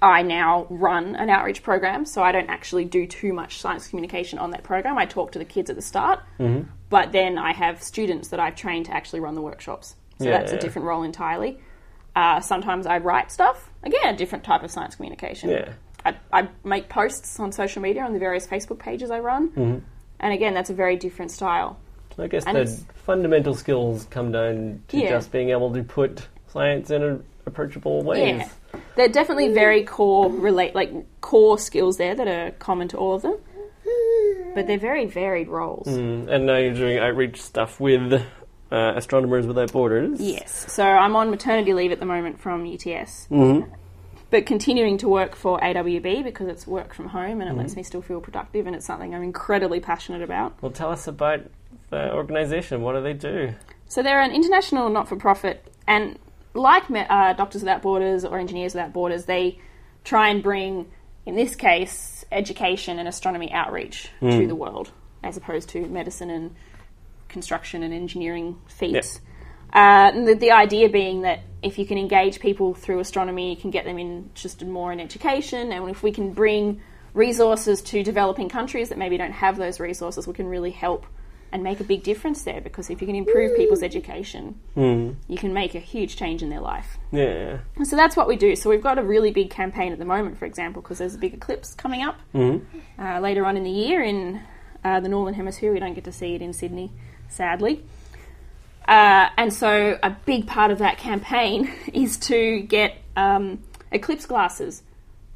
I 0.00 0.22
now 0.22 0.66
run 0.70 1.16
an 1.16 1.28
outreach 1.28 1.62
program, 1.62 2.06
so 2.06 2.22
I 2.22 2.32
don't 2.32 2.48
actually 2.48 2.84
do 2.86 3.06
too 3.06 3.32
much 3.32 3.60
science 3.60 3.88
communication 3.88 4.38
on 4.38 4.50
that 4.52 4.62
program. 4.62 4.96
I 4.96 5.04
talk 5.06 5.32
to 5.32 5.38
the 5.38 5.44
kids 5.44 5.68
at 5.68 5.76
the 5.76 5.82
start, 5.82 6.20
Mm-hmm. 6.38 6.70
but 6.88 7.12
then 7.12 7.36
I 7.36 7.52
have 7.52 7.82
students 7.82 8.28
that 8.28 8.40
I've 8.40 8.56
trained 8.56 8.86
to 8.86 8.94
actually 8.94 9.20
run 9.20 9.34
the 9.34 9.42
workshops. 9.42 9.96
So 10.18 10.24
Yeah, 10.24 10.38
that's 10.38 10.52
a 10.52 10.58
different 10.58 10.86
role 10.86 11.02
entirely. 11.02 11.58
Uh, 12.14 12.40
sometimes 12.40 12.86
I 12.86 12.98
write 12.98 13.32
stuff. 13.32 13.70
Again, 13.82 14.14
a 14.14 14.16
different 14.16 14.44
type 14.44 14.62
of 14.62 14.70
science 14.70 14.94
communication. 14.96 15.50
Yeah. 15.50 15.72
I, 16.04 16.16
I 16.32 16.48
make 16.64 16.88
posts 16.88 17.38
on 17.40 17.52
social 17.52 17.80
media 17.80 18.04
on 18.04 18.12
the 18.12 18.18
various 18.18 18.46
Facebook 18.46 18.78
pages 18.78 19.10
I 19.10 19.20
run. 19.20 19.48
Mm-hmm. 19.50 19.78
And 20.20 20.32
again, 20.32 20.54
that's 20.54 20.70
a 20.70 20.74
very 20.74 20.96
different 20.96 21.30
style. 21.30 21.78
I 22.18 22.26
guess 22.26 22.44
And 22.46 22.56
the 22.56 22.84
fundamental 23.06 23.54
skills 23.54 24.06
come 24.10 24.32
down 24.32 24.82
to 24.88 24.96
Yeah. 24.98 25.10
just 25.10 25.32
being 25.32 25.50
able 25.50 25.72
to 25.72 25.82
put 25.82 26.28
science 26.48 26.90
in 26.90 27.02
a 27.02 27.18
approachable 27.46 28.02
ways. 28.02 28.38
Yeah. 28.38 28.80
There 28.96 29.06
are 29.06 29.12
definitely 29.12 29.52
very 29.52 29.84
core 29.84 30.30
relate 30.30 30.74
like 30.74 30.92
core 31.20 31.58
skills 31.58 31.96
there 31.96 32.14
that 32.14 32.28
are 32.28 32.50
common 32.52 32.88
to 32.88 32.96
all 32.98 33.14
of 33.14 33.22
them. 33.22 33.36
But 34.54 34.66
they're 34.66 34.78
very 34.78 35.06
varied 35.06 35.48
roles. 35.48 35.88
Mm, 35.88 36.28
and 36.28 36.46
now 36.46 36.56
you're 36.56 36.74
doing 36.74 36.98
outreach 36.98 37.40
stuff 37.40 37.80
with 37.80 38.22
uh, 38.72 38.94
Astronomers 38.96 39.46
Without 39.46 39.70
Borders. 39.70 40.20
Yes. 40.20 40.72
So 40.72 40.82
I'm 40.82 41.14
on 41.14 41.30
maternity 41.30 41.74
leave 41.74 41.92
at 41.92 42.00
the 42.00 42.06
moment 42.06 42.40
from 42.40 42.64
UTS. 42.66 43.28
Mhm. 43.30 43.68
But 44.30 44.46
continuing 44.46 44.96
to 44.98 45.08
work 45.10 45.36
for 45.36 45.60
AWB 45.62 46.22
because 46.22 46.48
it's 46.48 46.66
work 46.66 46.94
from 46.94 47.08
home 47.08 47.42
and 47.42 47.50
it 47.50 47.54
lets 47.54 47.76
me 47.76 47.82
still 47.82 48.00
feel 48.00 48.18
productive 48.22 48.66
and 48.66 48.74
it's 48.74 48.86
something 48.86 49.14
I'm 49.14 49.22
incredibly 49.22 49.78
passionate 49.78 50.22
about. 50.22 50.54
Well, 50.62 50.72
tell 50.72 50.90
us 50.90 51.06
about 51.06 51.40
the 51.90 52.14
organisation. 52.14 52.80
What 52.80 52.94
do 52.94 53.02
they 53.02 53.12
do? 53.12 53.52
So 53.88 54.02
they're 54.02 54.22
an 54.22 54.30
international 54.30 54.88
not-for-profit, 54.88 55.70
and 55.86 56.18
like 56.54 56.84
uh, 56.90 57.34
Doctors 57.34 57.60
Without 57.60 57.82
Borders 57.82 58.24
or 58.24 58.38
Engineers 58.38 58.72
Without 58.72 58.94
Borders, 58.94 59.26
they 59.26 59.58
try 60.02 60.30
and 60.30 60.42
bring, 60.42 60.90
in 61.26 61.36
this 61.36 61.54
case, 61.54 62.24
education 62.32 62.98
and 62.98 63.06
astronomy 63.06 63.52
outreach 63.52 64.08
to 64.20 64.46
the 64.46 64.54
world, 64.54 64.92
as 65.22 65.36
opposed 65.36 65.68
to 65.70 65.86
medicine 65.88 66.30
and 66.30 66.54
construction 67.32 67.82
and 67.82 67.92
engineering 67.92 68.56
feats. 68.66 69.20
Uh, 69.72 70.12
the, 70.12 70.34
the 70.34 70.52
idea 70.52 70.88
being 70.88 71.22
that 71.22 71.40
if 71.62 71.78
you 71.78 71.86
can 71.86 71.96
engage 71.98 72.40
people 72.40 72.74
through 72.74 73.00
astronomy, 73.00 73.50
you 73.50 73.56
can 73.56 73.70
get 73.70 73.84
them 73.84 73.98
interested 73.98 74.68
more 74.68 74.92
in 74.92 75.00
education, 75.00 75.72
and 75.72 75.88
if 75.90 76.02
we 76.02 76.12
can 76.12 76.32
bring 76.32 76.80
resources 77.14 77.82
to 77.82 78.02
developing 78.02 78.48
countries 78.48 78.88
that 78.90 78.98
maybe 78.98 79.16
don't 79.16 79.32
have 79.32 79.56
those 79.56 79.80
resources, 79.80 80.26
we 80.26 80.34
can 80.34 80.46
really 80.46 80.70
help 80.70 81.06
and 81.52 81.62
make 81.62 81.80
a 81.80 81.84
big 81.84 82.02
difference 82.02 82.42
there. 82.44 82.60
Because 82.60 82.88
if 82.88 83.00
you 83.00 83.06
can 83.06 83.14
improve 83.14 83.54
people's 83.56 83.82
education, 83.82 84.58
you 85.28 85.36
can 85.36 85.52
make 85.52 85.74
a 85.74 85.78
huge 85.78 86.16
change 86.16 86.42
in 86.42 86.48
their 86.48 86.60
life. 86.60 86.96
Yeah. 87.12 87.58
And 87.76 87.86
So 87.86 87.94
that's 87.94 88.16
what 88.16 88.26
we 88.26 88.36
do. 88.36 88.56
So 88.56 88.70
we've 88.70 88.82
got 88.82 88.98
a 88.98 89.02
really 89.02 89.30
big 89.30 89.50
campaign 89.50 89.92
at 89.92 89.98
the 89.98 90.06
moment, 90.06 90.38
for 90.38 90.46
example, 90.46 90.80
because 90.80 90.98
there's 90.98 91.14
a 91.14 91.18
big 91.18 91.34
eclipse 91.34 91.74
coming 91.74 92.02
up 92.02 92.18
uh, 92.98 93.20
later 93.20 93.44
on 93.44 93.56
in 93.58 93.64
the 93.64 93.70
year 93.70 94.02
in 94.02 94.40
uh, 94.82 95.00
the 95.00 95.10
Northern 95.10 95.34
Hemisphere. 95.34 95.72
We 95.72 95.78
don't 95.78 95.94
get 95.94 96.04
to 96.04 96.12
see 96.12 96.34
it 96.34 96.40
in 96.40 96.54
Sydney, 96.54 96.90
sadly. 97.32 97.82
Uh, 98.86 99.28
and 99.36 99.52
so 99.52 99.98
a 100.02 100.10
big 100.26 100.46
part 100.46 100.70
of 100.70 100.78
that 100.78 100.98
campaign 100.98 101.70
is 101.92 102.16
to 102.18 102.60
get 102.62 102.96
um, 103.16 103.62
eclipse 103.90 104.26
glasses 104.26 104.82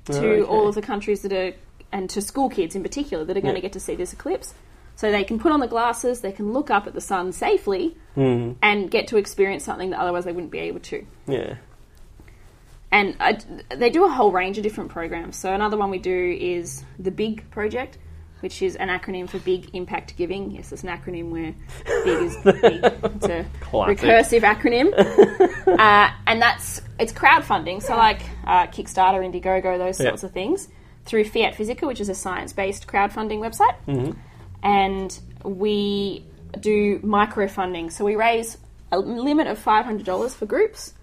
to 0.06 0.18
okay. 0.18 0.42
all 0.42 0.68
of 0.68 0.74
the 0.74 0.82
countries 0.82 1.22
that 1.22 1.32
are, 1.32 1.52
and 1.92 2.08
to 2.10 2.20
school 2.20 2.48
kids 2.48 2.74
in 2.76 2.82
particular, 2.82 3.24
that 3.24 3.36
are 3.36 3.40
going 3.40 3.54
to 3.54 3.60
Yeah. 3.60 3.62
get 3.62 3.72
to 3.74 3.80
see 3.80 3.94
this 3.94 4.12
eclipse. 4.12 4.54
So 4.96 5.10
they 5.12 5.24
can 5.24 5.38
put 5.38 5.52
on 5.52 5.60
the 5.60 5.66
glasses, 5.66 6.22
they 6.22 6.32
can 6.32 6.52
look 6.52 6.70
up 6.70 6.86
at 6.86 6.94
the 6.94 7.00
sun 7.02 7.32
safely, 7.32 7.96
and 8.16 8.90
get 8.90 9.08
to 9.08 9.18
experience 9.18 9.62
something 9.64 9.90
that 9.90 10.00
otherwise 10.00 10.24
they 10.24 10.32
wouldn't 10.32 10.50
be 10.52 10.60
able 10.60 10.80
to 10.80 11.04
Yeah. 11.28 11.56
and 12.90 13.14
I, 13.20 13.38
they 13.76 13.90
do 13.90 14.06
a 14.06 14.08
whole 14.08 14.32
range 14.32 14.56
of 14.56 14.62
different 14.62 14.90
programs. 14.90 15.36
So 15.36 15.52
another 15.52 15.76
one 15.76 15.90
we 15.90 15.98
do 15.98 16.36
is 16.40 16.82
the 16.98 17.10
Big 17.10 17.50
Project, 17.50 17.98
which 18.40 18.60
is 18.62 18.76
an 18.76 18.88
acronym 18.88 19.28
for 19.28 19.38
Big 19.40 19.74
Impact 19.74 20.16
Giving. 20.16 20.50
Yes, 20.50 20.72
it's 20.72 20.82
an 20.82 20.88
acronym 20.90 21.30
where 21.30 21.54
big 22.04 22.22
is 22.22 22.36
big. 22.44 22.84
It's 22.84 23.26
a 23.26 23.46
Classic. 23.60 23.98
recursive 23.98 24.40
acronym, 24.42 24.92
uh, 25.78 26.10
and 26.26 26.40
that's 26.42 26.82
it's 26.98 27.12
crowdfunding. 27.12 27.82
So 27.82 27.96
like 27.96 28.20
uh, 28.46 28.66
Kickstarter, 28.66 29.20
Indiegogo, 29.24 29.78
those 29.78 29.98
Yeah. 30.00 30.08
sorts 30.10 30.22
of 30.24 30.32
things 30.32 30.68
through 31.04 31.24
Fiat 31.24 31.54
Physica, 31.54 31.86
which 31.86 32.00
is 32.00 32.08
a 32.08 32.14
science-based 32.14 32.86
crowdfunding 32.86 33.38
website, 33.38 34.16
and 34.62 35.18
we 35.44 36.24
do 36.60 36.98
microfunding. 37.00 37.92
So 37.92 38.04
we 38.04 38.16
raise 38.16 38.58
a 38.92 38.98
limit 38.98 39.46
of 39.46 39.58
five 39.58 39.84
hundred 39.84 40.06
dollars 40.06 40.34
for 40.34 40.46
groups 40.46 40.94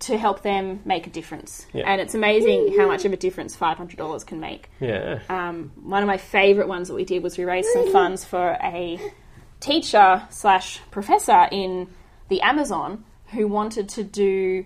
to 0.00 0.18
help 0.18 0.42
them 0.42 0.80
make 0.84 1.06
a 1.06 1.10
difference. 1.10 1.66
Yeah. 1.72 1.84
And 1.90 2.00
it's 2.00 2.14
amazing 2.14 2.74
how 2.76 2.86
much 2.86 3.04
of 3.04 3.12
a 3.12 3.16
difference 3.16 3.56
$500 3.56 4.26
can 4.26 4.40
make. 4.40 4.68
Yeah. 4.80 5.20
Um, 5.28 5.72
one 5.82 6.02
of 6.02 6.06
my 6.06 6.16
favourite 6.18 6.68
ones 6.68 6.88
that 6.88 6.94
we 6.94 7.04
did 7.04 7.22
was 7.22 7.38
we 7.38 7.44
raised 7.44 7.68
some 7.72 7.90
funds 7.92 8.24
for 8.24 8.58
a 8.62 8.98
teacher 9.60 10.22
slash 10.30 10.80
professor 10.90 11.48
in 11.50 11.88
the 12.28 12.40
Amazon 12.42 13.04
who 13.28 13.46
wanted 13.48 13.88
to 13.90 14.04
do 14.04 14.64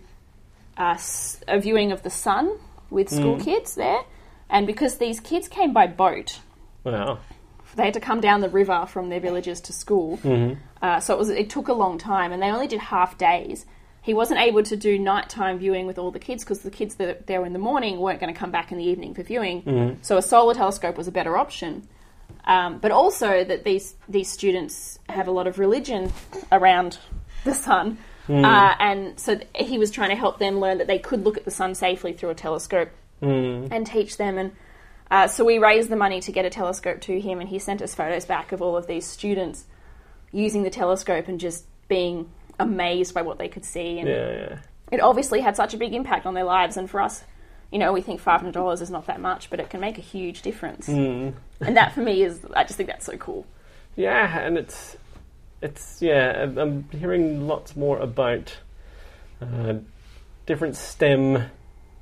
uh, 0.76 0.98
a 1.46 1.60
viewing 1.60 1.92
of 1.92 2.02
the 2.02 2.10
sun 2.10 2.56
with 2.90 3.08
school 3.10 3.38
kids 3.38 3.74
there. 3.74 4.00
And 4.50 4.66
because 4.66 4.96
these 4.96 5.20
kids 5.20 5.46
came 5.48 5.72
by 5.72 5.86
boat, 5.86 6.40
Wow. 6.84 7.18
they 7.76 7.84
had 7.84 7.94
to 7.94 8.00
come 8.00 8.20
down 8.20 8.40
the 8.40 8.48
river 8.48 8.86
from 8.88 9.08
their 9.10 9.20
villages 9.20 9.60
to 9.62 9.72
school. 9.72 10.18
Uh, 10.80 11.00
so 11.00 11.14
it 11.14 11.18
was 11.18 11.28
it 11.28 11.50
took 11.50 11.68
a 11.68 11.72
long 11.74 11.98
time, 11.98 12.32
and 12.32 12.40
they 12.42 12.50
only 12.50 12.66
did 12.66 12.80
half 12.80 13.18
days. 13.18 13.66
He 14.02 14.14
wasn't 14.14 14.40
able 14.40 14.62
to 14.62 14.76
do 14.76 14.98
nighttime 14.98 15.58
viewing 15.58 15.86
with 15.86 15.98
all 15.98 16.10
the 16.10 16.18
kids 16.18 16.44
because 16.44 16.60
the 16.60 16.70
kids 16.70 16.94
that 16.96 17.26
there 17.26 17.44
in 17.44 17.52
the 17.52 17.58
morning 17.58 17.98
weren't 17.98 18.20
going 18.20 18.32
to 18.32 18.38
come 18.38 18.50
back 18.50 18.72
in 18.72 18.78
the 18.78 18.84
evening 18.84 19.14
for 19.14 19.22
viewing. 19.22 19.62
So 20.02 20.16
a 20.16 20.22
solar 20.22 20.54
telescope 20.54 20.96
was 20.96 21.08
a 21.08 21.12
better 21.12 21.36
option. 21.36 21.86
Um, 22.44 22.78
but 22.78 22.90
also 22.92 23.44
that 23.44 23.64
these 23.64 23.94
these 24.08 24.30
students 24.30 24.98
have 25.08 25.28
a 25.28 25.30
lot 25.30 25.46
of 25.46 25.58
religion 25.58 26.12
around 26.50 26.98
the 27.44 27.52
sun, 27.52 27.98
uh, 28.44 28.74
and 28.78 29.18
so 29.20 29.38
he 29.54 29.76
was 29.78 29.90
trying 29.90 30.10
to 30.10 30.16
help 30.16 30.38
them 30.38 30.58
learn 30.58 30.78
that 30.78 30.86
they 30.86 30.98
could 30.98 31.24
look 31.24 31.36
at 31.36 31.44
the 31.44 31.50
sun 31.50 31.74
safely 31.74 32.12
through 32.14 32.30
a 32.30 32.34
telescope 32.34 32.90
and 33.72 33.86
teach 33.86 34.16
them. 34.16 34.38
And 34.38 34.52
uh, 35.10 35.28
so 35.28 35.44
we 35.44 35.58
raised 35.58 35.90
the 35.90 35.96
money 35.96 36.20
to 36.20 36.32
get 36.32 36.44
a 36.46 36.50
telescope 36.50 37.00
to 37.02 37.20
him, 37.20 37.40
and 37.40 37.48
he 37.48 37.58
sent 37.58 37.82
us 37.82 37.94
photos 37.94 38.24
back 38.24 38.52
of 38.52 38.62
all 38.62 38.76
of 38.76 38.86
these 38.86 39.06
students 39.06 39.66
using 40.32 40.62
the 40.62 40.70
telescope 40.70 41.28
and 41.28 41.40
just 41.40 41.66
being 41.88 42.30
amazed 42.58 43.14
by 43.14 43.22
what 43.22 43.38
they 43.38 43.48
could 43.48 43.64
see. 43.64 43.98
And 43.98 44.08
Yeah, 44.08 44.30
yeah. 44.32 44.58
it 44.92 45.00
obviously 45.00 45.40
had 45.40 45.56
such 45.56 45.74
a 45.74 45.76
big 45.76 45.94
impact 45.94 46.26
on 46.26 46.34
their 46.34 46.44
lives. 46.44 46.76
And 46.76 46.88
for 46.90 47.00
us, 47.00 47.24
you 47.70 47.78
know, 47.78 47.92
we 47.92 48.00
think 48.00 48.20
five 48.20 48.40
hundred 48.40 48.54
dollars 48.54 48.80
is 48.80 48.90
not 48.90 49.06
that 49.06 49.20
much, 49.20 49.50
but 49.50 49.60
it 49.60 49.70
can 49.70 49.80
make 49.80 49.98
a 49.98 50.02
huge 50.02 50.42
difference. 50.42 50.88
and 50.88 51.34
that 51.60 51.92
for 51.94 52.00
me 52.00 52.22
is, 52.22 52.40
I 52.54 52.64
just 52.64 52.76
think 52.76 52.88
that's 52.88 53.06
so 53.06 53.16
cool. 53.16 53.46
Yeah, 53.96 54.38
and 54.38 54.56
it's 54.56 54.96
it's 55.60 56.00
yeah. 56.00 56.32
I'm- 56.38 56.58
I'm 56.58 56.88
hearing 56.98 57.46
lots 57.46 57.76
more 57.76 57.98
about 57.98 58.56
uh, 59.42 59.74
different 60.46 60.76
STEM 60.76 61.50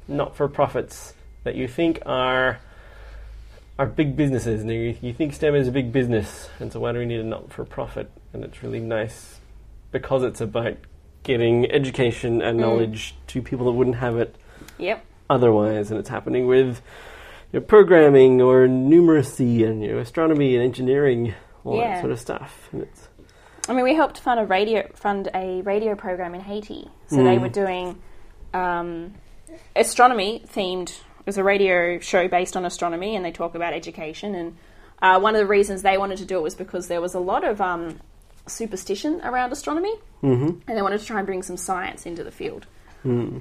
not-for-profits 0.09 1.15
that 1.45 1.55
you 1.57 1.67
think 1.69 2.01
are 2.07 2.61
are 3.79 3.87
big 3.87 4.17
businesses, 4.17 4.63
and 4.63 4.71
you, 4.71 4.97
you 5.03 5.13
think 5.13 5.35
STEM 5.35 5.55
is 5.55 5.69
a 5.69 5.73
big 5.73 5.93
business, 5.93 6.49
and 6.61 6.73
so 6.73 6.81
why 6.81 6.93
do 6.93 6.99
we 6.99 7.05
need 7.05 7.21
a 7.21 7.25
not-for-profit? 7.25 8.11
And 8.33 8.43
it's 8.45 8.63
really 8.63 8.81
nice 8.81 9.36
because 9.91 10.23
it's 10.23 10.41
about 10.41 10.75
getting 11.23 11.71
education 11.71 12.41
and 12.43 12.59
knowledge 12.59 13.15
to 13.29 13.43
people 13.43 13.67
that 13.67 13.73
wouldn't 13.73 13.97
have 13.97 14.17
it 14.17 14.37
Yep. 14.79 15.05
otherwise, 15.29 15.91
and 15.91 15.99
it's 15.99 16.09
happening 16.09 16.47
with 16.47 16.81
you 17.53 17.61
know, 17.61 17.67
programming 17.67 18.41
or 18.41 18.67
numeracy 18.69 19.67
and 19.67 19.83
you 19.83 19.93
know, 19.93 19.99
astronomy 19.99 20.55
and 20.55 20.65
engineering, 20.65 21.35
all 21.65 21.79
Yeah. 21.79 21.95
that 21.95 22.01
sort 22.01 22.13
of 22.13 22.21
stuff. 22.21 22.69
And 22.73 22.83
it's 22.83 23.09
I 23.69 23.73
mean, 23.73 23.83
we 23.85 23.95
helped 23.97 24.21
fund 24.21 24.39
a 24.39 24.45
radio 24.45 24.87
fund 24.95 25.29
a 25.35 25.61
radio 25.63 25.97
program 25.97 26.35
in 26.37 26.41
Haiti. 26.41 26.89
So 27.09 27.17
they 27.25 27.39
were 27.39 27.49
doing 27.49 28.01
um, 28.55 29.15
astronomy 29.75 30.45
themed. 30.47 30.91
It 30.91 31.27
was 31.27 31.39
a 31.39 31.43
radio 31.45 31.99
show 31.99 32.29
based 32.29 32.57
on 32.57 32.65
astronomy, 32.65 33.17
and 33.17 33.25
they 33.25 33.33
talk 33.33 33.55
about 33.57 33.73
education. 33.73 34.35
And 34.37 34.57
uh, 35.03 35.19
one 35.19 35.35
of 35.35 35.41
the 35.41 35.47
reasons 35.47 35.83
they 35.83 35.99
wanted 35.99 36.19
to 36.19 36.25
do 36.25 36.37
it 36.39 36.43
was 36.43 36.55
because 36.55 36.87
there 36.89 37.01
was 37.01 37.15
a 37.15 37.19
lot 37.21 37.43
of 37.45 37.61
um, 37.61 37.99
superstition 38.47 39.21
around 39.23 39.53
astronomy, 39.53 39.95
mm-hmm. 40.23 40.59
and 40.67 40.77
they 40.77 40.83
wanted 40.83 41.01
to 41.01 41.07
try 41.07 41.19
and 41.19 41.27
bring 41.27 41.43
some 41.43 41.57
science 41.57 42.07
into 42.07 42.25
the 42.25 42.31
field. 42.31 42.67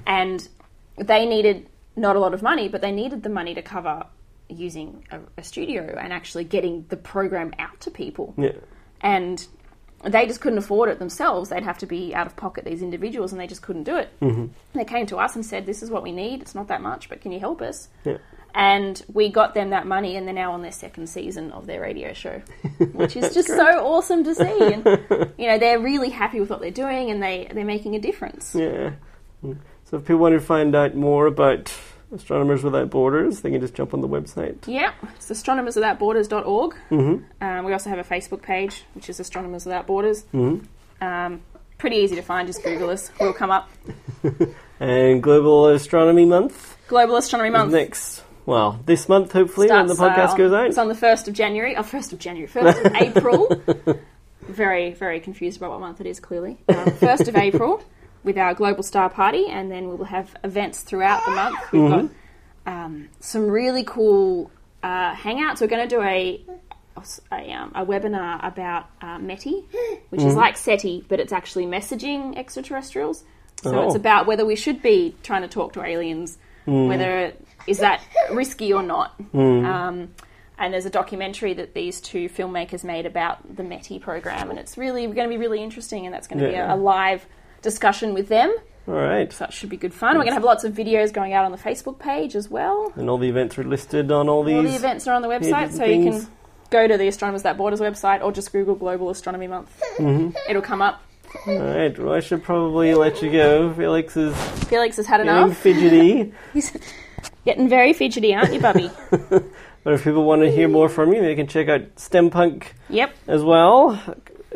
And 0.06 0.48
they 0.96 1.26
needed 1.26 1.68
not 1.96 2.16
a 2.16 2.18
lot 2.18 2.34
of 2.34 2.42
money, 2.42 2.68
but 2.68 2.80
they 2.80 2.92
needed 2.92 3.22
the 3.22 3.28
money 3.28 3.54
to 3.54 3.62
cover 3.62 4.04
using 4.48 5.04
a, 5.10 5.20
a 5.38 5.42
studio 5.42 5.98
and 6.00 6.12
actually 6.12 6.44
getting 6.44 6.86
the 6.88 6.96
program 6.96 7.52
out 7.58 7.80
to 7.80 7.90
people 7.90 8.32
yeah, 8.38 8.52
and 9.00 9.48
they 10.04 10.26
just 10.26 10.40
couldn't 10.40 10.58
afford 10.58 10.88
it 10.88 10.98
themselves. 10.98 11.48
They'd 11.48 11.62
have 11.62 11.78
to 11.78 11.86
be 11.86 12.14
out 12.14 12.26
of 12.26 12.36
pocket 12.36 12.64
these 12.64 12.82
individuals, 12.82 13.32
and 13.32 13.40
they 13.40 13.46
just 13.46 13.62
couldn't 13.62 13.84
do 13.84 13.96
it. 13.96 14.08
Mm-hmm. 14.20 14.46
They 14.74 14.84
came 14.84 15.06
to 15.06 15.16
us 15.16 15.34
and 15.34 15.44
said, 15.44 15.66
"This 15.66 15.82
is 15.82 15.90
what 15.90 16.02
we 16.02 16.12
need. 16.12 16.42
It's 16.42 16.54
not 16.54 16.68
that 16.68 16.82
much, 16.82 17.08
but 17.08 17.20
can 17.20 17.32
you 17.32 17.40
help 17.40 17.62
us?" 17.62 17.88
yeah. 18.04 18.18
And 18.56 19.04
we 19.12 19.28
got 19.28 19.52
them 19.52 19.70
that 19.70 19.86
money, 19.86 20.16
and 20.16 20.26
they're 20.26 20.34
now 20.34 20.52
on 20.52 20.62
their 20.62 20.72
second 20.72 21.08
season 21.08 21.52
of 21.52 21.66
their 21.66 21.78
radio 21.80 22.14
show, 22.14 22.40
which 22.92 23.14
is 23.14 23.34
just 23.34 23.48
so 23.48 23.62
awesome 23.84 24.24
to 24.24 24.34
see. 24.34 24.72
And 24.72 24.84
you 25.38 25.46
know, 25.46 25.58
they're 25.58 25.78
really 25.78 26.08
happy 26.08 26.40
with 26.40 26.48
what 26.48 26.60
they're 26.60 26.70
doing, 26.70 27.10
and 27.10 27.22
they 27.22 27.48
they're 27.52 27.66
making 27.66 27.94
a 27.96 27.98
difference. 28.00 28.54
yeah. 28.54 28.92
So 29.42 29.98
if 29.98 30.04
people 30.04 30.16
want 30.16 30.32
to 30.34 30.40
find 30.40 30.74
out 30.74 30.94
more 30.96 31.26
about 31.26 31.72
Astronomers 32.12 32.64
Without 32.64 32.88
Borders, 32.88 33.42
they 33.42 33.50
can 33.50 33.60
just 33.60 33.74
jump 33.74 33.92
on 33.92 34.00
the 34.00 34.08
website. 34.08 34.56
Yeah, 34.66 34.92
it's 35.14 35.28
astronomerswithoutborders.org. 35.30 36.76
Mm-hmm. 36.90 37.44
Um, 37.44 37.64
we 37.64 37.72
also 37.72 37.90
have 37.90 37.98
a 37.98 38.04
Facebook 38.04 38.40
page, 38.42 38.84
which 38.94 39.10
is 39.10 39.20
Astronomers 39.20 39.66
Without 39.66 39.86
Borders. 39.86 40.24
Mm-hmm. 40.32 41.04
Um, 41.04 41.42
pretty 41.78 41.96
easy 41.96 42.16
to 42.16 42.22
find. 42.22 42.48
Just 42.48 42.64
Google 42.64 42.88
us; 42.88 43.10
we'll 43.20 43.34
come 43.34 43.50
up. 43.50 43.70
And 44.78 45.22
Global 45.22 45.68
Astronomy 45.68 46.26
Month 46.26 46.76
Global 46.88 47.16
Astronomy 47.16 47.48
Month. 47.48 47.72
next. 47.72 48.22
Well, 48.46 48.80
this 48.86 49.08
month 49.08 49.32
hopefully 49.32 49.68
when 49.68 49.86
the 49.86 49.94
podcast 49.94 50.30
uh, 50.30 50.36
goes 50.36 50.52
out. 50.52 50.66
It's 50.68 50.78
on 50.78 50.88
the 50.88 50.94
first 50.94 51.26
of 51.28 51.34
January. 51.34 51.76
Oh, 51.76 51.82
first 51.82 52.12
of 52.12 52.18
January, 52.20 52.46
first 52.46 52.78
of 52.78 52.94
April. 53.00 53.60
Very, 54.42 54.92
very 54.92 55.18
confused 55.20 55.56
about 55.56 55.70
what 55.72 55.80
month 55.80 56.00
it 56.00 56.06
is. 56.06 56.20
Clearly, 56.20 56.56
Um, 56.68 56.92
first 56.92 57.26
of 57.26 57.34
April 57.36 57.82
with 58.22 58.38
our 58.38 58.54
global 58.54 58.82
star 58.84 59.10
party, 59.10 59.46
and 59.48 59.70
then 59.70 59.88
we 59.88 59.96
will 59.96 60.04
have 60.04 60.34
events 60.44 60.82
throughout 60.82 61.24
the 61.24 61.32
month. 61.32 61.58
We've 61.72 61.82
Mm-hmm. 61.82 62.06
got 62.06 62.10
um, 62.72 63.08
some 63.20 63.48
really 63.48 63.82
cool 63.84 64.50
uh, 64.82 65.14
hangouts. 65.14 65.60
We're 65.60 65.66
going 65.66 65.88
to 65.88 65.94
do 65.96 66.02
a 66.02 66.44
a, 67.32 67.52
um, 67.52 67.72
a 67.74 67.84
webinar 67.84 68.46
about 68.46 68.88
uh, 69.02 69.18
METI, 69.18 69.64
which 70.08 70.20
Mm-hmm. 70.20 70.28
is 70.30 70.34
like 70.36 70.56
SETI, 70.56 71.04
but 71.08 71.18
it's 71.20 71.32
actually 71.32 71.66
messaging 71.66 72.36
extraterrestrials. 72.38 73.22
So 73.62 73.82
it's 73.86 73.94
Oh. 73.94 73.96
about 73.96 74.26
whether 74.26 74.46
we 74.46 74.54
should 74.56 74.80
be 74.82 75.14
trying 75.22 75.42
to 75.42 75.48
talk 75.48 75.72
to 75.74 75.82
aliens, 75.84 76.38
Mm. 76.66 76.88
whether 76.88 77.32
is 77.66 77.78
that 77.78 78.02
risky 78.30 78.72
or 78.72 78.82
not. 78.82 79.14
Um, 79.34 80.08
and 80.58 80.72
there's 80.72 80.86
a 80.86 80.90
documentary 80.90 81.52
that 81.54 81.74
these 81.74 82.00
two 82.00 82.28
filmmakers 82.28 82.82
made 82.84 83.04
about 83.06 83.56
the 83.56 83.62
METI 83.62 84.00
program, 84.00 84.48
and 84.50 84.58
it's 84.58 84.78
really 84.78 85.06
going 85.06 85.28
to 85.28 85.28
be 85.28 85.36
really 85.36 85.62
interesting. 85.62 86.06
And 86.06 86.14
that's 86.14 86.26
going 86.26 86.38
to 86.38 86.50
Yeah. 86.50 86.66
be 86.66 86.72
a, 86.72 86.74
a 86.74 86.76
live 86.76 87.26
discussion 87.62 88.14
with 88.14 88.28
them. 88.28 88.54
All 88.88 88.94
right. 88.94 89.30
So 89.32 89.38
that 89.44 89.52
should 89.52 89.68
be 89.68 89.76
good 89.76 89.92
fun. 89.92 90.12
We're 90.16 90.22
going 90.22 90.28
to 90.28 90.34
have 90.34 90.44
lots 90.44 90.64
of 90.64 90.72
videos 90.72 91.12
going 91.12 91.32
out 91.32 91.44
on 91.44 91.50
the 91.52 91.58
Facebook 91.58 91.98
page 91.98 92.36
as 92.36 92.48
well. 92.48 92.92
And 92.94 93.10
all 93.10 93.18
the 93.18 93.28
events 93.28 93.58
are 93.58 93.64
listed 93.64 94.10
on 94.12 94.28
all 94.28 94.44
these. 94.44 94.56
All 94.56 94.62
the 94.62 94.74
events 94.76 95.06
are 95.08 95.14
on 95.14 95.22
the 95.22 95.28
website, 95.28 95.72
so 95.72 95.82
and 95.84 96.04
you 96.04 96.10
can 96.12 96.26
go 96.70 96.86
to 96.86 96.96
the 96.96 97.08
Astronomers 97.08 97.40
Without 97.40 97.56
Borders 97.58 97.80
website 97.80 98.22
or 98.22 98.32
just 98.32 98.52
Google 98.52 98.76
Global 98.76 99.10
Astronomy 99.10 99.48
Month. 99.48 99.82
Mm-hmm. 99.98 100.36
It'll 100.48 100.62
come 100.62 100.80
up. 100.82 101.02
All 101.46 101.58
right. 101.58 101.98
Well, 101.98 102.14
I 102.14 102.20
should 102.20 102.42
probably 102.42 102.94
let 102.94 103.22
you 103.22 103.30
go. 103.30 103.72
Felix 103.74 104.16
is 104.16 104.34
Felix 104.64 104.96
has 104.96 105.06
had 105.06 105.18
getting 105.18 105.32
enough. 105.44 105.56
fidgety. 105.58 106.32
He's 106.52 106.76
getting 107.44 107.68
very 107.68 107.92
fidgety, 107.92 108.34
aren't 108.34 108.52
you, 108.52 108.60
Bubby? 108.60 108.90
But 109.84 109.94
if 109.94 110.02
people 110.02 110.24
want 110.24 110.42
to 110.42 110.50
hear 110.50 110.66
more 110.66 110.88
from 110.88 111.12
you, 111.12 111.22
they 111.22 111.36
can 111.36 111.46
check 111.46 111.68
out 111.68 111.82
STEM 111.94 112.30
Punk 112.30 112.74
Yep. 112.88 113.14
as 113.28 113.44
well. 113.44 113.90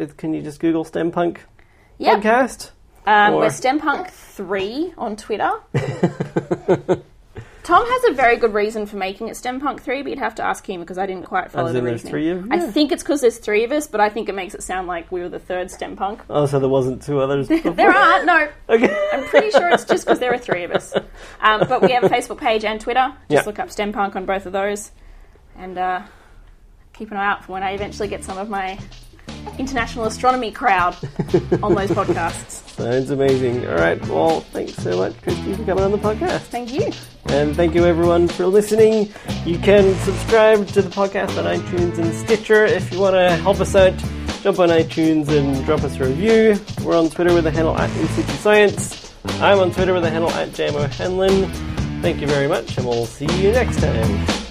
Uh, 0.00 0.06
Can 0.16 0.34
you 0.34 0.42
just 0.42 0.58
Google 0.58 0.82
STEM 0.82 1.12
Punk 1.12 1.44
Yep. 1.98 2.20
podcast? 2.20 2.70
Um, 3.06 3.34
Or- 3.34 3.42
we're 3.42 3.46
STEMPunk3 3.46 4.94
on 4.98 5.14
Twitter. 5.14 5.52
Tom 7.62 7.84
has 7.86 8.04
a 8.10 8.14
very 8.14 8.36
good 8.36 8.54
reason 8.54 8.86
for 8.86 8.96
making 8.96 9.28
it 9.28 9.32
STEMPunk3, 9.32 9.84
but 10.02 10.06
you'd 10.10 10.18
have 10.18 10.34
to 10.36 10.42
ask 10.44 10.68
him 10.68 10.80
because 10.80 10.96
I 10.98 11.06
didn't 11.06 11.26
quite 11.26 11.50
follow 11.50 11.66
As 11.68 11.72
the 11.74 11.78
in 11.80 11.84
there's 11.84 12.04
reasoning. 12.04 12.10
three 12.12 12.30
of 12.30 12.46
you? 12.46 12.48
I 12.52 12.58
think 12.70 12.90
it's 12.90 13.02
because 13.02 13.20
there's 13.20 13.38
three 13.38 13.64
of 13.64 13.72
us, 13.72 13.86
but 13.86 14.00
I 14.00 14.08
think 14.08 14.28
it 14.28 14.34
makes 14.34 14.54
it 14.54 14.62
sound 14.62 14.88
like 14.88 15.12
we 15.12 15.20
were 15.20 15.28
the 15.28 15.38
third 15.38 15.68
STEMPunk. 15.68 16.20
Oh, 16.30 16.46
so 16.46 16.58
there 16.58 16.68
wasn't 16.70 17.02
two 17.02 17.20
others 17.20 17.48
before? 17.48 17.72
There 17.72 17.90
aren't, 17.90 18.24
no. 18.24 18.48
Okay. 18.68 19.08
I'm 19.12 19.24
pretty 19.24 19.50
sure 19.50 19.68
it's 19.68 19.84
just 19.84 20.04
because 20.06 20.18
there 20.18 20.32
are 20.32 20.38
three 20.38 20.64
of 20.64 20.70
us. 20.70 20.94
Um, 21.40 21.60
but 21.68 21.82
we 21.82 21.92
have 21.92 22.02
a 22.04 22.08
Facebook 22.08 22.38
page 22.38 22.64
and 22.64 22.80
Twitter. 22.80 23.12
Just 23.30 23.30
Yeah. 23.30 23.42
look 23.46 23.58
up 23.58 23.68
STEMPunk 23.68 24.16
on 24.16 24.24
both 24.24 24.46
of 24.46 24.52
those. 24.52 24.90
And 25.56 25.76
uh, 25.76 26.02
keep 26.94 27.10
an 27.10 27.18
eye 27.18 27.26
out 27.26 27.44
for 27.44 27.52
when 27.52 27.62
I 27.62 27.72
eventually 27.72 28.08
get 28.08 28.24
some 28.24 28.38
of 28.38 28.48
my 28.48 28.78
international 29.58 30.06
astronomy 30.06 30.50
crowd 30.50 30.96
on 31.62 31.74
those 31.74 31.90
podcasts. 31.90 32.66
Sounds 32.76 33.10
amazing. 33.10 33.66
All 33.66 33.74
right. 33.74 34.00
Well, 34.08 34.40
thanks 34.40 34.74
so 34.74 34.96
much, 34.96 35.20
Christy, 35.22 35.54
for 35.54 35.64
coming 35.64 35.84
on 35.84 35.92
the 35.92 35.98
podcast. 35.98 36.40
Thank 36.42 36.72
you. 36.72 36.90
And 37.26 37.54
thank 37.54 37.74
you 37.74 37.84
everyone 37.84 38.26
for 38.26 38.46
listening. 38.46 39.12
You 39.44 39.58
can 39.58 39.94
subscribe 39.96 40.66
to 40.68 40.82
the 40.82 40.90
podcast 40.90 41.38
on 41.38 41.44
iTunes 41.44 41.98
and 41.98 42.12
Stitcher. 42.14 42.64
If 42.64 42.90
you 42.92 43.00
want 43.00 43.14
to 43.14 43.36
help 43.36 43.60
us 43.60 43.74
out, 43.76 43.96
jump 44.42 44.58
on 44.58 44.70
iTunes 44.70 45.28
and 45.28 45.64
drop 45.66 45.82
us 45.84 45.96
a 45.96 46.06
review. 46.06 46.58
We're 46.84 46.98
on 46.98 47.10
Twitter 47.10 47.34
with 47.34 47.44
the 47.44 47.50
handle 47.50 47.76
at 47.76 47.90
InSitu 47.90 48.36
Science. 48.38 49.14
I'm 49.42 49.58
on 49.58 49.70
Twitter 49.70 49.92
with 49.92 50.02
the 50.02 50.10
handle 50.10 50.30
at 50.30 50.48
JMO 50.50 50.86
JamO'Hanlon. 50.88 52.00
Thank 52.00 52.20
you 52.20 52.26
very 52.26 52.48
much, 52.48 52.78
and 52.78 52.86
we'll 52.86 53.06
see 53.06 53.26
you 53.42 53.52
next 53.52 53.80
time. 53.80 54.49